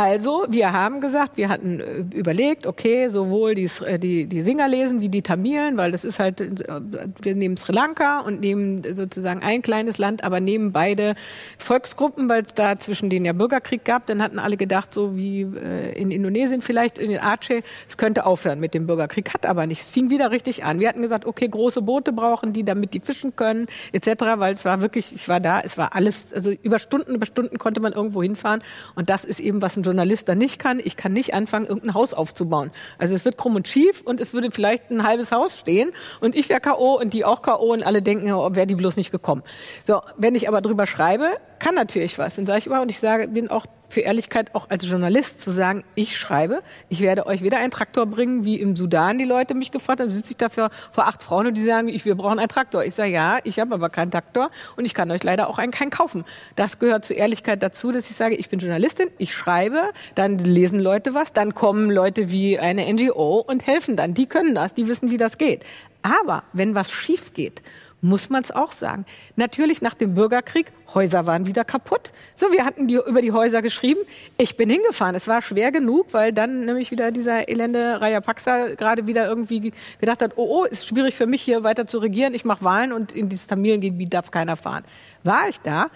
Also, 0.00 0.46
wir 0.48 0.72
haben 0.72 1.00
gesagt, 1.00 1.38
wir 1.38 1.48
hatten 1.48 1.80
äh, 1.80 2.16
überlegt, 2.16 2.68
okay, 2.68 3.08
sowohl 3.08 3.56
die, 3.56 3.68
äh, 3.84 3.98
die, 3.98 4.26
die 4.26 4.42
Singerlesen 4.42 5.00
wie 5.00 5.08
die 5.08 5.22
Tamilen, 5.22 5.76
weil 5.76 5.90
das 5.90 6.04
ist 6.04 6.20
halt, 6.20 6.40
äh, 6.40 6.80
wir 7.20 7.34
nehmen 7.34 7.56
Sri 7.56 7.72
Lanka 7.72 8.20
und 8.20 8.38
nehmen 8.38 8.84
sozusagen 8.94 9.42
ein 9.42 9.60
kleines 9.60 9.98
Land, 9.98 10.22
aber 10.22 10.38
nehmen 10.38 10.70
beide 10.70 11.16
Volksgruppen, 11.58 12.28
weil 12.28 12.44
es 12.44 12.54
da 12.54 12.78
zwischen 12.78 13.10
denen 13.10 13.26
ja 13.26 13.32
Bürgerkrieg 13.32 13.84
gab. 13.84 14.06
Dann 14.06 14.22
hatten 14.22 14.38
alle 14.38 14.56
gedacht, 14.56 14.94
so 14.94 15.16
wie 15.16 15.40
in 15.40 16.12
Indonesien 16.12 16.62
vielleicht, 16.62 17.00
in 17.00 17.18
Aceh, 17.18 17.62
es 17.88 17.96
könnte 17.96 18.24
aufhören 18.24 18.60
mit 18.60 18.74
dem 18.74 18.86
Bürgerkrieg. 18.86 19.34
Hat 19.34 19.46
aber 19.46 19.66
nicht. 19.66 19.82
Es 19.82 19.90
fing 19.90 20.10
wieder 20.10 20.30
richtig 20.30 20.62
an. 20.62 20.78
Wir 20.78 20.90
hatten 20.90 21.02
gesagt, 21.02 21.26
okay, 21.26 21.48
große 21.48 21.82
Boote 21.82 22.12
brauchen 22.12 22.52
die, 22.52 22.64
damit 22.64 22.94
die 22.94 23.00
fischen 23.00 23.34
können, 23.34 23.66
etc., 23.90 24.10
weil 24.36 24.52
es 24.52 24.64
war 24.64 24.80
wirklich, 24.80 25.12
ich 25.12 25.28
war 25.28 25.40
da, 25.40 25.60
es 25.60 25.76
war 25.76 25.96
alles, 25.96 26.32
also 26.32 26.52
über 26.62 26.78
Stunden, 26.78 27.16
über 27.16 27.26
Stunden 27.26 27.58
konnte 27.58 27.80
man 27.80 27.92
irgendwo 27.92 28.22
hinfahren 28.22 28.60
und 28.94 29.10
das 29.10 29.24
ist 29.24 29.40
eben, 29.40 29.60
was 29.60 29.76
ein 29.76 29.87
Journalist 29.88 30.28
dann 30.28 30.38
nicht 30.38 30.58
kann. 30.58 30.80
Ich 30.82 30.96
kann 30.96 31.12
nicht 31.12 31.34
anfangen, 31.34 31.66
irgendein 31.66 31.94
Haus 31.94 32.14
aufzubauen. 32.14 32.70
Also 32.98 33.14
es 33.14 33.24
wird 33.24 33.36
krumm 33.36 33.56
und 33.56 33.66
schief 33.68 34.02
und 34.02 34.20
es 34.20 34.32
würde 34.32 34.50
vielleicht 34.50 34.90
ein 34.90 35.02
halbes 35.02 35.32
Haus 35.32 35.58
stehen 35.58 35.90
und 36.20 36.36
ich 36.36 36.48
wäre 36.48 36.60
K.O. 36.60 36.98
und 36.98 37.12
die 37.12 37.24
auch 37.24 37.42
K.O. 37.42 37.72
und 37.72 37.82
alle 37.82 38.02
denken, 38.02 38.30
oh, 38.32 38.54
wäre 38.54 38.66
die 38.66 38.74
bloß 38.74 38.96
nicht 38.96 39.10
gekommen. 39.10 39.42
So, 39.86 40.00
wenn 40.16 40.34
ich 40.34 40.48
aber 40.48 40.60
drüber 40.60 40.86
schreibe, 40.86 41.30
kann 41.58 41.74
natürlich 41.74 42.18
was. 42.18 42.36
Dann 42.36 42.46
sage 42.46 42.60
ich 42.60 42.66
immer, 42.66 42.82
und 42.82 42.90
ich 42.90 43.00
sage, 43.00 43.28
bin 43.28 43.48
auch 43.48 43.66
für 43.88 44.00
Ehrlichkeit 44.00 44.54
auch 44.54 44.68
als 44.68 44.86
Journalist 44.86 45.40
zu 45.40 45.50
sagen, 45.50 45.82
ich 45.94 46.16
schreibe, 46.18 46.62
ich 46.88 47.00
werde 47.00 47.26
euch 47.26 47.42
wieder 47.42 47.58
einen 47.58 47.70
Traktor 47.70 48.06
bringen, 48.06 48.44
wie 48.44 48.60
im 48.60 48.76
Sudan 48.76 49.18
die 49.18 49.24
Leute 49.24 49.54
mich 49.54 49.70
gefragt 49.70 50.00
haben, 50.00 50.10
sitze 50.10 50.32
ich 50.32 50.36
dafür 50.36 50.70
vor 50.92 51.06
acht 51.06 51.22
Frauen 51.22 51.46
und 51.46 51.56
die 51.56 51.62
sagen, 51.62 51.88
ich, 51.88 52.04
wir 52.04 52.14
brauchen 52.14 52.38
einen 52.38 52.48
Traktor. 52.48 52.84
Ich 52.84 52.94
sage, 52.94 53.10
ja, 53.10 53.38
ich 53.44 53.58
habe 53.58 53.74
aber 53.74 53.88
keinen 53.88 54.10
Traktor 54.10 54.50
und 54.76 54.84
ich 54.84 54.94
kann 54.94 55.10
euch 55.10 55.22
leider 55.22 55.48
auch 55.48 55.58
einen 55.58 55.72
keinen 55.72 55.90
kaufen. 55.90 56.24
Das 56.54 56.78
gehört 56.78 57.04
zur 57.04 57.16
Ehrlichkeit 57.16 57.62
dazu, 57.62 57.90
dass 57.90 58.10
ich 58.10 58.16
sage, 58.16 58.34
ich 58.34 58.50
bin 58.50 58.58
Journalistin, 58.58 59.08
ich 59.16 59.32
schreibe, 59.32 59.77
dann 60.14 60.38
lesen 60.38 60.80
Leute 60.80 61.14
was, 61.14 61.32
dann 61.32 61.54
kommen 61.54 61.90
Leute 61.90 62.30
wie 62.30 62.58
eine 62.58 62.92
NGO 62.92 63.44
und 63.46 63.66
helfen 63.66 63.96
dann. 63.96 64.14
Die 64.14 64.26
können 64.26 64.54
das, 64.54 64.74
die 64.74 64.88
wissen, 64.88 65.10
wie 65.10 65.16
das 65.16 65.38
geht. 65.38 65.64
Aber 66.02 66.44
wenn 66.52 66.74
was 66.74 66.90
schief 66.90 67.32
geht, 67.32 67.62
muss 68.00 68.30
man 68.30 68.42
es 68.42 68.50
auch 68.50 68.72
sagen. 68.72 69.04
Natürlich 69.36 69.82
nach 69.82 69.94
dem 69.94 70.14
Bürgerkrieg, 70.14 70.72
Häuser 70.94 71.26
waren 71.26 71.46
wieder 71.46 71.64
kaputt. 71.64 72.12
So, 72.36 72.52
wir 72.52 72.64
hatten 72.64 72.86
die, 72.86 72.94
über 72.94 73.20
die 73.20 73.32
Häuser 73.32 73.60
geschrieben. 73.60 74.00
Ich 74.36 74.56
bin 74.56 74.70
hingefahren. 74.70 75.14
Es 75.14 75.26
war 75.26 75.42
schwer 75.42 75.72
genug, 75.72 76.06
weil 76.12 76.32
dann 76.32 76.64
nämlich 76.64 76.90
wieder 76.90 77.10
dieser 77.10 77.48
elende 77.48 78.00
Rajapaksa 78.00 78.74
gerade 78.74 79.06
wieder 79.06 79.26
irgendwie 79.26 79.72
gedacht 80.00 80.22
hat, 80.22 80.32
oh, 80.36 80.62
oh, 80.62 80.64
ist 80.64 80.86
schwierig 80.86 81.14
für 81.14 81.26
mich 81.26 81.42
hier 81.42 81.64
weiter 81.64 81.86
zu 81.86 81.98
regieren. 81.98 82.34
Ich 82.34 82.44
mache 82.44 82.64
Wahlen 82.64 82.92
und 82.92 83.12
in 83.12 83.28
dieses 83.28 83.48
Tamilengebiet 83.48 84.14
darf 84.14 84.30
keiner 84.30 84.56
fahren. 84.56 84.84
War 85.24 85.48
ich 85.48 85.60
da? 85.60 85.88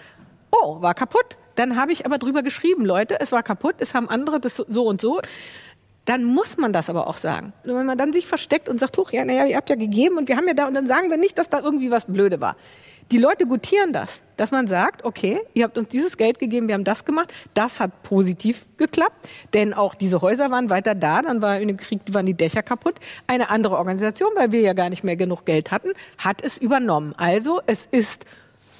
Oh, 0.51 0.81
war 0.81 0.93
kaputt. 0.93 1.37
Dann 1.55 1.77
habe 1.77 1.91
ich 1.91 2.05
aber 2.05 2.17
drüber 2.17 2.43
geschrieben, 2.43 2.85
Leute, 2.85 3.19
es 3.19 3.31
war 3.31 3.43
kaputt, 3.43 3.75
es 3.79 3.93
haben 3.93 4.09
andere 4.09 4.39
das 4.39 4.55
so 4.55 4.85
und 4.85 5.01
so 5.01 5.21
dann 6.05 6.23
muss 6.23 6.57
man 6.57 6.73
das 6.73 6.89
aber 6.89 7.07
auch 7.07 7.17
sagen. 7.17 7.53
Und 7.63 7.75
wenn 7.75 7.85
man 7.85 7.97
dann 7.97 8.11
sich 8.11 8.27
versteckt 8.27 8.67
und 8.67 8.79
sagt, 8.79 8.97
huch, 8.97 9.11
ja, 9.11 9.23
naja, 9.23 9.45
ihr 9.45 9.55
habt 9.55 9.69
ja 9.69 9.75
gegeben 9.75 10.17
und 10.17 10.27
wir 10.27 10.35
haben 10.35 10.47
ja 10.47 10.53
da, 10.53 10.67
und 10.67 10.73
dann 10.73 10.87
sagen 10.87 11.09
wir 11.09 11.17
nicht, 11.17 11.37
dass 11.37 11.49
da 11.49 11.59
irgendwie 11.59 11.91
was 11.91 12.05
blöde 12.07 12.41
war. 12.41 12.57
Die 13.11 13.17
Leute 13.17 13.45
gutieren 13.45 13.93
das, 13.93 14.21
dass 14.37 14.51
man 14.51 14.65
sagt, 14.65 15.05
okay, 15.05 15.41
ihr 15.53 15.65
habt 15.65 15.77
uns 15.77 15.89
dieses 15.89 16.17
Geld 16.17 16.39
gegeben, 16.39 16.67
wir 16.67 16.75
haben 16.75 16.83
das 16.85 17.05
gemacht, 17.05 17.33
das 17.53 17.79
hat 17.79 18.03
positiv 18.03 18.65
geklappt, 18.77 19.29
denn 19.53 19.73
auch 19.73 19.93
diese 19.93 20.21
Häuser 20.21 20.51
waren 20.51 20.69
weiter 20.69 20.95
da, 20.95 21.21
dann 21.21 21.41
war 21.41 21.59
in 21.59 21.67
dem 21.67 21.77
Krieg 21.77 22.01
waren 22.11 22.25
die 22.25 22.33
Dächer 22.33 22.63
kaputt. 22.63 22.95
Eine 23.27 23.49
andere 23.49 23.77
Organisation, 23.77 24.31
weil 24.35 24.51
wir 24.51 24.61
ja 24.61 24.73
gar 24.73 24.89
nicht 24.89 25.03
mehr 25.03 25.17
genug 25.17 25.45
Geld 25.45 25.71
hatten, 25.71 25.91
hat 26.17 26.41
es 26.43 26.57
übernommen. 26.57 27.13
Also 27.17 27.61
es 27.67 27.87
ist 27.91 28.25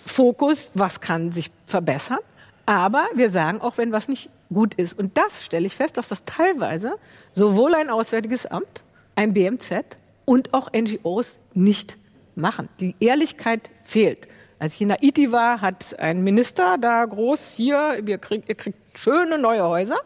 Fokus, 0.05 0.71
was 0.73 0.99
kann 1.01 1.31
sich 1.31 1.51
verbessern, 1.65 2.19
aber 2.65 3.05
wir 3.13 3.29
sagen 3.29 3.61
auch, 3.61 3.77
wenn 3.77 3.91
was 3.91 4.07
nicht 4.07 4.29
gut 4.53 4.75
ist. 4.75 4.97
Und 4.97 5.17
das 5.17 5.43
stelle 5.43 5.65
ich 5.65 5.75
fest, 5.75 5.97
dass 5.97 6.07
das 6.07 6.23
teilweise 6.25 6.95
sowohl 7.33 7.75
ein 7.75 7.89
Auswärtiges 7.89 8.45
Amt, 8.45 8.83
ein 9.15 9.33
BMZ 9.33 9.97
und 10.25 10.53
auch 10.53 10.71
NGOs 10.71 11.37
nicht 11.53 11.97
machen. 12.35 12.69
Die 12.79 12.95
Ehrlichkeit 12.99 13.69
fehlt. 13.83 14.27
Als 14.59 14.75
ich 14.75 14.81
in 14.81 14.91
Haiti 14.91 15.31
war, 15.31 15.59
hat 15.59 15.99
ein 15.99 16.23
Minister 16.23 16.77
da 16.77 17.03
groß 17.03 17.51
hier, 17.55 17.99
wir 18.03 18.17
krieg, 18.17 18.43
ihr 18.47 18.55
kriegt 18.55 18.77
schöne 18.97 19.37
neue 19.37 19.63
Häuser. 19.67 19.97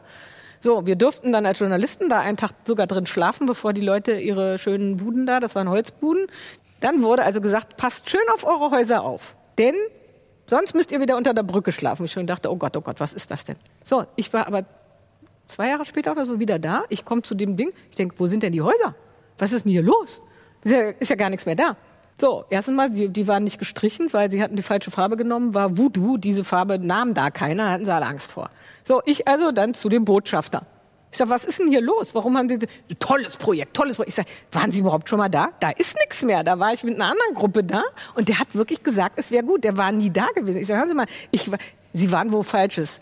So, 0.59 0.87
wir 0.87 0.95
durften 0.95 1.31
dann 1.31 1.45
als 1.45 1.59
Journalisten 1.59 2.09
da 2.09 2.21
einen 2.21 2.37
Tag 2.37 2.51
sogar 2.65 2.87
drin 2.87 3.05
schlafen, 3.05 3.45
bevor 3.45 3.73
die 3.73 3.81
Leute 3.81 4.13
ihre 4.13 4.57
schönen 4.57 4.97
Buden 4.97 5.27
da, 5.27 5.39
das 5.39 5.53
waren 5.53 5.69
Holzbuden. 5.69 6.25
Dann 6.79 7.03
wurde 7.03 7.23
also 7.23 7.41
gesagt, 7.41 7.77
passt 7.77 8.09
schön 8.09 8.21
auf 8.33 8.45
eure 8.45 8.71
Häuser 8.71 9.03
auf. 9.03 9.35
Denn 9.59 9.75
Sonst 10.49 10.73
müsst 10.73 10.91
ihr 10.91 11.01
wieder 11.01 11.17
unter 11.17 11.33
der 11.33 11.43
Brücke 11.43 11.71
schlafen. 11.71 12.05
Ich 12.05 12.13
schon 12.13 12.25
dachte, 12.25 12.49
oh 12.49 12.55
Gott, 12.55 12.75
oh 12.77 12.81
Gott, 12.81 12.99
was 12.99 13.13
ist 13.13 13.29
das 13.29 13.43
denn? 13.43 13.57
So, 13.83 14.05
ich 14.15 14.31
war 14.31 14.47
aber 14.47 14.63
zwei 15.45 15.69
Jahre 15.69 15.85
später 15.85 16.13
oder 16.13 16.25
so 16.25 16.39
wieder 16.39 16.57
da. 16.57 16.83
Ich 16.89 17.03
komme 17.03 17.21
zu 17.21 17.35
dem 17.35 17.57
Ding. 17.57 17.73
Ich 17.89 17.97
denke, 17.97 18.15
wo 18.17 18.27
sind 18.27 18.43
denn 18.43 18.53
die 18.53 18.61
Häuser? 18.61 18.95
Was 19.37 19.51
ist 19.51 19.65
denn 19.65 19.71
hier 19.73 19.83
los? 19.83 20.21
Ist 20.63 20.71
ja, 20.71 20.89
ist 20.89 21.09
ja 21.09 21.15
gar 21.15 21.29
nichts 21.29 21.45
mehr 21.45 21.55
da. 21.55 21.75
So, 22.19 22.45
erstens 22.49 22.75
mal, 22.75 22.89
die, 22.89 23.09
die 23.09 23.27
waren 23.27 23.43
nicht 23.43 23.59
gestrichen, 23.59 24.07
weil 24.11 24.31
sie 24.31 24.41
hatten 24.41 24.55
die 24.55 24.63
falsche 24.63 24.89
Farbe 24.89 25.17
genommen, 25.17 25.53
war 25.53 25.77
Voodoo. 25.77 26.17
Diese 26.17 26.43
Farbe 26.43 26.79
nahm 26.79 27.13
da 27.13 27.29
keiner, 27.29 27.69
hatten 27.69 27.85
sie 27.85 27.93
alle 27.93 28.07
Angst 28.07 28.31
vor. 28.31 28.49
So, 28.83 29.01
ich 29.05 29.27
also 29.27 29.51
dann 29.51 29.73
zu 29.73 29.89
dem 29.89 30.05
Botschafter. 30.05 30.65
Ich 31.17 31.19
sage, 31.19 31.31
was 31.31 31.45
ist 31.45 31.57
denn 31.57 31.69
hier 31.69 31.81
los? 31.81 32.13
Warum 32.13 32.37
haben 32.37 32.47
Sie 32.47 32.59
tolles 32.99 33.37
Projekt, 33.37 33.73
tolles 33.73 33.95
Projekt? 33.95 34.09
Ich 34.09 34.15
sage, 34.17 34.29
waren 34.51 34.71
Sie 34.71 34.81
überhaupt 34.81 35.09
schon 35.09 35.17
mal 35.17 35.29
da? 35.29 35.49
Da 35.59 35.71
ist 35.71 35.95
nichts 35.95 36.21
mehr. 36.21 36.43
Da 36.43 36.59
war 36.59 36.73
ich 36.73 36.83
mit 36.83 36.93
einer 36.93 37.05
anderen 37.05 37.33
Gruppe 37.33 37.63
da 37.63 37.81
und 38.13 38.29
der 38.29 38.37
hat 38.37 38.53
wirklich 38.53 38.83
gesagt, 38.83 39.17
es 39.17 39.31
wäre 39.31 39.43
gut. 39.43 39.63
Der 39.63 39.75
war 39.77 39.91
nie 39.91 40.11
da 40.11 40.27
gewesen. 40.35 40.57
Ich 40.57 40.67
sage, 40.67 40.81
hören 40.81 40.89
Sie 40.89 40.95
mal, 40.95 41.07
ich, 41.31 41.49
Sie 41.91 42.11
waren 42.11 42.31
wo 42.31 42.43
Falsches. 42.43 43.01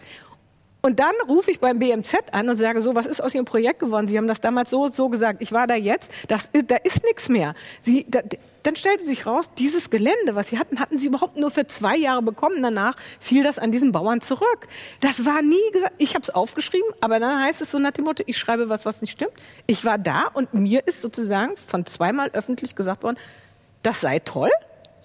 Und 0.86 1.00
dann 1.00 1.16
rufe 1.28 1.50
ich 1.50 1.60
beim 1.60 1.80
BMZ 1.80 2.16
an 2.32 2.48
und 2.48 2.58
sage 2.58 2.80
so, 2.80 2.94
was 2.94 3.08
ist 3.08 3.20
aus 3.20 3.34
Ihrem 3.34 3.46
Projekt 3.46 3.80
geworden? 3.80 4.08
Sie 4.08 4.20
haben 4.20 4.28
das 4.28 4.40
damals 4.40 4.70
so 4.70 4.88
so 4.90 5.10
gesagt. 5.10 5.42
Ich 5.42 5.52
war 5.52 5.66
da 5.66 5.74
jetzt, 5.74 6.12
das, 6.28 6.52
da 6.68 6.76
ist 6.76 7.04
nichts 7.04 7.28
mehr. 7.28 7.56
Sie, 7.82 8.06
da, 8.08 8.20
dann 8.62 8.76
stellte 8.76 9.04
sich 9.04 9.26
raus, 9.26 9.50
dieses 9.58 9.90
Gelände, 9.90 10.36
was 10.36 10.50
Sie 10.50 10.60
hatten, 10.60 10.80
hatten 10.80 11.00
Sie 11.00 11.08
überhaupt 11.08 11.38
nur 11.38 11.50
für 11.50 11.66
zwei 11.66 11.98
Jahre 11.98 12.22
bekommen. 12.22 12.62
Danach 12.62 12.98
fiel 13.20 13.44
das 13.44 13.58
an 13.58 13.72
diesen 13.72 13.94
Bauern 13.94 14.22
zurück. 14.22 14.68
Das 15.00 15.26
war 15.26 15.42
nie 15.42 15.72
gesagt. 15.74 15.94
Ich 15.98 16.14
habe 16.14 16.22
es 16.22 16.30
aufgeschrieben, 16.30 16.88
aber 17.02 17.20
dann 17.20 17.42
heißt 17.42 17.62
es 17.62 17.72
so 17.72 17.80
nach 17.80 17.90
dem 17.90 18.06
Motto, 18.06 18.22
ich 18.28 18.38
schreibe 18.38 18.70
was, 18.70 18.86
was 18.86 19.02
nicht 19.02 19.14
stimmt. 19.14 19.34
Ich 19.66 19.86
war 19.86 19.98
da 19.98 20.28
und 20.36 20.54
mir 20.54 20.86
ist 20.86 21.02
sozusagen 21.02 21.58
von 21.58 21.88
zweimal 21.88 22.30
öffentlich 22.34 22.76
gesagt 22.76 23.02
worden, 23.02 23.18
Das 23.82 24.02
sei 24.02 24.20
toll? 24.20 24.52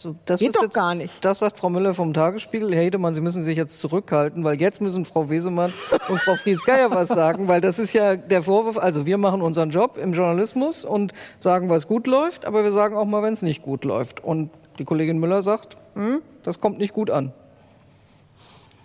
So, 0.00 0.16
das 0.24 0.40
Geht 0.40 0.48
ist 0.48 0.56
doch 0.56 0.62
jetzt, 0.62 0.74
gar 0.74 0.94
nicht. 0.94 1.12
Das 1.22 1.40
sagt 1.40 1.58
Frau 1.58 1.68
Müller 1.68 1.92
vom 1.92 2.14
Tagesspiegel. 2.14 2.74
Herr 2.74 2.84
Hedemann, 2.84 3.12
Sie 3.12 3.20
müssen 3.20 3.44
sich 3.44 3.58
jetzt 3.58 3.82
zurückhalten, 3.82 4.44
weil 4.44 4.58
jetzt 4.58 4.80
müssen 4.80 5.04
Frau 5.04 5.28
Wesemann 5.28 5.74
und 6.08 6.18
Frau 6.22 6.36
Fries-Geier 6.36 6.90
was 6.90 7.08
sagen, 7.08 7.48
weil 7.48 7.60
das 7.60 7.78
ist 7.78 7.92
ja 7.92 8.16
der 8.16 8.42
Vorwurf. 8.42 8.78
Also 8.78 9.04
wir 9.04 9.18
machen 9.18 9.42
unseren 9.42 9.68
Job 9.68 9.98
im 10.02 10.14
Journalismus 10.14 10.86
und 10.86 11.12
sagen, 11.38 11.68
was 11.68 11.86
gut 11.86 12.06
läuft, 12.06 12.46
aber 12.46 12.64
wir 12.64 12.72
sagen 12.72 12.96
auch 12.96 13.04
mal, 13.04 13.22
wenn 13.22 13.34
es 13.34 13.42
nicht 13.42 13.60
gut 13.60 13.84
läuft. 13.84 14.24
Und 14.24 14.48
die 14.78 14.86
Kollegin 14.86 15.18
Müller 15.18 15.42
sagt, 15.42 15.76
hm, 15.92 16.22
das 16.44 16.62
kommt 16.62 16.78
nicht 16.78 16.94
gut 16.94 17.10
an. 17.10 17.34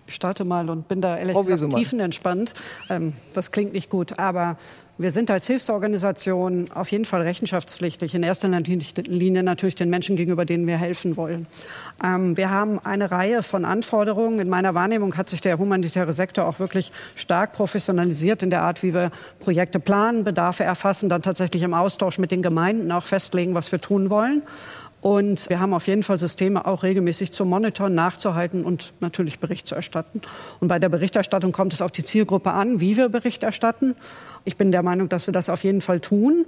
Ich 0.08 0.16
starte 0.16 0.44
mal 0.44 0.70
und 0.70 0.90
bin 0.90 1.00
da 1.00 1.18
ehrlich 1.18 1.36
gesagt 1.36 1.74
tiefenentspannt. 1.76 2.54
Ähm, 2.90 3.14
das 3.34 3.52
klingt 3.52 3.72
nicht 3.72 3.90
gut, 3.90 4.20
aber 4.20 4.58
wir 4.98 5.12
sind 5.12 5.30
als 5.30 5.48
Hilfsorganisation 5.48 6.72
auf 6.74 6.90
jeden 6.92 7.04
Fall 7.04 7.22
rechenschaftspflichtig. 7.22 8.16
In 8.16 8.24
erster 8.24 8.48
Linie 8.48 9.44
natürlich 9.44 9.76
den 9.76 9.90
Menschen 9.90 10.16
gegenüber, 10.16 10.46
denen 10.46 10.68
wir 10.68 10.78
helfen 10.78 11.18
wollen. 11.18 11.48
Ähm, 12.04 12.38
wir 12.38 12.50
haben 12.50 12.80
eine 12.80 13.12
Reihe 13.12 13.44
von 13.44 13.66
Anforderungen. 13.66 14.40
In 14.40 14.50
meiner 14.50 14.74
Wahrnehmung 14.74 15.18
hat 15.18 15.28
sich 15.28 15.42
der 15.42 15.58
humanitäre 15.58 16.14
Sektor 16.14 16.48
auch 16.48 16.60
wirklich 16.60 16.94
stark 17.16 17.52
professionalisiert 17.52 18.42
in 18.42 18.50
der 18.50 18.62
Art, 18.62 18.84
wie 18.84 18.94
wir 18.94 19.12
Projekte 19.40 19.80
planen, 19.80 20.24
Bedarfe 20.24 20.64
erfassen, 20.64 21.10
dann 21.10 21.22
tatsächlich 21.22 21.64
im 21.64 21.74
Austausch 21.74 22.18
mit 22.18 22.32
den 22.32 22.42
Gemeinden 22.42 22.92
auch 22.92 23.06
festlegen, 23.06 23.54
was 23.54 23.72
wir 23.72 23.82
tun 23.82 24.10
wollen. 24.10 24.44
Und 25.06 25.50
wir 25.50 25.60
haben 25.60 25.76
auf 25.76 25.86
jeden 25.86 26.02
Fall 26.02 26.18
Systeme 26.18 26.66
auch 26.66 26.82
regelmäßig 26.82 27.32
zu 27.32 27.46
monitoren, 27.46 27.94
nachzuhalten 27.94 28.66
und 28.66 28.92
natürlich 29.02 29.40
Bericht 29.40 29.68
zu 29.68 29.76
erstatten. 29.76 30.22
Und 30.60 30.68
bei 30.68 30.80
der 30.80 30.90
Berichterstattung 30.90 31.52
kommt 31.52 31.74
es 31.74 31.84
auf 31.84 31.92
die 31.92 32.04
Zielgruppe 32.04 32.52
an, 32.54 32.80
wie 32.80 32.98
wir 32.98 33.10
Bericht 33.10 33.44
erstatten. 33.44 33.96
Ich 34.46 34.58
bin 34.58 34.72
der 34.72 34.84
Meinung, 34.84 35.10
dass 35.10 35.28
wir 35.28 35.34
das 35.34 35.50
auf 35.50 35.64
jeden 35.64 35.82
Fall 35.82 36.00
tun. 36.00 36.46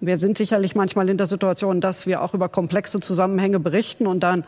Wir 0.00 0.18
sind 0.18 0.38
sicherlich 0.38 0.74
manchmal 0.74 1.10
in 1.10 1.18
der 1.18 1.26
Situation, 1.26 1.82
dass 1.82 2.06
wir 2.06 2.22
auch 2.22 2.32
über 2.32 2.48
komplexe 2.48 3.00
Zusammenhänge 3.00 3.60
berichten 3.60 4.06
und 4.06 4.20
dann 4.20 4.44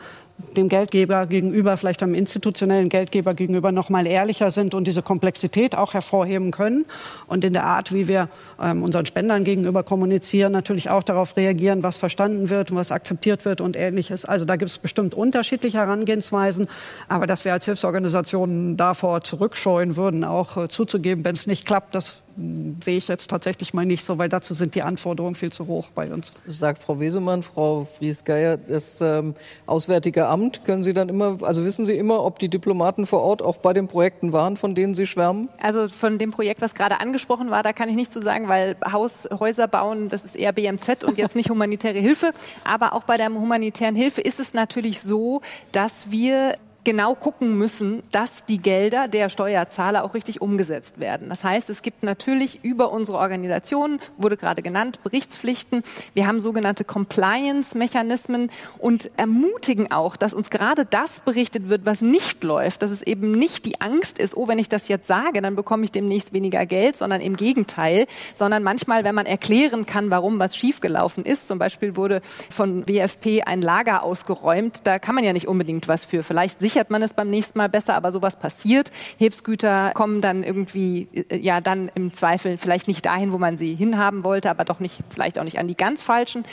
dem 0.55 0.69
Geldgeber 0.69 1.25
gegenüber, 1.27 1.77
vielleicht 1.77 2.03
einem 2.03 2.13
institutionellen 2.13 2.89
Geldgeber 2.89 3.33
gegenüber 3.33 3.71
noch 3.71 3.89
mal 3.89 4.05
ehrlicher 4.05 4.51
sind 4.51 4.73
und 4.73 4.85
diese 4.85 5.01
Komplexität 5.01 5.75
auch 5.75 5.93
hervorheben 5.93 6.51
können 6.51 6.85
und 7.27 7.43
in 7.43 7.53
der 7.53 7.65
Art, 7.65 7.93
wie 7.93 8.07
wir 8.07 8.29
ähm, 8.61 8.83
unseren 8.83 9.05
Spendern 9.05 9.43
gegenüber 9.43 9.83
kommunizieren, 9.83 10.51
natürlich 10.51 10.89
auch 10.89 11.03
darauf 11.03 11.37
reagieren, 11.37 11.83
was 11.83 11.97
verstanden 11.97 12.49
wird 12.49 12.71
und 12.71 12.77
was 12.77 12.91
akzeptiert 12.91 13.45
wird 13.45 13.61
und 13.61 13.75
ähnliches. 13.75 14.25
Also 14.25 14.45
da 14.45 14.55
gibt 14.55 14.71
es 14.71 14.77
bestimmt 14.77 15.13
unterschiedliche 15.13 15.77
Herangehensweisen, 15.77 16.67
aber 17.07 17.27
dass 17.27 17.45
wir 17.45 17.53
als 17.53 17.65
Hilfsorganisationen 17.65 18.77
davor 18.77 19.21
zurückscheuen 19.21 19.95
würden, 19.95 20.23
auch 20.23 20.57
äh, 20.57 20.67
zuzugeben, 20.69 21.25
wenn 21.25 21.35
es 21.35 21.47
nicht 21.47 21.65
klappt, 21.65 21.95
das 21.95 22.21
mh, 22.35 22.75
sehe 22.83 22.97
ich 22.97 23.07
jetzt 23.07 23.29
tatsächlich 23.29 23.73
mal 23.73 23.85
nicht 23.85 24.03
so, 24.03 24.17
weil 24.17 24.29
dazu 24.29 24.53
sind 24.53 24.75
die 24.75 24.83
Anforderungen 24.83 25.35
viel 25.35 25.51
zu 25.51 25.67
hoch 25.67 25.89
bei 25.93 26.11
uns. 26.11 26.41
sagt 26.45 26.79
Frau 26.79 26.99
Wesemann, 26.99 27.43
Frau 27.43 27.85
Fries-Geier, 27.85 28.57
das 28.57 29.01
ähm, 29.01 29.35
Auswärtige 29.65 30.27
Amt, 30.33 30.65
können 30.65 30.81
Sie 30.81 30.93
dann 30.93 31.09
immer, 31.09 31.37
also 31.43 31.63
wissen 31.63 31.85
Sie 31.85 31.95
immer, 31.95 32.23
ob 32.23 32.39
die 32.39 32.49
Diplomaten 32.49 33.05
vor 33.05 33.21
Ort 33.21 33.43
auch 33.43 33.57
bei 33.57 33.71
den 33.71 33.87
Projekten 33.87 34.33
waren, 34.33 34.57
von 34.57 34.73
denen 34.73 34.95
Sie 34.95 35.05
schwärmen? 35.05 35.47
Also 35.61 35.89
von 35.89 36.17
dem 36.17 36.31
Projekt, 36.31 36.59
was 36.61 36.73
gerade 36.73 36.99
angesprochen 36.99 37.51
war, 37.51 37.61
da 37.61 37.71
kann 37.71 37.87
ich 37.87 37.95
nicht 37.95 38.11
zu 38.11 38.19
sagen, 38.19 38.47
weil 38.47 38.75
Haus, 38.91 39.29
Häuser 39.31 39.67
bauen, 39.67 40.09
das 40.09 40.25
ist 40.25 40.35
eher 40.35 40.51
BMZ 40.51 41.03
und 41.03 41.19
jetzt 41.19 41.35
nicht 41.35 41.51
humanitäre 41.51 41.99
Hilfe. 41.99 42.31
Aber 42.63 42.93
auch 42.93 43.03
bei 43.03 43.15
der 43.15 43.29
humanitären 43.29 43.95
Hilfe 43.95 44.21
ist 44.21 44.39
es 44.39 44.55
natürlich 44.55 45.01
so, 45.01 45.41
dass 45.71 46.09
wir 46.09 46.55
genau 46.83 47.15
gucken 47.15 47.57
müssen, 47.57 48.03
dass 48.11 48.45
die 48.45 48.57
Gelder 48.57 49.07
der 49.07 49.29
Steuerzahler 49.29 50.03
auch 50.03 50.13
richtig 50.13 50.41
umgesetzt 50.41 50.99
werden. 50.99 51.29
Das 51.29 51.43
heißt, 51.43 51.69
es 51.69 51.81
gibt 51.81 52.03
natürlich 52.03 52.63
über 52.63 52.91
unsere 52.91 53.17
Organisation, 53.17 53.99
wurde 54.17 54.37
gerade 54.37 54.61
genannt, 54.61 55.01
Berichtspflichten. 55.03 55.83
Wir 56.13 56.27
haben 56.27 56.39
sogenannte 56.39 56.83
Compliance-Mechanismen 56.83 58.51
und 58.79 59.11
ermutigen 59.17 59.91
auch, 59.91 60.15
dass 60.15 60.33
uns 60.33 60.49
gerade 60.49 60.85
das 60.85 61.19
berichtet 61.21 61.69
wird, 61.69 61.85
was 61.85 62.01
nicht 62.01 62.43
läuft, 62.43 62.81
dass 62.81 62.91
es 62.91 63.01
eben 63.01 63.31
nicht 63.31 63.65
die 63.65 63.81
Angst 63.81 64.19
ist, 64.19 64.35
oh, 64.35 64.47
wenn 64.47 64.59
ich 64.59 64.69
das 64.69 64.87
jetzt 64.87 65.07
sage, 65.07 65.41
dann 65.41 65.55
bekomme 65.55 65.85
ich 65.85 65.91
demnächst 65.91 66.33
weniger 66.33 66.65
Geld, 66.65 66.97
sondern 66.97 67.21
im 67.21 67.37
Gegenteil, 67.37 68.07
sondern 68.35 68.63
manchmal, 68.63 69.03
wenn 69.03 69.15
man 69.15 69.25
erklären 69.25 69.85
kann, 69.85 70.09
warum 70.09 70.39
was 70.39 70.55
schiefgelaufen 70.55 71.25
ist, 71.25 71.47
zum 71.47 71.59
Beispiel 71.59 71.95
wurde 71.95 72.21
von 72.49 72.87
WFP 72.87 73.43
ein 73.43 73.61
Lager 73.61 74.03
ausgeräumt, 74.03 74.81
da 74.83 74.99
kann 74.99 75.15
man 75.15 75.23
ja 75.23 75.33
nicht 75.33 75.47
unbedingt 75.47 75.87
was 75.87 76.05
für. 76.05 76.23
Vielleicht 76.23 76.59
sichert 76.73 76.89
man 76.89 77.03
es 77.03 77.13
beim 77.13 77.29
nächsten 77.29 77.59
Mal 77.59 77.69
besser, 77.69 77.93
aber 77.93 78.11
sowas 78.11 78.35
passiert. 78.35 78.91
Hilfsgüter 79.17 79.91
kommen 79.93 80.21
dann 80.21 80.41
irgendwie, 80.41 81.07
äh, 81.13 81.37
ja, 81.37 81.61
dann 81.61 81.91
im 81.93 82.11
Zweifel 82.13 82.57
vielleicht 82.57 82.87
nicht 82.87 83.05
dahin, 83.05 83.31
wo 83.31 83.37
man 83.37 83.57
sie 83.57 83.75
hinhaben 83.75 84.23
wollte, 84.23 84.49
aber 84.49 84.65
doch 84.65 84.79
nicht, 84.79 84.99
vielleicht 85.11 85.37
auch 85.37 85.43
nicht 85.43 85.59
an 85.59 85.67
die 85.67 85.77
ganz 85.77 86.01
falschen. 86.01 86.45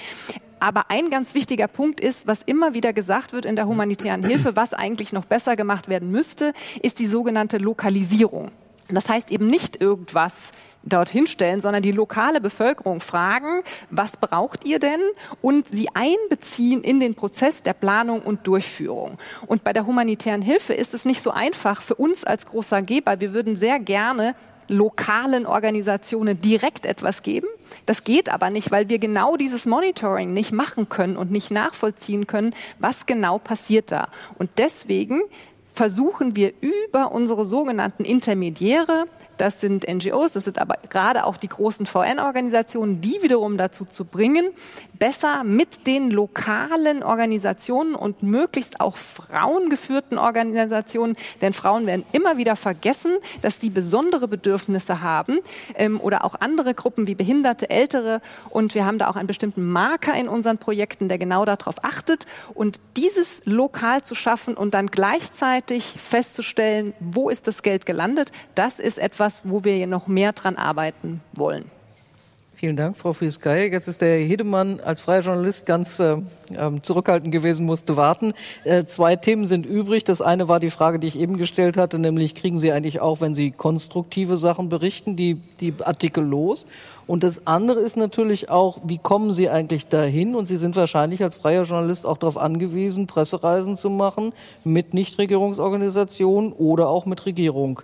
Aber 0.58 0.90
ein 0.90 1.08
ganz 1.08 1.32
wichtiger 1.32 1.68
Punkt 1.68 2.00
ist, 2.00 2.26
was 2.26 2.42
immer 2.42 2.74
wieder 2.74 2.92
gesagt 2.92 3.32
wird 3.32 3.46
in 3.46 3.56
der 3.56 3.66
humanitären 3.66 4.22
Hilfe, 4.22 4.56
was 4.56 4.74
eigentlich 4.74 5.14
noch 5.14 5.24
besser 5.24 5.56
gemacht 5.56 5.88
werden 5.88 6.10
müsste, 6.10 6.52
ist 6.82 6.98
die 6.98 7.06
sogenannte 7.06 7.56
Lokalisierung. 7.56 8.50
Das 8.94 9.08
heißt 9.08 9.30
eben 9.30 9.46
nicht 9.46 9.80
irgendwas 9.80 10.52
dorthin 10.82 11.26
stellen, 11.26 11.60
sondern 11.60 11.82
die 11.82 11.92
lokale 11.92 12.40
Bevölkerung 12.40 13.00
fragen, 13.00 13.62
was 13.90 14.16
braucht 14.16 14.64
ihr 14.64 14.78
denn? 14.78 15.00
Und 15.42 15.68
sie 15.68 15.88
einbeziehen 15.94 16.82
in 16.82 17.00
den 17.00 17.14
Prozess 17.14 17.62
der 17.62 17.74
Planung 17.74 18.22
und 18.22 18.46
Durchführung. 18.46 19.18
Und 19.46 19.62
bei 19.64 19.72
der 19.72 19.86
humanitären 19.86 20.42
Hilfe 20.42 20.74
ist 20.74 20.94
es 20.94 21.04
nicht 21.04 21.22
so 21.22 21.30
einfach 21.30 21.82
für 21.82 21.96
uns 21.96 22.24
als 22.24 22.46
großer 22.46 22.82
Geber. 22.82 23.20
Wir 23.20 23.34
würden 23.34 23.56
sehr 23.56 23.78
gerne 23.78 24.34
lokalen 24.68 25.46
Organisationen 25.46 26.38
direkt 26.38 26.86
etwas 26.86 27.22
geben. 27.22 27.48
Das 27.86 28.04
geht 28.04 28.30
aber 28.30 28.50
nicht, 28.50 28.70
weil 28.70 28.88
wir 28.88 28.98
genau 28.98 29.36
dieses 29.36 29.66
Monitoring 29.66 30.32
nicht 30.32 30.52
machen 30.52 30.88
können 30.88 31.16
und 31.16 31.30
nicht 31.30 31.50
nachvollziehen 31.50 32.26
können, 32.26 32.54
was 32.78 33.06
genau 33.06 33.38
passiert 33.38 33.90
da. 33.90 34.08
Und 34.38 34.50
deswegen 34.58 35.20
versuchen 35.72 36.36
wir 36.36 36.52
über 36.60 37.12
unsere 37.12 37.44
sogenannten 37.44 38.04
Intermediäre, 38.04 39.06
das 39.40 39.60
sind 39.60 39.86
NGOs, 39.88 40.34
das 40.34 40.44
sind 40.44 40.58
aber 40.58 40.76
gerade 40.90 41.24
auch 41.24 41.36
die 41.36 41.48
großen 41.48 41.86
VN-Organisationen, 41.86 43.00
die 43.00 43.22
wiederum 43.22 43.56
dazu 43.56 43.84
zu 43.84 44.04
bringen, 44.04 44.50
besser 44.98 45.44
mit 45.44 45.86
den 45.86 46.10
lokalen 46.10 47.02
Organisationen 47.02 47.94
und 47.94 48.22
möglichst 48.22 48.80
auch 48.80 48.96
frauengeführten 48.96 50.18
Organisationen, 50.18 51.16
denn 51.40 51.54
Frauen 51.54 51.86
werden 51.86 52.04
immer 52.12 52.36
wieder 52.36 52.54
vergessen, 52.54 53.12
dass 53.40 53.58
die 53.58 53.70
besondere 53.70 54.28
Bedürfnisse 54.28 55.00
haben 55.00 55.38
ähm, 55.74 55.98
oder 56.00 56.24
auch 56.24 56.34
andere 56.40 56.74
Gruppen 56.74 57.06
wie 57.06 57.14
Behinderte, 57.14 57.70
Ältere. 57.70 58.20
Und 58.50 58.74
wir 58.74 58.84
haben 58.84 58.98
da 58.98 59.08
auch 59.08 59.16
einen 59.16 59.26
bestimmten 59.26 59.70
Marker 59.70 60.14
in 60.14 60.28
unseren 60.28 60.58
Projekten, 60.58 61.08
der 61.08 61.16
genau 61.16 61.46
darauf 61.46 61.82
achtet. 61.82 62.26
Und 62.52 62.80
dieses 62.96 63.46
lokal 63.46 64.02
zu 64.02 64.14
schaffen 64.14 64.54
und 64.54 64.74
dann 64.74 64.88
gleichzeitig 64.88 65.94
festzustellen, 65.96 66.92
wo 67.00 67.30
ist 67.30 67.46
das 67.46 67.62
Geld 67.62 67.86
gelandet, 67.86 68.32
das 68.54 68.78
ist 68.78 68.98
etwas, 68.98 69.29
wo 69.44 69.64
wir 69.64 69.86
noch 69.86 70.06
mehr 70.06 70.32
dran 70.32 70.56
arbeiten 70.56 71.20
wollen. 71.32 71.64
Vielen 72.60 72.76
Dank, 72.76 72.94
Frau 72.94 73.14
Fries-Geier. 73.14 73.72
Jetzt 73.72 73.88
ist 73.88 74.02
der 74.02 74.18
Herr 74.18 74.26
Hedemann 74.26 74.80
als 74.80 75.00
freier 75.00 75.22
Journalist 75.22 75.64
ganz 75.64 75.98
äh, 75.98 76.18
ähm, 76.54 76.82
zurückhaltend 76.82 77.32
gewesen, 77.32 77.64
musste 77.64 77.96
warten. 77.96 78.34
Äh, 78.64 78.84
zwei 78.84 79.16
Themen 79.16 79.46
sind 79.46 79.64
übrig. 79.64 80.04
Das 80.04 80.20
eine 80.20 80.46
war 80.46 80.60
die 80.60 80.68
Frage, 80.68 80.98
die 80.98 81.06
ich 81.06 81.18
eben 81.18 81.38
gestellt 81.38 81.78
hatte, 81.78 81.98
nämlich 81.98 82.34
kriegen 82.34 82.58
Sie 82.58 82.70
eigentlich 82.70 83.00
auch, 83.00 83.22
wenn 83.22 83.32
Sie 83.32 83.50
konstruktive 83.50 84.36
Sachen 84.36 84.68
berichten, 84.68 85.16
die, 85.16 85.36
die 85.62 85.72
Artikel 85.82 86.22
los? 86.22 86.66
Und 87.06 87.24
das 87.24 87.46
andere 87.46 87.80
ist 87.80 87.96
natürlich 87.96 88.50
auch, 88.50 88.76
wie 88.84 88.98
kommen 88.98 89.32
Sie 89.32 89.48
eigentlich 89.48 89.86
dahin? 89.86 90.34
Und 90.34 90.44
Sie 90.44 90.58
sind 90.58 90.76
wahrscheinlich 90.76 91.22
als 91.22 91.36
freier 91.36 91.62
Journalist 91.62 92.04
auch 92.04 92.18
darauf 92.18 92.36
angewiesen, 92.36 93.06
Pressereisen 93.06 93.78
zu 93.78 93.88
machen 93.88 94.34
mit 94.64 94.92
Nichtregierungsorganisationen 94.92 96.52
oder 96.52 96.90
auch 96.90 97.06
mit 97.06 97.24
Regierung 97.24 97.80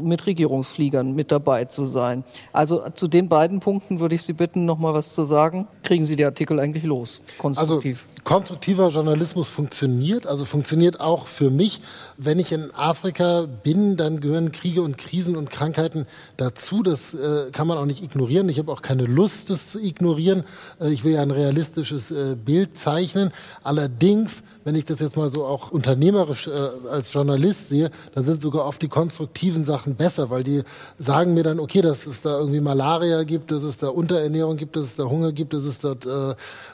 mit 0.00 0.26
Regierungsfliegern 0.26 1.14
mit 1.14 1.32
dabei 1.32 1.64
zu 1.66 1.84
sein. 1.84 2.24
Also 2.52 2.82
zu 2.94 3.08
den 3.08 3.28
beiden 3.28 3.60
Punkten 3.60 4.00
würde 4.00 4.14
ich 4.14 4.22
Sie 4.22 4.32
bitten, 4.32 4.64
noch 4.64 4.78
mal 4.78 4.94
was 4.94 5.12
zu 5.12 5.24
sagen. 5.24 5.66
Kriegen 5.82 6.04
Sie 6.04 6.16
die 6.16 6.24
Artikel 6.24 6.58
eigentlich 6.60 6.84
los? 6.84 7.20
Konstruktiv. 7.38 8.06
Also 8.08 8.22
konstruktiver 8.24 8.88
Journalismus 8.88 9.48
funktioniert, 9.48 10.26
also 10.26 10.44
funktioniert 10.44 11.00
auch 11.00 11.26
für 11.26 11.50
mich. 11.50 11.80
Wenn 12.18 12.38
ich 12.38 12.52
in 12.52 12.70
Afrika 12.74 13.46
bin, 13.46 13.96
dann 13.96 14.20
gehören 14.20 14.52
Kriege 14.52 14.82
und 14.82 14.96
Krisen 14.96 15.36
und 15.36 15.50
Krankheiten 15.50 16.06
dazu. 16.36 16.82
Das 16.82 17.12
äh, 17.14 17.50
kann 17.52 17.66
man 17.66 17.76
auch 17.78 17.84
nicht 17.84 18.02
ignorieren. 18.02 18.48
Ich 18.48 18.58
habe 18.58 18.72
auch 18.72 18.82
keine 18.82 19.04
Lust, 19.04 19.50
das 19.50 19.70
zu 19.70 19.78
ignorieren. 19.78 20.44
Äh, 20.80 20.90
ich 20.90 21.04
will 21.04 21.12
ja 21.12 21.22
ein 21.22 21.30
realistisches 21.30 22.10
äh, 22.10 22.36
Bild 22.36 22.78
zeichnen. 22.78 23.32
Allerdings 23.62 24.42
wenn 24.66 24.74
ich 24.74 24.84
das 24.84 24.98
jetzt 24.98 25.16
mal 25.16 25.30
so 25.30 25.44
auch 25.44 25.70
unternehmerisch 25.70 26.48
äh, 26.48 26.50
als 26.90 27.12
Journalist 27.12 27.68
sehe, 27.68 27.92
dann 28.16 28.24
sind 28.24 28.42
sogar 28.42 28.66
oft 28.66 28.82
die 28.82 28.88
konstruktiven 28.88 29.64
Sachen 29.64 29.94
besser, 29.94 30.28
weil 30.28 30.42
die 30.42 30.64
sagen 30.98 31.34
mir 31.34 31.44
dann, 31.44 31.60
okay, 31.60 31.82
dass 31.82 32.04
es 32.04 32.20
da 32.20 32.36
irgendwie 32.36 32.60
Malaria 32.60 33.22
gibt, 33.22 33.52
dass 33.52 33.62
es 33.62 33.78
da 33.78 33.90
Unterernährung 33.90 34.56
gibt, 34.56 34.74
dass 34.74 34.86
es 34.86 34.96
da 34.96 35.04
Hunger 35.04 35.30
gibt, 35.30 35.54
dass 35.54 35.62
es 35.62 35.78
dort 35.78 36.04
äh, 36.04 36.30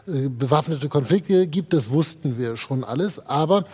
äh 0.07 0.30
bewaffnete 0.30 0.88
Konflikte 0.88 1.47
gibt, 1.47 1.74
das 1.74 1.90
wussten 1.90 2.38
wir 2.38 2.57
schon 2.57 2.82
alles. 2.82 3.26
Aber 3.26 3.64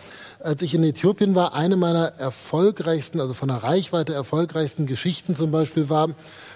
als 0.40 0.62
ich 0.62 0.74
in 0.74 0.84
Äthiopien 0.84 1.34
war, 1.34 1.54
eine 1.54 1.76
meiner 1.76 2.12
erfolgreichsten, 2.18 3.20
also 3.20 3.34
von 3.34 3.48
der 3.48 3.62
Reichweite 3.62 4.14
erfolgreichsten 4.14 4.86
Geschichten 4.86 5.36
zum 5.36 5.50
Beispiel 5.50 5.88
war, 5.88 6.08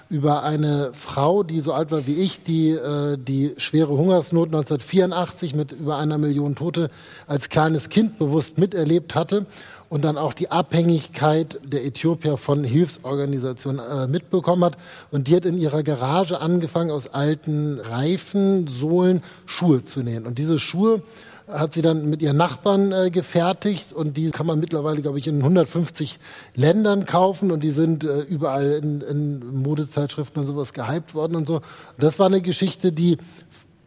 über 0.08 0.42
eine 0.42 0.92
Frau, 0.92 1.42
die 1.42 1.60
so 1.60 1.72
alt 1.72 1.90
war 1.90 2.06
wie 2.06 2.20
ich, 2.20 2.42
die 2.42 2.70
äh, 2.70 3.16
die 3.16 3.54
schwere 3.56 3.96
Hungersnot 3.96 4.48
1984 4.48 5.54
mit 5.54 5.72
über 5.72 5.96
einer 5.96 6.18
Million 6.18 6.54
Tote 6.54 6.90
als 7.26 7.48
kleines 7.48 7.88
Kind 7.88 8.18
bewusst 8.18 8.58
miterlebt 8.58 9.14
hatte 9.14 9.46
und 9.88 10.04
dann 10.04 10.18
auch 10.18 10.34
die 10.34 10.50
Abhängigkeit 10.50 11.60
der 11.64 11.84
Äthiopier 11.84 12.36
von 12.36 12.62
Hilfsorganisationen 12.62 13.80
äh, 13.80 14.06
mitbekommen 14.06 14.64
hat. 14.64 14.78
Und 15.10 15.28
die 15.28 15.36
hat 15.36 15.44
in 15.44 15.58
ihrer 15.58 15.82
Garage 15.82 16.40
angefangen, 16.40 16.90
aus 16.90 17.08
alten 17.08 17.80
Reifen, 17.80 18.66
Sohlen 18.68 19.22
Schuhe 19.46 19.84
zu 19.84 20.00
nähen. 20.00 20.26
Und 20.26 20.38
diese 20.38 20.58
Schuhe 20.58 21.02
hat 21.48 21.74
sie 21.74 21.82
dann 21.82 22.08
mit 22.08 22.22
ihren 22.22 22.36
Nachbarn 22.36 22.92
äh, 22.92 23.10
gefertigt 23.10 23.92
und 23.92 24.16
die 24.16 24.30
kann 24.30 24.46
man 24.46 24.60
mittlerweile, 24.60 25.02
glaube 25.02 25.18
ich, 25.18 25.26
in 25.26 25.38
150 25.38 26.18
Ländern 26.54 27.04
kaufen 27.04 27.50
und 27.50 27.62
die 27.62 27.70
sind 27.70 28.04
äh, 28.04 28.20
überall 28.20 28.70
in, 28.72 29.00
in 29.00 29.62
Modezeitschriften 29.62 30.40
und 30.40 30.46
sowas 30.46 30.72
gehypt 30.72 31.14
worden 31.14 31.36
und 31.36 31.46
so. 31.46 31.60
das 31.98 32.18
war 32.18 32.26
eine 32.26 32.40
Geschichte, 32.40 32.92
die 32.92 33.18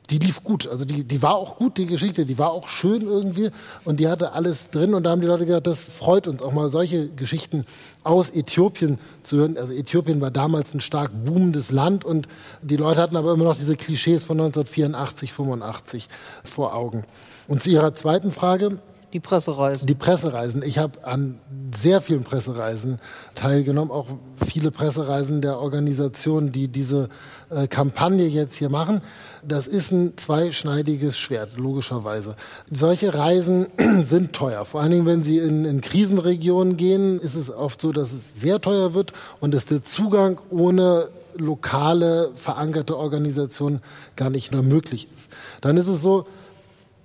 die 0.09 0.19
lief 0.19 0.43
gut. 0.43 0.67
Also 0.67 0.85
die, 0.85 1.03
die 1.03 1.21
war 1.21 1.35
auch 1.35 1.57
gut, 1.57 1.77
die 1.77 1.85
Geschichte, 1.85 2.25
die 2.25 2.37
war 2.37 2.51
auch 2.51 2.67
schön 2.67 3.01
irgendwie 3.01 3.49
und 3.85 3.99
die 3.99 4.07
hatte 4.07 4.33
alles 4.33 4.69
drin 4.69 4.93
und 4.93 5.03
da 5.03 5.11
haben 5.11 5.21
die 5.21 5.27
Leute 5.27 5.45
gesagt, 5.45 5.67
das 5.67 5.79
freut 5.79 6.27
uns 6.27 6.41
auch 6.41 6.53
mal 6.53 6.69
solche 6.69 7.09
Geschichten 7.09 7.65
aus 8.03 8.29
Äthiopien 8.29 8.99
zu 9.23 9.37
hören. 9.37 9.57
Also 9.57 9.73
Äthiopien 9.73 10.21
war 10.21 10.31
damals 10.31 10.73
ein 10.73 10.81
stark 10.81 11.11
boomendes 11.25 11.71
Land 11.71 12.05
und 12.05 12.27
die 12.61 12.77
Leute 12.77 13.01
hatten 13.01 13.15
aber 13.15 13.33
immer 13.33 13.45
noch 13.45 13.57
diese 13.57 13.75
Klischees 13.75 14.23
von 14.23 14.39
1984, 14.39 15.33
85 15.33 16.07
vor 16.43 16.75
Augen. 16.75 17.05
Und 17.47 17.63
zu 17.63 17.69
Ihrer 17.69 17.93
zweiten 17.93 18.31
Frage. 18.31 18.79
Die 19.13 19.19
Pressereisen. 19.21 19.87
Die 19.87 19.95
Pressereisen. 19.95 20.61
Ich 20.63 20.77
habe 20.77 21.05
an 21.07 21.39
sehr 21.73 22.01
vielen 22.01 22.23
Pressereisen 22.23 22.99
teilgenommen, 23.33 23.91
auch 23.91 24.07
viele 24.45 24.71
Pressereisen 24.71 25.41
der 25.41 25.59
Organisationen, 25.59 26.51
die 26.51 26.67
diese 26.67 27.07
äh, 27.49 27.67
Kampagne 27.67 28.25
jetzt 28.25 28.57
hier 28.57 28.69
machen. 28.69 29.01
Das 29.41 29.67
ist 29.67 29.91
ein 29.91 30.17
zweischneidiges 30.17 31.17
Schwert, 31.17 31.55
logischerweise. 31.55 32.35
Solche 32.69 33.13
Reisen 33.13 33.67
sind 34.03 34.33
teuer. 34.33 34.65
Vor 34.65 34.81
allen 34.81 34.91
Dingen, 34.91 35.05
wenn 35.05 35.21
Sie 35.21 35.37
in, 35.37 35.63
in 35.63 35.79
Krisenregionen 35.79 36.75
gehen, 36.75 37.19
ist 37.19 37.35
es 37.35 37.49
oft 37.49 37.79
so, 37.79 37.93
dass 37.93 38.11
es 38.11 38.41
sehr 38.41 38.59
teuer 38.59 38.93
wird 38.93 39.13
und 39.39 39.53
dass 39.53 39.65
der 39.65 39.83
Zugang 39.83 40.41
ohne 40.49 41.07
lokale, 41.37 42.31
verankerte 42.35 42.97
Organisation 42.97 43.79
gar 44.15 44.29
nicht 44.29 44.51
mehr 44.51 44.63
möglich 44.63 45.07
ist. 45.15 45.29
Dann 45.61 45.77
ist 45.77 45.87
es 45.87 46.01
so, 46.01 46.25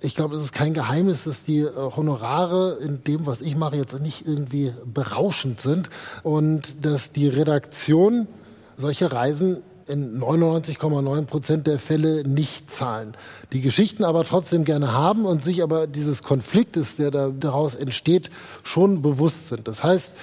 ich 0.03 0.15
glaube, 0.15 0.35
es 0.35 0.43
ist 0.43 0.53
kein 0.53 0.73
Geheimnis, 0.73 1.23
dass 1.23 1.43
die 1.43 1.59
äh, 1.59 1.71
Honorare 1.75 2.77
in 2.81 3.03
dem, 3.03 3.25
was 3.25 3.41
ich 3.41 3.55
mache, 3.55 3.75
jetzt 3.75 3.99
nicht 3.99 4.27
irgendwie 4.27 4.73
berauschend 4.85 5.61
sind 5.61 5.89
und 6.23 6.85
dass 6.85 7.11
die 7.11 7.27
Redaktion 7.27 8.27
solche 8.75 9.11
Reisen 9.11 9.63
in 9.91 10.19
99,9 10.19 11.25
Prozent 11.25 11.67
der 11.67 11.77
Fälle 11.77 12.27
nicht 12.27 12.71
zahlen. 12.71 13.13
Die 13.51 13.61
Geschichten 13.61 14.05
aber 14.05 14.23
trotzdem 14.23 14.63
gerne 14.63 14.93
haben 14.93 15.25
und 15.25 15.43
sich 15.43 15.61
aber 15.61 15.85
dieses 15.85 16.23
Konfliktes, 16.23 16.95
der 16.95 17.11
da 17.11 17.29
daraus 17.29 17.75
entsteht, 17.75 18.29
schon 18.63 19.01
bewusst 19.01 19.49
sind. 19.49 19.67
Das 19.67 19.83
heißt, 19.83 20.13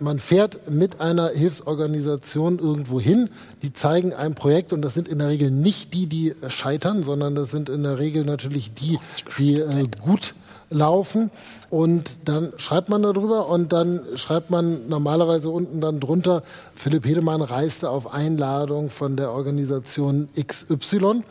man 0.00 0.18
fährt 0.18 0.70
mit 0.72 1.00
einer 1.00 1.28
Hilfsorganisation 1.28 2.58
irgendwo 2.58 2.98
hin, 2.98 3.28
die 3.62 3.72
zeigen 3.72 4.14
ein 4.14 4.34
Projekt 4.34 4.72
und 4.72 4.80
das 4.82 4.94
sind 4.94 5.06
in 5.06 5.18
der 5.18 5.28
Regel 5.28 5.50
nicht 5.50 5.92
die, 5.92 6.06
die 6.06 6.34
scheitern, 6.48 7.02
sondern 7.02 7.34
das 7.34 7.50
sind 7.50 7.68
in 7.68 7.82
der 7.82 7.98
Regel 7.98 8.24
natürlich 8.24 8.72
die, 8.72 8.98
die 9.38 9.56
äh, 9.56 9.86
gut 10.02 10.34
laufen 10.70 11.30
und 11.70 12.16
dann 12.24 12.52
schreibt 12.56 12.88
man 12.88 13.02
darüber 13.02 13.48
und 13.48 13.72
dann 13.72 14.00
schreibt 14.16 14.50
man 14.50 14.88
normalerweise 14.88 15.50
unten 15.50 15.80
dann 15.80 16.00
drunter, 16.00 16.42
Philipp 16.74 17.06
Hedemann 17.06 17.42
reiste 17.42 17.90
auf 17.90 18.12
Einladung 18.12 18.90
von 18.90 19.16
der 19.16 19.32
Organisation 19.32 20.28
XY, 20.38 21.22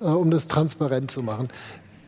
äh, 0.00 0.04
um 0.04 0.30
das 0.30 0.46
transparent 0.46 1.10
zu 1.10 1.22
machen. 1.22 1.48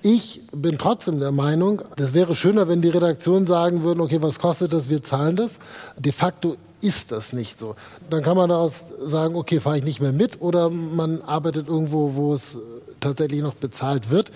Ich 0.02 0.42
bin 0.54 0.78
trotzdem 0.78 1.18
der 1.18 1.32
Meinung, 1.32 1.82
das 1.96 2.14
wäre 2.14 2.34
schöner, 2.34 2.68
wenn 2.68 2.80
die 2.80 2.90
Redaktionen 2.90 3.46
sagen 3.46 3.82
würden, 3.82 4.00
okay, 4.00 4.22
was 4.22 4.38
kostet 4.38 4.72
das, 4.72 4.88
wir 4.88 5.02
zahlen 5.02 5.34
das. 5.34 5.58
De 5.98 6.12
facto 6.12 6.56
ist 6.80 7.10
das 7.10 7.32
nicht 7.32 7.58
so. 7.58 7.74
Dann 8.08 8.22
kann 8.22 8.36
man 8.36 8.48
daraus 8.50 8.84
sagen, 9.00 9.34
okay, 9.34 9.58
fahre 9.58 9.78
ich 9.78 9.84
nicht 9.84 10.00
mehr 10.00 10.12
mit 10.12 10.40
oder 10.40 10.70
man 10.70 11.22
arbeitet 11.22 11.66
irgendwo, 11.66 12.14
wo 12.14 12.34
es 12.34 12.58
tatsächlich 13.00 13.42
noch 13.42 13.54
bezahlt 13.54 14.10
wird. 14.10 14.30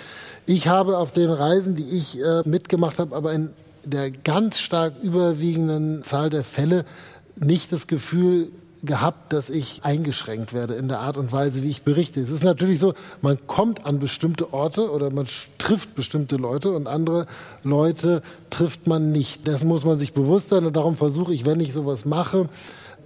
Ich 0.46 0.68
habe 0.68 0.98
auf 0.98 1.12
den 1.12 1.30
Reisen, 1.30 1.74
die 1.74 1.88
ich 1.88 2.20
äh, 2.20 2.42
mitgemacht 2.44 2.98
habe, 2.98 3.14
aber 3.16 3.32
in 3.32 3.50
der 3.84 4.10
ganz 4.10 4.58
stark 4.58 4.94
überwiegenden 5.02 6.02
Zahl 6.04 6.30
der 6.30 6.44
Fälle 6.44 6.84
nicht 7.36 7.72
das 7.72 7.86
Gefühl 7.86 8.52
gehabt, 8.82 9.32
dass 9.32 9.50
ich 9.50 9.80
eingeschränkt 9.84 10.52
werde 10.52 10.74
in 10.74 10.88
der 10.88 11.00
Art 11.00 11.16
und 11.16 11.32
Weise, 11.32 11.62
wie 11.62 11.68
ich 11.68 11.82
berichte. 11.82 12.20
Es 12.20 12.30
ist 12.30 12.44
natürlich 12.44 12.78
so, 12.78 12.94
man 13.20 13.38
kommt 13.46 13.84
an 13.84 13.98
bestimmte 13.98 14.52
Orte 14.52 14.90
oder 14.90 15.10
man 15.10 15.26
trifft 15.58 15.94
bestimmte 15.94 16.36
Leute 16.36 16.70
und 16.70 16.86
andere 16.86 17.26
Leute 17.62 18.22
trifft 18.48 18.86
man 18.86 19.12
nicht. 19.12 19.46
Das 19.46 19.64
muss 19.64 19.84
man 19.84 19.98
sich 19.98 20.12
bewusst 20.12 20.48
sein 20.48 20.64
und 20.64 20.76
darum 20.76 20.96
versuche 20.96 21.34
ich, 21.34 21.44
wenn 21.44 21.60
ich 21.60 21.72
sowas 21.72 22.04
mache, 22.04 22.48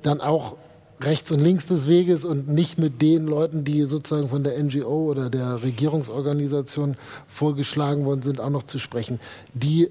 dann 0.02 0.20
auch 0.20 0.56
rechts 1.00 1.30
und 1.30 1.40
links 1.40 1.66
des 1.66 1.88
Weges 1.88 2.24
und 2.24 2.48
nicht 2.48 2.78
mit 2.78 3.02
den 3.02 3.26
Leuten, 3.26 3.64
die 3.64 3.82
sozusagen 3.82 4.28
von 4.28 4.44
der 4.44 4.62
NGO 4.62 5.10
oder 5.10 5.30
der 5.30 5.62
Regierungsorganisation 5.62 6.96
vorgeschlagen 7.26 8.04
worden 8.04 8.22
sind, 8.22 8.40
auch 8.40 8.50
noch 8.50 8.62
zu 8.62 8.78
sprechen. 8.78 9.20
Die 9.54 9.88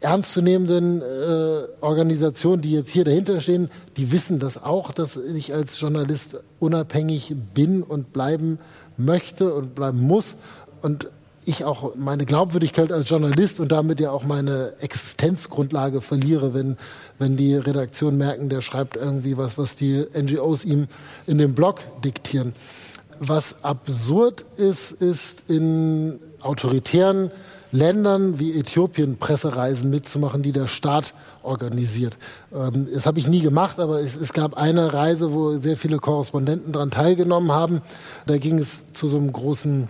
ernstzunehmenden 0.00 1.02
äh, 1.02 1.64
Organisationen, 1.80 2.62
die 2.62 2.72
jetzt 2.72 2.90
hier 2.90 3.04
dahinter 3.04 3.40
stehen, 3.40 3.70
die 3.96 4.12
wissen 4.12 4.38
das 4.38 4.62
auch, 4.62 4.92
dass 4.92 5.16
ich 5.16 5.54
als 5.54 5.80
Journalist 5.80 6.36
unabhängig 6.58 7.34
bin 7.54 7.82
und 7.82 8.12
bleiben 8.12 8.58
möchte 8.96 9.54
und 9.54 9.74
bleiben 9.74 10.00
muss. 10.00 10.36
Und 10.82 11.08
ich 11.46 11.64
auch 11.64 11.94
meine 11.96 12.26
Glaubwürdigkeit 12.26 12.92
als 12.92 13.08
Journalist 13.08 13.60
und 13.60 13.70
damit 13.70 14.00
ja 14.00 14.10
auch 14.10 14.24
meine 14.24 14.74
Existenzgrundlage 14.80 16.00
verliere, 16.00 16.54
wenn, 16.54 16.76
wenn 17.18 17.36
die 17.36 17.54
Redaktion 17.54 18.18
merken, 18.18 18.48
der 18.48 18.60
schreibt 18.60 18.96
irgendwie 18.96 19.36
was, 19.36 19.56
was 19.56 19.76
die 19.76 20.04
NGOs 20.12 20.64
ihm 20.64 20.88
in 21.26 21.38
dem 21.38 21.54
Blog 21.54 21.80
diktieren. 22.02 22.52
Was 23.20 23.64
absurd 23.64 24.44
ist, 24.56 24.90
ist 24.90 25.48
in 25.48 26.20
autoritären 26.40 27.30
Ländern 27.72 28.38
wie 28.38 28.58
Äthiopien 28.58 29.18
Pressereisen 29.18 29.90
mitzumachen, 29.90 30.42
die 30.42 30.52
der 30.52 30.66
Staat 30.66 31.14
organisiert. 31.42 32.16
Ähm, 32.52 32.88
das 32.92 33.06
habe 33.06 33.18
ich 33.18 33.28
nie 33.28 33.40
gemacht, 33.40 33.80
aber 33.80 34.00
es, 34.00 34.14
es, 34.16 34.32
gab 34.32 34.56
eine 34.56 34.92
Reise, 34.92 35.32
wo 35.32 35.58
sehr 35.58 35.76
viele 35.76 35.98
Korrespondenten 35.98 36.72
daran 36.72 36.90
teilgenommen 36.90 37.52
haben. 37.52 37.82
Da 38.26 38.38
ging 38.38 38.58
es 38.58 38.92
zu 38.92 39.08
so 39.08 39.18
einem 39.18 39.32
großen 39.32 39.88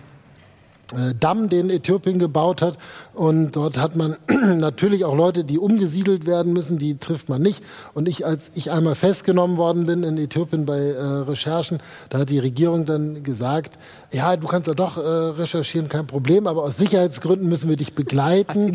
Damm, 1.19 1.49
den 1.49 1.69
Äthiopien 1.69 2.17
gebaut 2.17 2.61
hat. 2.61 2.77
Und 3.13 3.57
dort 3.57 3.77
hat 3.77 3.97
man 3.97 4.15
natürlich 4.57 5.03
auch 5.03 5.15
Leute, 5.15 5.43
die 5.43 5.59
umgesiedelt 5.59 6.25
werden 6.25 6.53
müssen, 6.53 6.77
die 6.77 6.97
trifft 6.97 7.27
man 7.27 7.41
nicht. 7.41 7.61
Und 7.93 8.07
ich, 8.07 8.25
als 8.25 8.51
ich 8.55 8.71
einmal 8.71 8.95
festgenommen 8.95 9.57
worden 9.57 9.85
bin 9.85 10.03
in 10.03 10.17
Äthiopien 10.17 10.65
bei 10.65 10.79
äh, 10.79 11.01
Recherchen, 11.01 11.79
da 12.09 12.19
hat 12.19 12.29
die 12.29 12.39
Regierung 12.39 12.85
dann 12.85 13.21
gesagt, 13.23 13.77
ja, 14.13 14.37
du 14.37 14.47
kannst 14.47 14.67
ja 14.67 14.75
doch 14.75 14.97
äh, 14.97 15.01
recherchieren, 15.01 15.89
kein 15.89 16.07
Problem, 16.07 16.47
aber 16.47 16.63
aus 16.63 16.77
Sicherheitsgründen 16.77 17.49
müssen 17.49 17.69
wir 17.69 17.75
dich 17.75 17.93
begleiten. 17.93 18.71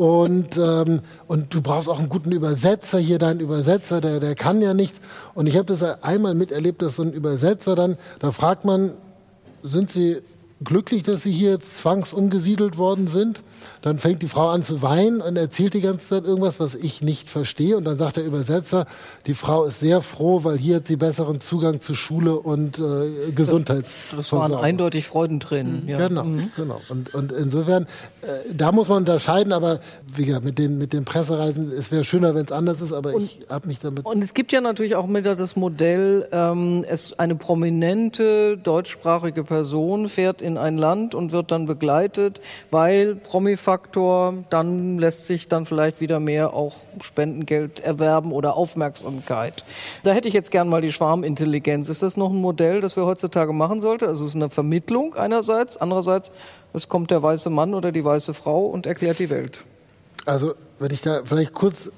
Und, 0.00 0.58
ähm, 0.58 1.00
und 1.28 1.54
du 1.54 1.62
brauchst 1.62 1.88
auch 1.88 2.00
einen 2.00 2.08
guten 2.08 2.32
Übersetzer 2.32 2.98
hier, 2.98 3.18
dein 3.18 3.38
Übersetzer, 3.38 4.00
der, 4.00 4.18
der 4.18 4.34
kann 4.34 4.60
ja 4.60 4.74
nichts. 4.74 5.00
Und 5.34 5.46
ich 5.46 5.56
habe 5.56 5.66
das 5.66 6.02
einmal 6.02 6.34
miterlebt, 6.34 6.82
dass 6.82 6.96
so 6.96 7.02
ein 7.02 7.12
Übersetzer 7.12 7.76
dann, 7.76 7.96
da 8.18 8.32
fragt 8.32 8.64
man, 8.64 8.90
sind 9.62 9.92
Sie 9.92 10.18
glücklich, 10.64 11.02
dass 11.02 11.22
sie 11.22 11.32
hier 11.32 11.60
zwangsumgesiedelt 11.60 12.78
worden 12.78 13.06
sind. 13.06 13.40
Dann 13.82 13.98
fängt 13.98 14.22
die 14.22 14.28
Frau 14.28 14.48
an 14.48 14.62
zu 14.62 14.82
weinen 14.82 15.20
und 15.20 15.36
erzählt 15.36 15.74
die 15.74 15.80
ganze 15.80 16.08
Zeit 16.08 16.24
irgendwas, 16.24 16.60
was 16.60 16.74
ich 16.74 17.02
nicht 17.02 17.28
verstehe. 17.28 17.76
Und 17.76 17.84
dann 17.84 17.98
sagt 17.98 18.16
der 18.16 18.24
Übersetzer, 18.24 18.86
die 19.26 19.34
Frau 19.34 19.64
ist 19.64 19.80
sehr 19.80 20.02
froh, 20.02 20.44
weil 20.44 20.56
hier 20.56 20.76
hat 20.76 20.86
sie 20.86 20.96
besseren 20.96 21.40
Zugang 21.40 21.80
zu 21.80 21.94
Schule 21.94 22.38
und 22.38 22.78
äh, 22.78 23.32
Gesundheits. 23.32 23.96
Das, 24.10 24.18
das 24.18 24.32
waren 24.32 24.54
eindeutig 24.54 25.06
Freudentränen. 25.06 25.82
Mhm. 25.82 25.88
Ja. 25.88 26.08
Genau, 26.08 26.24
mhm. 26.24 26.50
genau. 26.56 26.80
Und, 26.88 27.14
und 27.14 27.32
insofern, 27.32 27.84
äh, 28.22 28.54
da 28.54 28.72
muss 28.72 28.88
man 28.88 28.98
unterscheiden. 28.98 29.52
Aber 29.52 29.80
wie 30.06 30.26
gesagt, 30.26 30.44
mit 30.44 30.58
den, 30.58 30.78
mit 30.78 30.92
den 30.92 31.04
Pressereisen, 31.04 31.72
es 31.72 31.90
wäre 31.90 32.04
schöner, 32.04 32.34
wenn 32.34 32.44
es 32.44 32.52
anders 32.52 32.80
ist. 32.80 32.92
Aber 32.92 33.14
und, 33.14 33.24
ich 33.24 33.40
habe 33.50 33.68
mich 33.68 33.80
damit. 33.80 34.04
Und 34.04 34.22
es 34.22 34.34
gibt 34.34 34.52
ja 34.52 34.60
natürlich 34.60 34.94
auch 34.94 35.08
wieder 35.08 35.34
das 35.34 35.56
Modell, 35.56 36.28
ähm, 36.32 36.84
es 36.88 37.18
eine 37.18 37.34
prominente 37.34 38.58
deutschsprachige 38.58 39.44
Person 39.44 40.08
fährt 40.08 40.40
in 40.42 40.51
ein 40.56 40.78
Land 40.78 41.14
und 41.14 41.32
wird 41.32 41.50
dann 41.50 41.66
begleitet, 41.66 42.40
weil 42.70 43.16
Promifakt 43.16 43.72
Faktor, 43.72 44.34
dann 44.50 44.96
lässt 44.98 45.26
sich 45.26 45.48
dann 45.48 45.66
vielleicht 45.66 46.00
wieder 46.00 46.20
mehr 46.20 46.54
auch 46.54 46.76
Spendengeld 47.00 47.80
erwerben 47.80 48.32
oder 48.32 48.54
Aufmerksamkeit. 48.54 49.64
Da 50.02 50.12
hätte 50.12 50.28
ich 50.28 50.34
jetzt 50.34 50.50
gern 50.50 50.68
mal 50.68 50.80
die 50.80 50.92
Schwarmintelligenz. 50.92 51.88
Ist 51.88 52.02
das 52.02 52.16
noch 52.16 52.30
ein 52.30 52.36
Modell, 52.36 52.80
das 52.80 52.96
wir 52.96 53.04
heutzutage 53.04 53.52
machen 53.52 53.80
sollten? 53.80 54.04
Also 54.04 54.24
es 54.24 54.30
ist 54.30 54.36
eine 54.36 54.50
Vermittlung 54.50 55.14
einerseits, 55.14 55.76
andererseits 55.76 56.30
es 56.72 56.88
kommt 56.88 57.10
der 57.10 57.22
weiße 57.22 57.50
Mann 57.50 57.74
oder 57.74 57.92
die 57.92 58.04
weiße 58.04 58.34
Frau 58.34 58.66
und 58.66 58.86
erklärt 58.86 59.18
die 59.18 59.30
Welt. 59.30 59.60
Also 60.24 60.54
wenn 60.78 60.92
ich 60.92 61.02
da 61.02 61.22
vielleicht 61.24 61.52
kurz 61.52 61.90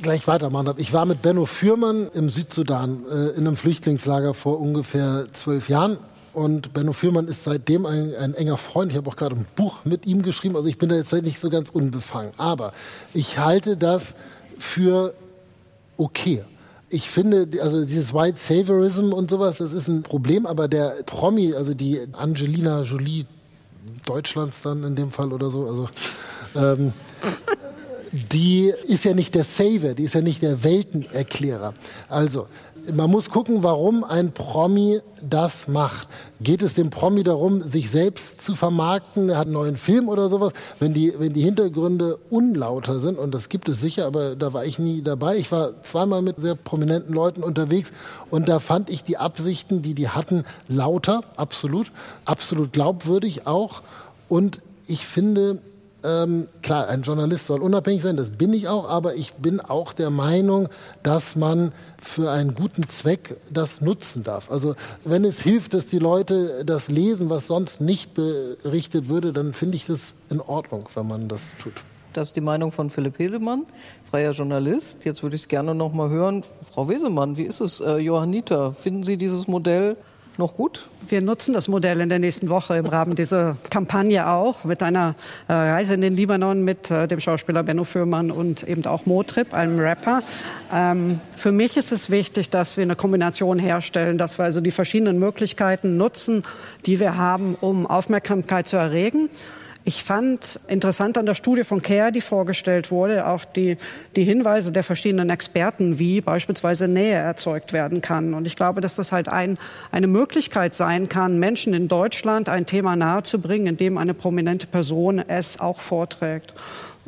gleich 0.00 0.26
weitermachen 0.28 0.66
darf. 0.66 0.78
Ich 0.78 0.92
war 0.92 1.04
mit 1.06 1.22
Benno 1.22 1.46
Fürmann 1.46 2.08
im 2.14 2.28
Südsudan 2.28 3.04
äh, 3.10 3.30
in 3.30 3.46
einem 3.46 3.56
Flüchtlingslager 3.56 4.32
vor 4.32 4.60
ungefähr 4.60 5.26
zwölf 5.32 5.68
Jahren. 5.68 5.98
Und 6.32 6.72
Benno 6.72 6.92
Fürmann 6.92 7.26
ist 7.28 7.44
seitdem 7.44 7.86
ein, 7.86 8.14
ein 8.14 8.34
enger 8.34 8.56
Freund. 8.56 8.92
Ich 8.92 8.98
habe 8.98 9.08
auch 9.10 9.16
gerade 9.16 9.36
ein 9.36 9.46
Buch 9.56 9.84
mit 9.84 10.06
ihm 10.06 10.22
geschrieben. 10.22 10.56
Also 10.56 10.68
ich 10.68 10.78
bin 10.78 10.88
da 10.88 10.96
jetzt 10.96 11.08
vielleicht 11.08 11.26
nicht 11.26 11.40
so 11.40 11.50
ganz 11.50 11.70
unbefangen. 11.70 12.32
Aber 12.36 12.72
ich 13.14 13.38
halte 13.38 13.76
das 13.76 14.14
für 14.58 15.14
okay. 15.96 16.44
Ich 16.90 17.10
finde, 17.10 17.48
also 17.62 17.84
dieses 17.84 18.14
White 18.14 18.38
Saviorism 18.38 19.12
und 19.12 19.30
sowas, 19.30 19.58
das 19.58 19.72
ist 19.72 19.88
ein 19.88 20.02
Problem, 20.02 20.46
aber 20.46 20.68
der 20.68 21.02
Promi, 21.04 21.54
also 21.54 21.74
die 21.74 22.00
Angelina 22.12 22.82
Jolie 22.82 23.26
Deutschlands 24.06 24.62
dann 24.62 24.84
in 24.84 24.96
dem 24.96 25.10
Fall 25.10 25.32
oder 25.32 25.50
so, 25.50 25.66
also 25.66 25.88
ähm, 26.54 26.92
die 28.12 28.72
ist 28.86 29.04
ja 29.04 29.14
nicht 29.14 29.34
der 29.34 29.44
Saver, 29.44 29.94
die 29.94 30.04
ist 30.04 30.14
ja 30.14 30.20
nicht 30.20 30.42
der 30.42 30.64
Weltenerklärer. 30.64 31.74
Also, 32.08 32.46
man 32.94 33.10
muss 33.10 33.28
gucken, 33.30 33.62
warum 33.62 34.04
ein 34.04 34.32
Promi 34.32 35.00
das 35.22 35.68
macht. 35.68 36.08
Geht 36.40 36.62
es 36.62 36.74
dem 36.74 36.90
Promi 36.90 37.22
darum, 37.22 37.62
sich 37.62 37.90
selbst 37.90 38.42
zu 38.42 38.54
vermarkten? 38.54 39.28
Er 39.28 39.38
hat 39.38 39.46
einen 39.46 39.54
neuen 39.54 39.76
Film 39.76 40.08
oder 40.08 40.28
sowas. 40.28 40.52
Wenn 40.78 40.94
die, 40.94 41.12
wenn 41.18 41.32
die 41.32 41.42
Hintergründe 41.42 42.18
unlauter 42.30 43.00
sind, 43.00 43.18
und 43.18 43.34
das 43.34 43.48
gibt 43.48 43.68
es 43.68 43.80
sicher, 43.80 44.06
aber 44.06 44.36
da 44.36 44.52
war 44.52 44.64
ich 44.64 44.78
nie 44.78 45.02
dabei. 45.02 45.36
Ich 45.36 45.52
war 45.52 45.82
zweimal 45.82 46.22
mit 46.22 46.40
sehr 46.40 46.54
prominenten 46.54 47.14
Leuten 47.14 47.42
unterwegs 47.42 47.90
und 48.30 48.48
da 48.48 48.58
fand 48.58 48.90
ich 48.90 49.04
die 49.04 49.18
Absichten, 49.18 49.82
die 49.82 49.94
die 49.94 50.08
hatten, 50.08 50.44
lauter, 50.68 51.22
absolut, 51.36 51.90
absolut 52.24 52.72
glaubwürdig 52.72 53.46
auch. 53.46 53.82
Und 54.28 54.60
ich 54.86 55.06
finde, 55.06 55.60
ähm, 56.04 56.46
klar, 56.62 56.88
ein 56.88 57.02
Journalist 57.02 57.46
soll 57.46 57.60
unabhängig 57.60 58.02
sein, 58.02 58.16
das 58.16 58.30
bin 58.30 58.52
ich 58.52 58.68
auch, 58.68 58.88
aber 58.88 59.16
ich 59.16 59.34
bin 59.34 59.60
auch 59.60 59.92
der 59.92 60.10
Meinung, 60.10 60.68
dass 61.02 61.34
man 61.34 61.72
für 62.00 62.30
einen 62.30 62.54
guten 62.54 62.88
Zweck 62.88 63.36
das 63.50 63.80
nutzen 63.80 64.22
darf. 64.22 64.50
Also 64.50 64.76
wenn 65.04 65.24
es 65.24 65.40
hilft, 65.40 65.74
dass 65.74 65.86
die 65.86 65.98
Leute 65.98 66.64
das 66.64 66.88
lesen, 66.88 67.30
was 67.30 67.48
sonst 67.48 67.80
nicht 67.80 68.14
berichtet 68.14 69.08
würde, 69.08 69.32
dann 69.32 69.52
finde 69.52 69.76
ich 69.76 69.86
das 69.86 70.12
in 70.30 70.40
Ordnung, 70.40 70.88
wenn 70.94 71.08
man 71.08 71.28
das 71.28 71.40
tut. 71.60 71.74
Das 72.12 72.28
ist 72.28 72.36
die 72.36 72.40
Meinung 72.40 72.72
von 72.72 72.90
Philipp 72.90 73.18
Hedemann, 73.18 73.66
freier 74.10 74.32
Journalist. 74.32 75.04
Jetzt 75.04 75.22
würde 75.22 75.36
ich 75.36 75.42
es 75.42 75.48
gerne 75.48 75.74
noch 75.74 75.92
mal 75.92 76.08
hören. 76.08 76.44
Frau 76.72 76.88
Wesemann, 76.88 77.36
wie 77.36 77.44
ist 77.44 77.60
es? 77.60 77.80
Äh, 77.80 77.98
Johannita, 77.98 78.72
finden 78.72 79.02
Sie 79.02 79.16
dieses 79.16 79.46
Modell 79.46 79.96
noch 80.38 80.54
gut? 80.54 80.88
Wir 81.08 81.20
nutzen 81.20 81.52
das 81.52 81.68
Modell 81.68 82.00
in 82.00 82.08
der 82.08 82.18
nächsten 82.18 82.48
Woche 82.48 82.76
im 82.76 82.86
Rahmen 82.86 83.14
dieser 83.14 83.56
Kampagne 83.70 84.28
auch 84.28 84.64
mit 84.64 84.82
einer 84.82 85.14
äh, 85.48 85.52
Reise 85.52 85.94
in 85.94 86.00
den 86.00 86.16
Libanon 86.16 86.64
mit 86.64 86.90
äh, 86.90 87.08
dem 87.08 87.20
Schauspieler 87.20 87.62
Benno 87.62 87.84
Fürmann 87.84 88.30
und 88.30 88.62
eben 88.62 88.86
auch 88.86 89.06
Motrip, 89.06 89.52
einem 89.52 89.78
Rapper. 89.78 90.22
Ähm, 90.72 91.20
für 91.36 91.52
mich 91.52 91.76
ist 91.76 91.92
es 91.92 92.10
wichtig, 92.10 92.50
dass 92.50 92.76
wir 92.76 92.82
eine 92.82 92.94
Kombination 92.94 93.58
herstellen, 93.58 94.18
dass 94.18 94.38
wir 94.38 94.44
also 94.44 94.60
die 94.60 94.70
verschiedenen 94.70 95.18
Möglichkeiten 95.18 95.96
nutzen, 95.96 96.44
die 96.86 97.00
wir 97.00 97.16
haben, 97.16 97.56
um 97.60 97.86
Aufmerksamkeit 97.86 98.66
zu 98.66 98.76
erregen. 98.76 99.30
Ich 99.88 100.04
fand 100.04 100.60
interessant 100.68 101.16
an 101.16 101.24
der 101.24 101.34
Studie 101.34 101.64
von 101.64 101.80
CARE, 101.80 102.12
die 102.12 102.20
vorgestellt 102.20 102.90
wurde, 102.90 103.26
auch 103.26 103.46
die, 103.46 103.78
die 104.16 104.24
Hinweise 104.24 104.70
der 104.70 104.82
verschiedenen 104.82 105.30
Experten, 105.30 105.98
wie 105.98 106.20
beispielsweise 106.20 106.88
Nähe 106.88 107.14
erzeugt 107.14 107.72
werden 107.72 108.02
kann. 108.02 108.34
Und 108.34 108.46
ich 108.46 108.54
glaube, 108.54 108.82
dass 108.82 108.96
das 108.96 109.12
halt 109.12 109.30
ein, 109.30 109.56
eine 109.90 110.06
Möglichkeit 110.06 110.74
sein 110.74 111.08
kann, 111.08 111.38
Menschen 111.38 111.72
in 111.72 111.88
Deutschland 111.88 112.50
ein 112.50 112.66
Thema 112.66 112.96
nahezubringen, 112.96 113.66
indem 113.66 113.96
eine 113.96 114.12
prominente 114.12 114.66
Person 114.66 115.20
es 115.20 115.58
auch 115.58 115.80
vorträgt. 115.80 116.52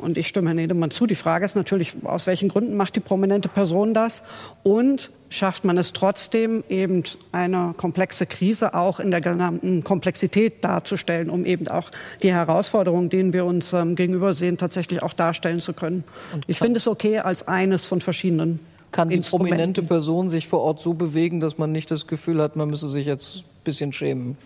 Und 0.01 0.17
ich 0.17 0.27
stimme 0.27 0.49
Herrn 0.49 0.57
Edelmann 0.57 0.91
zu. 0.91 1.05
Die 1.05 1.15
Frage 1.15 1.45
ist 1.45 1.55
natürlich, 1.55 1.93
aus 2.03 2.27
welchen 2.27 2.49
Gründen 2.49 2.75
macht 2.75 2.95
die 2.95 2.99
prominente 2.99 3.49
Person 3.49 3.93
das? 3.93 4.23
Und 4.63 5.11
schafft 5.29 5.63
man 5.63 5.77
es 5.77 5.93
trotzdem, 5.93 6.63
eben 6.69 7.03
eine 7.31 7.73
komplexe 7.77 8.25
Krise 8.25 8.73
auch 8.73 8.99
in 8.99 9.11
der 9.11 9.21
genannten 9.21 9.83
Komplexität 9.83 10.63
darzustellen, 10.63 11.29
um 11.29 11.45
eben 11.45 11.67
auch 11.67 11.91
die 12.21 12.33
Herausforderungen, 12.33 13.09
denen 13.09 13.31
wir 13.31 13.45
uns 13.45 13.73
ähm, 13.73 13.95
gegenübersehen, 13.95 14.57
tatsächlich 14.57 15.03
auch 15.03 15.13
darstellen 15.13 15.59
zu 15.59 15.73
können. 15.73 16.03
Ich 16.47 16.59
finde 16.59 16.77
es 16.77 16.87
okay 16.87 17.19
als 17.19 17.47
eines 17.47 17.85
von 17.85 18.01
verschiedenen. 18.01 18.59
Kann 18.91 19.09
die 19.09 19.19
prominente 19.19 19.83
Person 19.83 20.29
sich 20.29 20.47
vor 20.47 20.59
Ort 20.59 20.81
so 20.81 20.93
bewegen, 20.93 21.39
dass 21.39 21.57
man 21.57 21.71
nicht 21.71 21.89
das 21.91 22.07
Gefühl 22.07 22.41
hat, 22.41 22.57
man 22.57 22.69
müsse 22.69 22.89
sich 22.89 23.05
jetzt 23.05 23.37
ein 23.37 23.43
bisschen 23.63 23.93
schämen? 23.93 24.37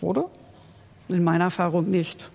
Oder? 0.00 0.24
In 1.08 1.22
meiner 1.22 1.44
Erfahrung 1.44 1.88
nicht. 1.88 2.30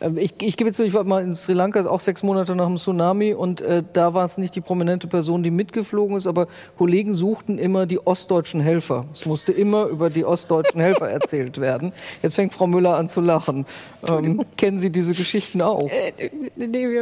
Ähm, 0.00 0.18
ich, 0.18 0.34
ich 0.40 0.56
gebe 0.56 0.72
zu, 0.72 0.82
ich 0.82 0.94
war 0.94 1.04
mal 1.04 1.22
in 1.22 1.36
Sri 1.36 1.52
Lanka, 1.52 1.84
auch 1.86 2.00
sechs 2.00 2.22
Monate 2.22 2.54
nach 2.54 2.66
dem 2.66 2.76
Tsunami, 2.76 3.34
und 3.34 3.60
äh, 3.60 3.82
da 3.92 4.14
war 4.14 4.24
es 4.24 4.38
nicht 4.38 4.54
die 4.54 4.60
prominente 4.60 5.06
Person, 5.06 5.42
die 5.42 5.50
mitgeflogen 5.50 6.16
ist, 6.16 6.26
aber 6.26 6.46
Kollegen 6.78 7.14
suchten 7.14 7.58
immer 7.58 7.86
die 7.86 8.04
ostdeutschen 8.04 8.60
Helfer. 8.60 9.06
Es 9.12 9.26
musste 9.26 9.52
immer 9.52 9.86
über 9.86 10.10
die 10.10 10.24
ostdeutschen 10.24 10.80
Helfer 10.80 11.08
erzählt 11.10 11.60
werden. 11.60 11.92
Jetzt 12.22 12.36
fängt 12.36 12.54
Frau 12.54 12.66
Müller 12.66 12.96
an 12.96 13.08
zu 13.08 13.20
lachen. 13.20 13.66
Ähm, 14.06 14.44
kennen 14.56 14.78
Sie 14.78 14.90
diese 14.90 15.14
Geschichten 15.14 15.60
auch? 15.60 15.88
Äh, 15.90 16.30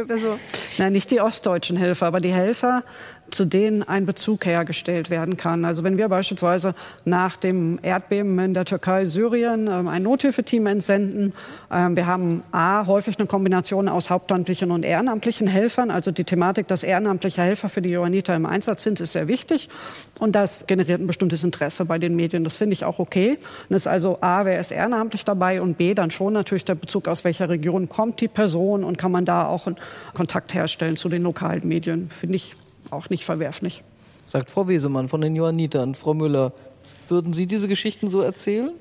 also. 0.09 0.37
Nein, 0.77 0.93
nicht 0.93 1.11
die 1.11 1.21
ostdeutschen 1.21 1.77
Helfer, 1.77 2.07
aber 2.07 2.19
die 2.19 2.33
Helfer, 2.33 2.83
zu 3.31 3.45
denen 3.45 3.83
ein 3.83 4.05
Bezug 4.05 4.45
hergestellt 4.45 5.09
werden 5.09 5.37
kann. 5.37 5.65
Also 5.65 5.83
wenn 5.83 5.97
wir 5.97 6.09
beispielsweise 6.09 6.75
nach 7.05 7.37
dem 7.37 7.79
Erdbeben 7.81 8.37
in 8.39 8.53
der 8.53 8.65
Türkei, 8.65 9.05
Syrien 9.05 9.67
ähm, 9.67 9.87
ein 9.87 10.03
Nothilfeteam 10.03 10.67
entsenden, 10.67 11.33
ähm, 11.71 11.95
wir 11.95 12.05
haben 12.05 12.43
A, 12.51 12.85
häufig 12.85 13.17
eine 13.17 13.27
Kombination 13.27 13.87
aus 13.87 14.09
hauptamtlichen 14.09 14.71
und 14.71 14.83
ehrenamtlichen 14.83 15.47
Helfern. 15.47 15.91
Also 15.91 16.11
die 16.11 16.23
Thematik, 16.23 16.67
dass 16.67 16.83
ehrenamtliche 16.83 17.41
Helfer 17.41 17.69
für 17.69 17.81
die 17.81 17.89
Johanniter 17.89 18.35
im 18.35 18.45
Einsatz 18.45 18.83
sind, 18.83 18.99
ist 18.99 19.13
sehr 19.13 19.27
wichtig. 19.27 19.69
Und 20.19 20.33
das 20.33 20.67
generiert 20.67 21.01
ein 21.01 21.07
bestimmtes 21.07 21.43
Interesse 21.43 21.85
bei 21.85 21.97
den 21.97 22.15
Medien. 22.15 22.43
Das 22.43 22.57
finde 22.57 22.73
ich 22.73 22.85
auch 22.85 22.99
okay. 22.99 23.37
Und 23.69 23.75
ist 23.75 23.87
also 23.87 24.17
A, 24.21 24.45
wer 24.45 24.59
ist 24.59 24.71
ehrenamtlich 24.71 25.25
dabei 25.25 25.61
und 25.61 25.77
B, 25.77 25.93
dann 25.93 26.11
schon 26.11 26.33
natürlich 26.33 26.65
der 26.65 26.75
Bezug, 26.75 27.07
aus 27.07 27.23
welcher 27.23 27.49
Region 27.49 27.89
kommt 27.89 28.21
die 28.21 28.27
Person 28.27 28.83
und 28.83 28.97
kann 28.97 29.11
man 29.11 29.25
da 29.25 29.45
auch 29.45 29.67
einen 29.67 29.77
Kontakt 30.13 30.53
herstellen 30.53 30.97
zu 30.97 31.09
den 31.09 31.23
lokalen 31.23 31.67
Medien. 31.67 32.09
Finde 32.09 32.35
ich 32.35 32.55
auch 32.91 33.09
nicht 33.09 33.25
verwerflich. 33.25 33.83
Sagt 34.25 34.51
Frau 34.51 34.67
Wesemann 34.67 35.07
von 35.07 35.21
den 35.21 35.35
Johannitern. 35.35 35.95
Frau 35.95 36.13
Müller, 36.13 36.53
würden 37.07 37.33
Sie 37.33 37.47
diese 37.47 37.67
Geschichten 37.67 38.09
so 38.09 38.21
erzählen? 38.21 38.71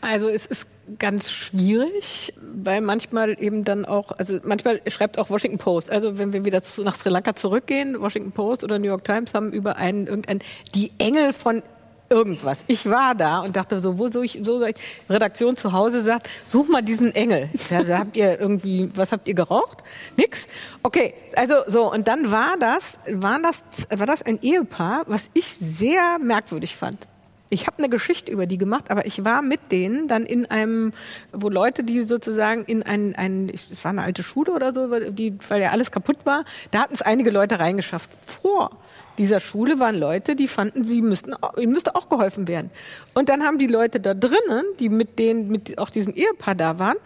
Also 0.00 0.28
es 0.28 0.46
ist 0.46 0.66
ganz 0.98 1.30
schwierig, 1.30 2.34
weil 2.40 2.80
manchmal 2.80 3.36
eben 3.42 3.64
dann 3.64 3.84
auch, 3.84 4.12
also 4.12 4.38
manchmal 4.42 4.80
schreibt 4.88 5.18
auch 5.18 5.30
Washington 5.30 5.58
Post, 5.58 5.90
also 5.90 6.18
wenn 6.18 6.32
wir 6.32 6.44
wieder 6.44 6.62
nach 6.84 6.94
Sri 6.94 7.08
Lanka 7.08 7.34
zurückgehen, 7.34 8.00
Washington 8.00 8.32
Post 8.32 8.64
oder 8.64 8.78
New 8.78 8.88
York 8.88 9.04
Times 9.04 9.32
haben 9.34 9.52
über 9.52 9.76
einen 9.76 10.06
irgendein 10.06 10.40
die 10.74 10.92
Engel 10.98 11.32
von 11.32 11.62
irgendwas. 12.10 12.64
Ich 12.66 12.88
war 12.88 13.14
da 13.14 13.40
und 13.40 13.56
dachte 13.56 13.80
so, 13.80 13.98
wo 13.98 14.08
soll 14.08 14.24
ich, 14.24 14.40
so 14.42 14.58
soll 14.58 14.70
ich, 14.70 14.76
Redaktion 15.08 15.56
zu 15.56 15.72
Hause 15.72 16.02
sagt, 16.02 16.28
such 16.46 16.68
mal 16.68 16.82
diesen 16.82 17.14
Engel. 17.14 17.50
Da, 17.70 17.82
da 17.82 17.98
habt 17.98 18.16
ihr 18.16 18.40
irgendwie, 18.40 18.90
was 18.94 19.12
habt 19.12 19.28
ihr 19.28 19.34
geraucht? 19.34 19.82
Nix? 20.16 20.46
Okay, 20.82 21.14
also 21.36 21.56
so, 21.66 21.92
und 21.92 22.08
dann 22.08 22.30
war 22.30 22.56
das, 22.58 22.98
war 23.10 23.40
das, 23.40 23.62
war 23.90 24.06
das 24.06 24.22
ein 24.22 24.38
Ehepaar, 24.40 25.04
was 25.06 25.30
ich 25.34 25.46
sehr 25.46 26.18
merkwürdig 26.18 26.74
fand 26.76 27.06
ich 27.50 27.66
habe 27.66 27.78
eine 27.78 27.88
Geschichte 27.88 28.30
über 28.30 28.46
die 28.46 28.58
gemacht, 28.58 28.90
aber 28.90 29.06
ich 29.06 29.24
war 29.24 29.42
mit 29.42 29.72
denen 29.72 30.08
dann 30.08 30.24
in 30.24 30.46
einem, 30.46 30.92
wo 31.32 31.48
Leute, 31.48 31.82
die 31.82 32.02
sozusagen 32.02 32.64
in 32.64 32.82
ein, 32.82 33.14
ein 33.16 33.50
es 33.50 33.82
war 33.84 33.90
eine 33.90 34.02
alte 34.02 34.22
Schule 34.22 34.52
oder 34.52 34.74
so, 34.74 34.88
die, 35.10 35.34
weil 35.48 35.62
ja 35.62 35.70
alles 35.70 35.90
kaputt 35.90 36.18
war, 36.24 36.44
da 36.70 36.80
hatten 36.80 36.94
es 36.94 37.02
einige 37.02 37.30
Leute 37.30 37.58
reingeschafft. 37.58 38.10
Vor 38.42 38.70
dieser 39.16 39.40
Schule 39.40 39.80
waren 39.80 39.96
Leute, 39.96 40.36
die 40.36 40.46
fanden, 40.46 40.84
sie 40.84 41.02
müssten, 41.02 41.34
ihnen 41.56 41.72
müsste 41.72 41.94
auch 41.94 42.08
geholfen 42.08 42.48
werden. 42.48 42.70
Und 43.14 43.28
dann 43.28 43.42
haben 43.42 43.58
die 43.58 43.66
Leute 43.66 43.98
da 43.98 44.14
drinnen, 44.14 44.64
die 44.78 44.88
mit 44.88 45.18
denen, 45.18 45.48
mit 45.48 45.78
auch 45.78 45.90
diesem 45.90 46.14
Ehepaar 46.14 46.54
da 46.54 46.78
waren, 46.78 46.96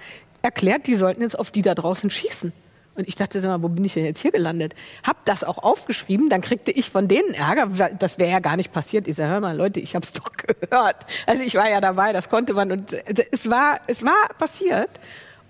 erklärt, 0.42 0.86
die 0.86 0.94
sollten 0.96 1.22
jetzt 1.22 1.38
auf 1.38 1.50
die 1.50 1.62
da 1.62 1.74
draußen 1.74 2.10
schießen. 2.10 2.52
Und 2.94 3.08
ich 3.08 3.16
dachte 3.16 3.40
mal, 3.40 3.62
wo 3.62 3.68
bin 3.68 3.84
ich 3.84 3.94
denn 3.94 4.04
jetzt 4.04 4.20
hier 4.20 4.32
gelandet? 4.32 4.74
Hab 5.02 5.24
das 5.24 5.44
auch 5.44 5.58
aufgeschrieben, 5.58 6.28
dann 6.28 6.42
kriegte 6.42 6.70
ich 6.70 6.90
von 6.90 7.08
denen 7.08 7.32
Ärger. 7.32 7.90
Das 7.98 8.18
wäre 8.18 8.30
ja 8.30 8.38
gar 8.40 8.56
nicht 8.56 8.72
passiert. 8.72 9.08
Ich 9.08 9.16
sage, 9.16 9.30
hör 9.30 9.40
mal, 9.40 9.56
Leute, 9.56 9.80
ich 9.80 9.94
hab's 9.94 10.12
doch 10.12 10.30
gehört. 10.32 10.96
Also 11.26 11.42
ich 11.42 11.54
war 11.54 11.70
ja 11.70 11.80
dabei, 11.80 12.12
das 12.12 12.28
konnte 12.28 12.52
man. 12.54 12.70
Und 12.70 12.92
es 13.32 13.50
war, 13.50 13.80
es 13.86 14.04
war 14.04 14.28
passiert. 14.38 14.90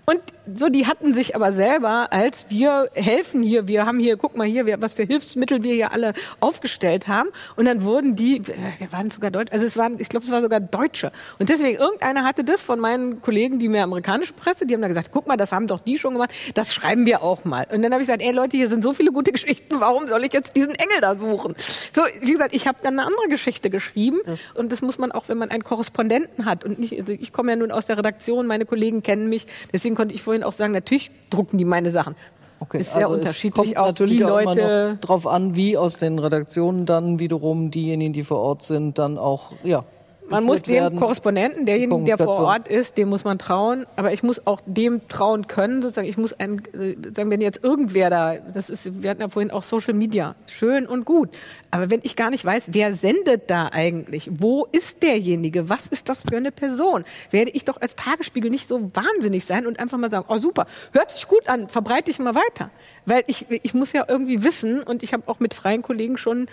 Und 0.05 0.21
so, 0.53 0.67
die 0.69 0.87
hatten 0.87 1.13
sich 1.13 1.35
aber 1.35 1.53
selber, 1.53 2.11
als 2.11 2.47
wir 2.49 2.89
helfen 2.93 3.43
hier, 3.43 3.67
wir 3.67 3.85
haben 3.85 3.99
hier, 3.99 4.17
guck 4.17 4.35
mal 4.35 4.45
hier, 4.45 4.65
was 4.81 4.93
für 4.93 5.03
Hilfsmittel 5.03 5.63
wir 5.63 5.73
hier 5.73 5.91
alle 5.91 6.13
aufgestellt 6.39 7.07
haben. 7.07 7.29
Und 7.55 7.65
dann 7.65 7.83
wurden 7.83 8.15
die, 8.15 8.37
äh, 8.37 8.91
waren 8.91 9.09
sogar 9.09 9.31
Deutsche, 9.31 9.53
also 9.53 9.65
es 9.65 9.77
waren, 9.77 9.99
ich 9.99 10.09
glaube, 10.09 10.25
es 10.25 10.31
war 10.31 10.41
sogar 10.41 10.59
Deutsche. 10.59 11.11
Und 11.39 11.49
deswegen, 11.49 11.77
irgendeiner 11.77 12.23
hatte 12.23 12.43
das 12.43 12.61
von 12.61 12.79
meinen 12.79 13.21
Kollegen, 13.21 13.59
die 13.59 13.69
mehr 13.69 13.83
amerikanische 13.83 14.33
Presse, 14.33 14.65
die 14.65 14.73
haben 14.73 14.81
da 14.81 14.87
gesagt, 14.87 15.09
guck 15.13 15.27
mal, 15.27 15.37
das 15.37 15.51
haben 15.51 15.67
doch 15.67 15.79
die 15.79 15.97
schon 15.97 16.13
gemacht, 16.13 16.31
das 16.53 16.73
schreiben 16.73 17.05
wir 17.05 17.23
auch 17.23 17.45
mal. 17.45 17.65
Und 17.71 17.81
dann 17.81 17.93
habe 17.93 18.01
ich 18.01 18.07
gesagt, 18.07 18.21
ey 18.21 18.31
Leute, 18.31 18.57
hier 18.57 18.69
sind 18.69 18.83
so 18.83 18.93
viele 18.93 19.11
gute 19.11 19.31
Geschichten, 19.31 19.79
warum 19.79 20.07
soll 20.07 20.23
ich 20.25 20.33
jetzt 20.33 20.55
diesen 20.55 20.75
Engel 20.75 20.99
da 21.01 21.17
suchen? 21.17 21.55
So, 21.93 22.01
wie 22.21 22.31
gesagt, 22.31 22.53
ich 22.53 22.67
habe 22.67 22.79
dann 22.83 22.99
eine 22.99 23.07
andere 23.07 23.27
Geschichte 23.29 23.69
geschrieben. 23.69 24.19
Das. 24.25 24.51
Und 24.55 24.71
das 24.71 24.81
muss 24.81 24.97
man 24.97 25.11
auch, 25.11 25.29
wenn 25.29 25.37
man 25.37 25.51
einen 25.51 25.63
Korrespondenten 25.63 26.45
hat. 26.45 26.65
Und 26.65 26.79
nicht, 26.79 26.99
also 26.99 27.13
ich 27.13 27.31
komme 27.31 27.51
ja 27.51 27.55
nun 27.55 27.71
aus 27.71 27.85
der 27.85 27.97
Redaktion, 27.97 28.47
meine 28.47 28.65
Kollegen 28.65 29.03
kennen 29.03 29.29
mich, 29.29 29.45
deswegen 29.71 29.95
konnte 29.95 30.13
ich 30.13 30.21
vorhin 30.33 30.43
auch 30.43 30.53
sagen, 30.53 30.73
natürlich 30.73 31.11
drucken 31.29 31.57
die 31.57 31.65
meine 31.65 31.91
Sachen. 31.91 32.15
Okay, 32.59 32.79
ist 32.79 32.93
sehr 32.93 33.07
also 33.07 33.19
unterschiedlich. 33.19 33.71
Es 33.71 33.75
kommt 33.75 33.87
natürlich 33.87 34.25
auch 34.25 34.39
immer 34.39 34.55
noch 34.55 34.99
drauf 34.99 35.27
an, 35.27 35.55
wie 35.55 35.77
aus 35.77 35.97
den 35.97 36.17
Redaktionen 36.17 36.85
dann 36.85 37.19
wiederum 37.19 37.71
diejenigen, 37.71 38.13
die 38.13 38.23
vor 38.23 38.39
Ort 38.39 38.63
sind, 38.63 38.97
dann 38.97 39.17
auch 39.17 39.51
ja. 39.63 39.83
Man 40.29 40.43
muss 40.45 40.61
dem 40.63 40.75
werden. 40.75 40.99
Korrespondenten, 40.99 41.65
derjenigen, 41.65 42.05
der 42.05 42.17
vor. 42.17 42.39
Ort 42.39 42.67
ist, 42.67 42.97
dem 42.97 43.09
muss 43.09 43.23
man 43.23 43.37
trauen. 43.37 43.85
Aber 43.95 44.13
ich 44.13 44.23
muss 44.23 44.47
auch 44.47 44.61
dem 44.65 45.07
trauen 45.07 45.47
können, 45.47 45.81
sozusagen. 45.81 46.07
Ich 46.07 46.17
muss 46.17 46.33
ein, 46.33 46.61
äh, 46.73 46.95
sagen, 47.13 47.29
wenn 47.29 47.41
jetzt 47.41 47.63
irgendwer 47.63 48.09
da, 48.09 48.37
das 48.37 48.69
ist, 48.69 49.03
wir 49.03 49.09
hatten 49.09 49.21
ja 49.21 49.29
vorhin 49.29 49.51
auch 49.51 49.63
Social 49.63 49.93
Media, 49.93 50.35
schön 50.47 50.85
und 50.87 51.05
gut. 51.05 51.29
Aber 51.71 51.89
wenn 51.89 51.99
ich 52.03 52.15
gar 52.15 52.29
nicht 52.29 52.45
weiß, 52.45 52.65
wer 52.67 52.95
sendet 52.95 53.49
da 53.49 53.69
eigentlich? 53.71 54.29
Wo 54.33 54.65
ist 54.71 55.03
derjenige? 55.03 55.69
Was 55.69 55.87
ist 55.87 56.09
das 56.09 56.23
für 56.23 56.37
eine 56.37 56.51
Person? 56.51 57.03
Werde 57.31 57.51
ich 57.51 57.65
doch 57.65 57.79
als 57.81 57.95
Tagesspiegel 57.95 58.49
nicht 58.49 58.67
so 58.67 58.91
wahnsinnig 58.93 59.45
sein 59.45 59.67
und 59.67 59.79
einfach 59.79 59.97
mal 59.97 60.09
sagen, 60.09 60.25
oh 60.29 60.39
super, 60.39 60.67
hört 60.93 61.11
sich 61.11 61.27
gut 61.27 61.47
an, 61.49 61.69
verbreite 61.69 62.11
ich 62.11 62.19
mal 62.19 62.35
weiter. 62.35 62.69
Weil 63.05 63.23
ich, 63.27 63.47
ich 63.49 63.73
muss 63.73 63.91
ja 63.93 64.05
irgendwie 64.07 64.43
wissen 64.43 64.83
und 64.83 65.03
ich 65.03 65.13
habe 65.13 65.23
auch 65.27 65.39
mit 65.39 65.53
freien 65.53 65.81
Kollegen 65.81 66.17
schon 66.17 66.47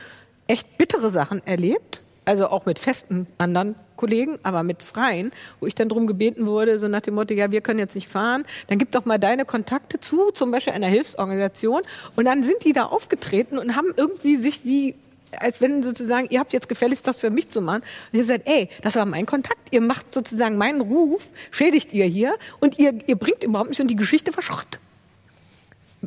echt 0.46 0.78
bittere 0.78 1.10
Sachen 1.10 1.46
erlebt 1.46 2.02
also 2.24 2.48
auch 2.48 2.66
mit 2.66 2.78
festen 2.78 3.26
anderen 3.38 3.74
Kollegen, 3.96 4.38
aber 4.42 4.62
mit 4.62 4.82
freien, 4.82 5.30
wo 5.60 5.66
ich 5.66 5.74
dann 5.74 5.88
darum 5.88 6.06
gebeten 6.06 6.46
wurde, 6.46 6.78
so 6.78 6.88
nach 6.88 7.00
dem 7.00 7.14
Motto, 7.14 7.34
ja, 7.34 7.50
wir 7.50 7.60
können 7.60 7.78
jetzt 7.78 7.94
nicht 7.94 8.08
fahren, 8.08 8.44
dann 8.68 8.78
gib 8.78 8.92
doch 8.92 9.04
mal 9.04 9.18
deine 9.18 9.44
Kontakte 9.44 10.00
zu, 10.00 10.30
zum 10.30 10.50
Beispiel 10.50 10.72
einer 10.72 10.86
Hilfsorganisation. 10.86 11.82
Und 12.16 12.24
dann 12.24 12.42
sind 12.42 12.64
die 12.64 12.72
da 12.72 12.84
aufgetreten 12.84 13.58
und 13.58 13.76
haben 13.76 13.92
irgendwie 13.96 14.36
sich 14.36 14.64
wie 14.64 14.94
als 15.38 15.60
wenn 15.60 15.84
sozusagen, 15.84 16.26
ihr 16.30 16.40
habt 16.40 16.52
jetzt 16.52 16.68
gefälligst 16.68 17.06
das 17.06 17.16
für 17.16 17.30
mich 17.30 17.50
zu 17.50 17.60
machen. 17.60 17.82
Und 18.12 18.18
ihr 18.18 18.24
sagt, 18.24 18.48
ey, 18.48 18.68
das 18.82 18.96
war 18.96 19.06
mein 19.06 19.26
Kontakt, 19.26 19.60
ihr 19.70 19.80
macht 19.80 20.12
sozusagen 20.12 20.56
meinen 20.56 20.80
Ruf, 20.80 21.28
schädigt 21.52 21.92
ihr 21.92 22.06
hier 22.06 22.34
und 22.58 22.80
ihr, 22.80 22.94
ihr 23.06 23.14
bringt 23.14 23.44
überhaupt 23.44 23.70
nicht 23.70 23.80
und 23.80 23.88
die 23.88 23.96
Geschichte 23.96 24.34
war 24.34 24.42
Schrott. 24.42 24.80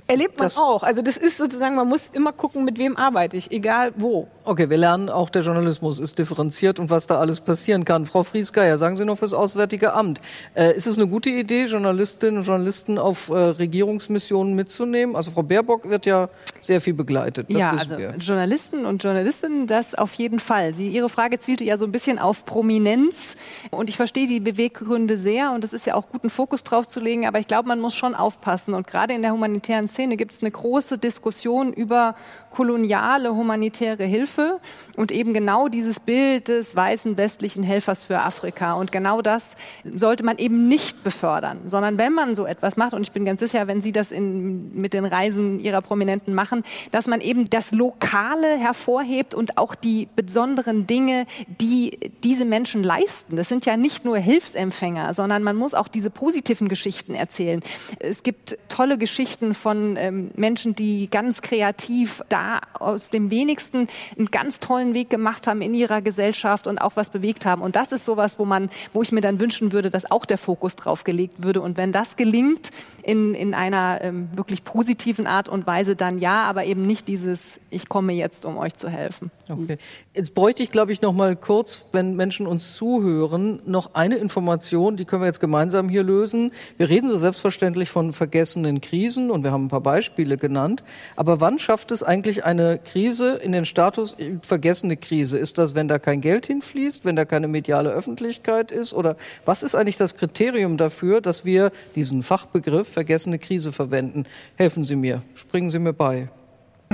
Erlebt 0.07 0.39
man 0.39 0.47
Das- 0.47 0.57
auch. 0.57 0.81
Also 0.83 1.01
das 1.03 1.17
ist 1.17 1.37
sozusagen, 1.37 1.75
man 1.75 1.87
muss 1.87 2.09
immer 2.13 2.31
gucken, 2.31 2.65
mit 2.65 2.79
wem 2.79 2.97
arbeite 2.97 3.37
ich, 3.37 3.51
egal 3.51 3.93
wo. 3.95 4.27
Okay, 4.45 4.69
wir 4.69 4.77
lernen 4.77 5.07
auch, 5.09 5.29
der 5.29 5.43
Journalismus 5.43 5.99
ist 5.99 6.17
differenziert 6.19 6.79
und 6.79 6.89
was 6.89 7.07
da 7.07 7.19
alles 7.19 7.39
passieren 7.41 7.85
kann. 7.85 8.05
Frau 8.05 8.23
Friesgeier, 8.23 8.77
sagen 8.77 8.95
Sie 8.95 9.05
noch 9.05 9.17
fürs 9.17 9.33
Auswärtige 9.33 9.93
Amt. 9.93 10.19
Äh, 10.55 10.75
ist 10.75 10.87
es 10.87 10.97
eine 10.97 11.07
gute 11.07 11.29
Idee, 11.29 11.65
Journalistinnen 11.65 12.39
und 12.39 12.43
Journalisten 12.47 12.97
auf 12.97 13.29
äh, 13.29 13.33
Regierungsmissionen 13.35 14.55
mitzunehmen? 14.55 15.15
Also 15.15 15.31
Frau 15.31 15.43
Baerbock 15.43 15.87
wird 15.89 16.05
ja 16.05 16.27
sehr 16.59 16.81
viel 16.81 16.93
begleitet. 16.93 17.47
Das 17.49 17.57
ja, 17.57 17.73
wissen 17.73 17.91
also 17.91 17.97
wir. 17.97 18.15
Journalisten 18.17 18.85
und 18.85 19.03
Journalistinnen, 19.03 19.67
das 19.67 19.95
auf 19.95 20.13
jeden 20.15 20.39
Fall. 20.39 20.73
Sie, 20.73 20.87
Ihre 20.89 21.09
Frage 21.09 21.39
zielte 21.39 21.63
ja 21.63 21.77
so 21.77 21.85
ein 21.85 21.91
bisschen 21.91 22.19
auf 22.19 22.45
Prominenz 22.45 23.35
und 23.71 23.89
ich 23.89 23.95
verstehe 23.95 24.27
die 24.27 24.39
Beweggründe 24.39 25.17
sehr 25.17 25.51
und 25.51 25.63
es 25.63 25.71
ist 25.71 25.85
ja 25.85 25.95
auch 25.95 26.09
gut, 26.09 26.23
einen 26.23 26.29
Fokus 26.29 26.63
drauf 26.63 26.87
zu 26.87 26.99
legen, 26.99 27.27
aber 27.27 27.39
ich 27.39 27.47
glaube, 27.47 27.67
man 27.67 27.79
muss 27.79 27.93
schon 27.95 28.15
aufpassen 28.15 28.73
und 28.73 28.87
gerade 28.87 29.13
in 29.13 29.21
der 29.21 29.31
humanitären 29.31 29.82
Szene 29.87 30.17
gibt 30.17 30.33
es 30.33 30.41
eine 30.41 30.51
große 30.51 30.97
Diskussion 30.97 31.73
über 31.73 32.15
koloniale 32.53 33.33
humanitäre 33.33 34.03
Hilfe 34.03 34.59
und 34.95 35.11
eben 35.11 35.33
genau 35.33 35.67
dieses 35.69 35.99
Bild 35.99 36.49
des 36.49 36.75
weißen 36.75 37.17
westlichen 37.17 37.63
Helfers 37.63 38.03
für 38.03 38.19
Afrika. 38.19 38.73
Und 38.73 38.91
genau 38.91 39.23
das 39.23 39.55
sollte 39.95 40.23
man 40.23 40.37
eben 40.37 40.67
nicht 40.67 41.03
befördern, 41.03 41.61
sondern 41.65 41.97
wenn 41.97 42.13
man 42.13 42.35
so 42.35 42.45
etwas 42.45 42.77
macht, 42.77 42.93
und 42.93 43.01
ich 43.01 43.11
bin 43.11 43.25
ganz 43.25 43.39
sicher, 43.39 43.65
wenn 43.65 43.81
Sie 43.81 43.91
das 43.91 44.11
in, 44.11 44.75
mit 44.75 44.93
den 44.93 45.05
Reisen 45.05 45.59
Ihrer 45.59 45.81
Prominenten 45.81 46.35
machen, 46.35 46.63
dass 46.91 47.07
man 47.07 47.21
eben 47.21 47.49
das 47.49 47.71
Lokale 47.71 48.55
hervorhebt 48.59 49.33
und 49.33 49.57
auch 49.57 49.73
die 49.73 50.07
besonderen 50.15 50.85
Dinge, 50.85 51.25
die 51.47 52.11
diese 52.23 52.45
Menschen 52.45 52.83
leisten. 52.83 53.35
Das 53.35 53.49
sind 53.49 53.65
ja 53.65 53.77
nicht 53.77 54.05
nur 54.05 54.17
Hilfsempfänger, 54.17 55.15
sondern 55.15 55.41
man 55.41 55.55
muss 55.55 55.73
auch 55.73 55.87
diese 55.87 56.11
positiven 56.11 56.69
Geschichten 56.69 57.15
erzählen. 57.15 57.61
Es 57.97 58.21
gibt 58.21 58.59
tolle 58.69 58.99
Geschichten 58.99 59.55
von 59.55 59.95
ähm, 59.97 60.29
Menschen, 60.35 60.75
die 60.75 61.09
ganz 61.09 61.41
kreativ 61.41 62.21
da 62.29 62.42
aus 62.73 63.09
dem 63.09 63.31
wenigsten 63.31 63.87
einen 64.17 64.27
ganz 64.31 64.59
tollen 64.59 64.93
Weg 64.93 65.09
gemacht 65.09 65.47
haben 65.47 65.61
in 65.61 65.73
ihrer 65.73 66.01
Gesellschaft 66.01 66.67
und 66.67 66.79
auch 66.79 66.93
was 66.95 67.09
bewegt 67.09 67.45
haben. 67.45 67.61
Und 67.61 67.75
das 67.75 67.91
ist 67.91 68.05
sowas, 68.05 68.39
wo 68.39 68.45
man, 68.45 68.69
wo 68.93 69.01
ich 69.01 69.11
mir 69.11 69.21
dann 69.21 69.39
wünschen 69.39 69.71
würde, 69.71 69.89
dass 69.89 70.09
auch 70.09 70.25
der 70.25 70.37
Fokus 70.37 70.75
drauf 70.75 71.03
gelegt 71.03 71.43
würde. 71.43 71.61
Und 71.61 71.77
wenn 71.77 71.91
das 71.91 72.15
gelingt 72.15 72.71
in, 73.03 73.33
in 73.33 73.53
einer 73.53 73.99
ähm, 74.01 74.29
wirklich 74.35 74.63
positiven 74.63 75.27
Art 75.27 75.49
und 75.49 75.67
Weise, 75.67 75.95
dann 75.95 76.19
ja, 76.19 76.43
aber 76.43 76.65
eben 76.65 76.83
nicht 76.83 77.07
dieses, 77.07 77.59
ich 77.69 77.89
komme 77.89 78.13
jetzt, 78.13 78.45
um 78.45 78.57
euch 78.57 78.75
zu 78.75 78.89
helfen. 78.89 79.31
Okay. 79.49 79.77
Jetzt 80.15 80.33
bräuchte 80.33 80.63
ich, 80.63 80.71
glaube 80.71 80.93
ich, 80.93 81.01
noch 81.01 81.11
mal 81.11 81.35
kurz, 81.35 81.85
wenn 81.91 82.15
Menschen 82.15 82.47
uns 82.47 82.75
zuhören, 82.75 83.61
noch 83.65 83.93
eine 83.93 84.15
Information, 84.15 84.95
die 84.95 85.03
können 85.03 85.21
wir 85.21 85.27
jetzt 85.27 85.41
gemeinsam 85.41 85.89
hier 85.89 86.03
lösen. 86.03 86.53
Wir 86.77 86.87
reden 86.87 87.09
so 87.09 87.17
selbstverständlich 87.17 87.89
von 87.89 88.13
vergessenen 88.13 88.79
Krisen 88.79 89.31
und 89.31 89.43
wir 89.43 89.51
haben 89.51 89.65
ein 89.65 89.69
paar 89.69 89.81
Beispiele 89.81 90.37
genannt. 90.37 90.83
Aber 91.17 91.41
wann 91.41 91.59
schafft 91.59 91.91
es 91.91 92.03
eigentlich 92.03 92.45
eine 92.45 92.79
Krise 92.79 93.33
in 93.33 93.51
den 93.51 93.65
Status 93.65 94.17
äh, 94.17 94.37
vergessene 94.41 94.95
Krise? 94.95 95.37
Ist 95.37 95.57
das, 95.57 95.75
wenn 95.75 95.89
da 95.89 95.99
kein 95.99 96.21
Geld 96.21 96.45
hinfließt, 96.45 97.03
wenn 97.03 97.17
da 97.17 97.25
keine 97.25 97.49
mediale 97.49 97.89
Öffentlichkeit 97.89 98.71
ist? 98.71 98.93
Oder 98.93 99.17
was 99.43 99.63
ist 99.63 99.75
eigentlich 99.75 99.97
das 99.97 100.15
Kriterium 100.15 100.77
dafür, 100.77 101.19
dass 101.19 101.43
wir 101.43 101.71
diesen 101.95 102.23
Fachbegriff 102.23 102.87
vergessene 102.87 103.39
Krise 103.39 103.73
verwenden? 103.73 104.25
Helfen 104.55 104.85
Sie 104.85 104.95
mir, 104.95 105.21
springen 105.33 105.69
Sie 105.69 105.79
mir 105.79 105.93
bei. 105.93 106.29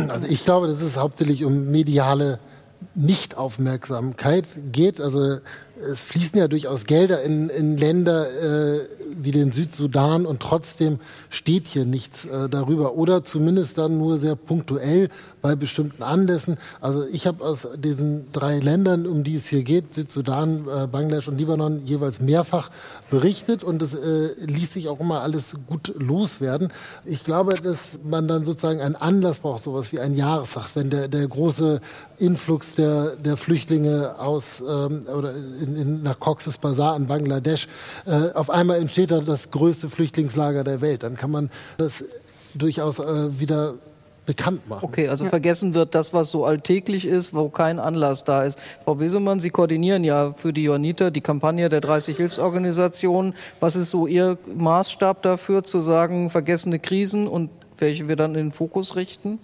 Also 0.08 0.28
ich 0.28 0.46
glaube, 0.46 0.68
dass 0.68 0.82
es 0.82 0.98
hauptsächlich 0.98 1.44
um 1.44 1.72
mediale 1.72 2.40
Nichtaufmerksamkeit 2.96 4.48
geht. 4.72 5.02
Also 5.02 5.40
es 5.80 6.00
fließen 6.00 6.38
ja 6.38 6.48
durchaus 6.48 6.86
Gelder 6.86 7.22
in, 7.22 7.50
in 7.50 7.78
Länder 7.78 8.28
äh, 8.30 8.88
wie 9.16 9.32
den 9.32 9.52
Südsudan 9.52 10.26
und 10.26 10.42
trotzdem 10.42 11.00
steht 11.30 11.68
hier 11.68 11.86
nichts 11.86 12.26
äh, 12.26 12.50
darüber 12.50 12.96
oder 12.96 13.24
zumindest 13.24 13.78
dann 13.78 13.98
nur 13.98 14.18
sehr 14.20 14.36
punktuell 14.36 15.10
bei 15.42 15.56
bestimmten 15.56 16.04
Anlässen. 16.04 16.58
Also 16.82 17.06
ich 17.12 17.26
habe 17.26 17.44
aus 17.44 17.68
diesen 17.78 18.32
drei 18.32 18.60
Ländern, 18.60 19.08
um 19.08 19.24
die 19.24 19.36
es 19.36 19.48
hier 19.48 19.64
geht, 19.64 19.94
Südsudan, 19.94 20.68
äh, 20.68 20.88
Bangladesch 20.88 21.28
und 21.28 21.38
Libanon, 21.38 21.86
jeweils 21.86 22.20
mehrfach 22.20 22.70
berichtet 23.10 23.64
und 23.64 23.82
es 23.82 23.94
äh, 23.94 24.30
ließ 24.46 24.74
sich 24.74 24.90
auch 24.90 25.00
immer 25.00 25.22
alles 25.22 25.56
gut 25.68 25.94
loswerden. 25.98 26.72
Ich 27.06 27.24
glaube, 27.24 27.56
dass 27.56 28.00
man 28.04 28.28
dann 28.28 28.46
sozusagen 28.46 28.82
einen 28.82 28.96
Anlass 28.96 29.40
braucht, 29.40 29.64
sowas 29.64 29.92
wie 29.92 30.00
ein 30.00 30.16
Jahrestag, 30.16 30.70
wenn 30.76 30.90
der, 30.90 31.08
der 31.08 31.28
große 31.28 31.82
Influx 32.18 32.76
der, 32.76 33.16
der 33.16 33.38
Flüchtlinge 33.38 34.20
aus 34.20 34.62
ähm, 34.62 35.04
oder 35.16 35.34
in, 35.36 35.69
in, 35.76 36.04
nach 36.04 36.20
Cox's 36.20 36.58
Bazar 36.58 36.96
in 36.96 37.08
Bangladesch, 37.08 37.68
äh, 38.06 38.32
auf 38.34 38.50
einmal 38.50 38.80
entsteht 38.80 39.12
da 39.12 39.20
das 39.22 39.52
größte 39.52 39.90
Flüchtlingslager 39.90 40.64
der 40.64 40.82
Welt. 40.82 41.04
Dann 41.04 41.16
kann 41.16 41.32
man 41.32 41.50
das 41.78 42.04
durchaus 42.54 43.00
äh, 43.00 43.40
wieder 43.40 43.76
bekannt 44.30 44.70
machen. 44.70 44.86
Okay, 44.86 45.08
also 45.08 45.26
vergessen 45.26 45.74
wird 45.74 45.96
das, 45.96 46.14
was 46.14 46.30
so 46.30 46.46
alltäglich 46.46 47.08
ist, 47.08 47.34
wo 47.34 47.50
kein 47.50 47.80
Anlass 47.80 48.24
da 48.24 48.44
ist. 48.44 48.60
Frau 48.86 49.00
Wesemann, 49.00 49.40
Sie 49.40 49.50
koordinieren 49.50 50.04
ja 50.04 50.34
für 50.34 50.54
die 50.54 50.66
Johanniter 50.66 51.10
die 51.10 51.22
Kampagne 51.22 51.68
der 51.68 51.82
30 51.82 52.16
Hilfsorganisationen. 52.16 53.34
Was 53.60 53.76
ist 53.76 53.90
so 53.90 54.06
Ihr 54.06 54.38
Maßstab 54.46 55.24
dafür, 55.24 55.64
zu 55.64 55.80
sagen, 55.80 56.30
vergessene 56.30 56.78
Krisen 56.78 57.28
und 57.28 57.50
welche 57.80 58.08
wir 58.08 58.16
dann 58.16 58.36
in 58.36 58.48
den 58.48 58.52
Fokus 58.52 58.96
richten, 58.96 59.40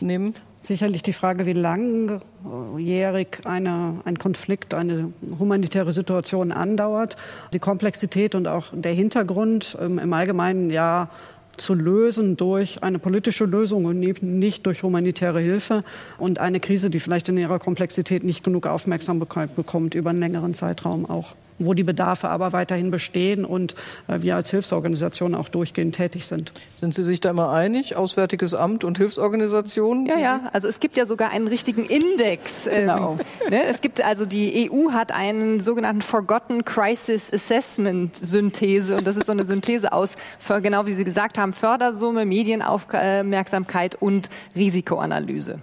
nehmen? 0.00 0.34
Sicherlich 0.62 1.02
die 1.02 1.14
Frage, 1.14 1.46
wie 1.46 1.54
langjährig 1.54 3.40
eine, 3.44 4.00
ein 4.04 4.18
Konflikt, 4.18 4.74
eine 4.74 5.12
humanitäre 5.38 5.92
Situation 5.92 6.52
andauert. 6.52 7.16
Die 7.54 7.58
Komplexität 7.58 8.34
und 8.34 8.46
auch 8.46 8.66
der 8.72 8.92
Hintergrund 8.92 9.76
ähm, 9.80 9.98
im 9.98 10.12
Allgemeinen 10.12 10.70
ja 10.70 11.08
zu 11.56 11.74
lösen 11.74 12.36
durch 12.36 12.82
eine 12.82 12.98
politische 12.98 13.44
Lösung 13.44 13.84
und 13.84 14.00
nicht 14.00 14.66
durch 14.66 14.82
humanitäre 14.82 15.40
Hilfe 15.40 15.84
und 16.18 16.38
eine 16.38 16.60
Krise, 16.60 16.90
die 16.90 17.00
vielleicht 17.00 17.28
in 17.28 17.38
ihrer 17.38 17.58
Komplexität 17.58 18.24
nicht 18.24 18.42
genug 18.42 18.66
Aufmerksamkeit 18.66 19.54
bekommt 19.54 19.94
über 19.94 20.10
einen 20.10 20.20
längeren 20.20 20.54
Zeitraum 20.54 21.08
auch 21.08 21.34
wo 21.60 21.74
die 21.74 21.82
Bedarfe 21.82 22.28
aber 22.28 22.52
weiterhin 22.52 22.90
bestehen 22.90 23.44
und 23.44 23.74
äh, 24.08 24.22
wir 24.22 24.36
als 24.36 24.50
Hilfsorganisation 24.50 25.34
auch 25.34 25.48
durchgehend 25.48 25.94
tätig 25.94 26.26
sind. 26.26 26.52
Sind 26.76 26.94
Sie 26.94 27.02
sich 27.02 27.20
da 27.20 27.30
immer 27.30 27.50
einig, 27.50 27.96
Auswärtiges 27.96 28.54
Amt 28.54 28.84
und 28.84 28.98
Hilfsorganisationen? 28.98 30.06
Ja, 30.06 30.18
ja, 30.18 30.40
also 30.52 30.68
es 30.68 30.80
gibt 30.80 30.96
ja 30.96 31.06
sogar 31.06 31.30
einen 31.30 31.46
richtigen 31.46 31.84
Index. 31.84 32.64
Genau. 32.64 33.18
Ähm, 33.44 33.50
ne? 33.50 33.64
Es 33.64 33.80
gibt 33.80 34.04
also 34.04 34.26
die 34.26 34.70
EU 34.70 34.92
hat 34.92 35.12
einen 35.12 35.60
sogenannten 35.60 36.02
Forgotten 36.02 36.64
Crisis 36.64 37.32
Assessment 37.32 38.16
Synthese 38.16 38.96
und 38.96 39.06
das 39.06 39.16
ist 39.16 39.26
so 39.26 39.32
eine 39.32 39.44
Synthese 39.44 39.92
aus, 39.92 40.16
für, 40.38 40.60
genau 40.60 40.86
wie 40.86 40.94
Sie 40.94 41.04
gesagt 41.04 41.38
haben, 41.38 41.52
Fördersumme, 41.52 42.24
Medienaufmerksamkeit 42.24 43.96
und 43.96 44.30
Risikoanalyse. 44.56 45.60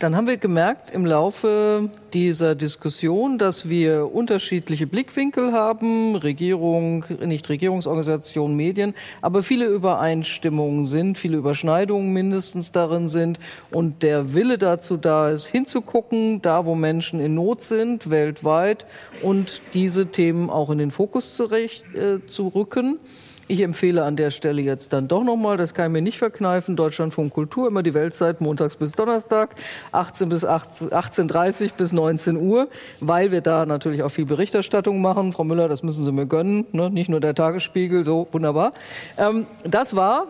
Dann 0.00 0.16
haben 0.16 0.26
wir 0.26 0.38
gemerkt 0.38 0.90
im 0.90 1.06
Laufe 1.06 1.88
dieser 2.12 2.56
Diskussion, 2.56 3.38
dass 3.38 3.68
wir 3.68 4.12
unterschiedliche 4.12 4.88
Blickwinkel 4.88 5.52
haben, 5.52 6.16
Regierung, 6.16 7.04
nicht 7.24 7.48
Regierungsorganisation, 7.48 8.56
Medien, 8.56 8.94
aber 9.22 9.44
viele 9.44 9.66
Übereinstimmungen 9.66 10.84
sind, 10.84 11.16
viele 11.16 11.36
Überschneidungen 11.36 12.12
mindestens 12.12 12.72
darin 12.72 13.06
sind 13.06 13.38
und 13.70 14.02
der 14.02 14.34
Wille 14.34 14.58
dazu 14.58 14.96
da 14.96 15.30
ist, 15.30 15.46
hinzugucken, 15.46 16.42
da 16.42 16.66
wo 16.66 16.74
Menschen 16.74 17.20
in 17.20 17.34
Not 17.36 17.62
sind, 17.62 18.10
weltweit 18.10 18.86
und 19.22 19.62
diese 19.74 20.06
Themen 20.06 20.50
auch 20.50 20.70
in 20.70 20.78
den 20.78 20.90
Fokus 20.90 21.36
zurecht, 21.36 21.84
äh, 21.94 22.26
zu 22.26 22.48
rücken. 22.48 22.98
Ich 23.46 23.60
empfehle 23.60 24.04
an 24.04 24.16
der 24.16 24.30
Stelle 24.30 24.62
jetzt 24.62 24.92
dann 24.92 25.06
doch 25.06 25.22
nochmal, 25.22 25.56
das 25.56 25.74
kann 25.74 25.86
ich 25.86 25.92
mir 25.92 26.02
nicht 26.02 26.18
verkneifen, 26.18 26.76
Deutschlandfunk 26.76 27.32
Kultur, 27.32 27.68
immer 27.68 27.82
die 27.82 27.92
Weltzeit, 27.92 28.40
montags 28.40 28.76
bis 28.76 28.92
Donnerstag, 28.92 29.54
18 29.92 30.28
bis 30.30 30.46
18.30 30.46 31.74
bis 31.76 31.92
19 31.92 32.36
Uhr, 32.36 32.68
weil 33.00 33.30
wir 33.32 33.42
da 33.42 33.66
natürlich 33.66 34.02
auch 34.02 34.08
viel 34.08 34.24
Berichterstattung 34.24 35.02
machen. 35.02 35.32
Frau 35.32 35.44
Müller, 35.44 35.68
das 35.68 35.82
müssen 35.82 36.04
Sie 36.04 36.12
mir 36.12 36.26
gönnen, 36.26 36.66
ne? 36.72 36.88
nicht 36.88 37.10
nur 37.10 37.20
der 37.20 37.34
Tagesspiegel, 37.34 38.02
so 38.02 38.26
wunderbar. 38.32 38.72
Ähm, 39.18 39.46
das 39.64 39.94
war 39.94 40.26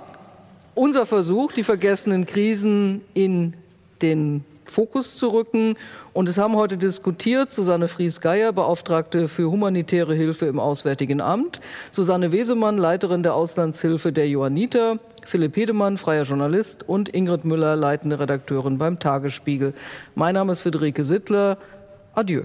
unser 0.74 1.06
Versuch, 1.06 1.52
die 1.52 1.62
vergessenen 1.62 2.26
Krisen 2.26 3.02
in 3.14 3.54
den 4.02 4.44
Fokus 4.64 5.16
zu 5.16 5.28
rücken. 5.28 5.76
Und 6.14 6.28
es 6.28 6.38
haben 6.38 6.54
heute 6.54 6.76
diskutiert 6.76 7.52
Susanne 7.52 7.88
Fries-Geier, 7.88 8.52
Beauftragte 8.52 9.26
für 9.26 9.50
humanitäre 9.50 10.14
Hilfe 10.14 10.46
im 10.46 10.60
Auswärtigen 10.60 11.20
Amt, 11.20 11.60
Susanne 11.90 12.30
Wesemann, 12.30 12.78
Leiterin 12.78 13.24
der 13.24 13.34
Auslandshilfe 13.34 14.12
der 14.12 14.28
Johanniter, 14.28 14.98
Philipp 15.24 15.56
Hedemann, 15.56 15.98
freier 15.98 16.22
Journalist 16.22 16.88
und 16.88 17.08
Ingrid 17.08 17.44
Müller, 17.44 17.74
leitende 17.74 18.20
Redakteurin 18.20 18.78
beim 18.78 19.00
Tagesspiegel. 19.00 19.74
Mein 20.14 20.34
Name 20.34 20.52
ist 20.52 20.60
Friederike 20.60 21.04
Sittler. 21.04 21.58
Adieu. 22.14 22.42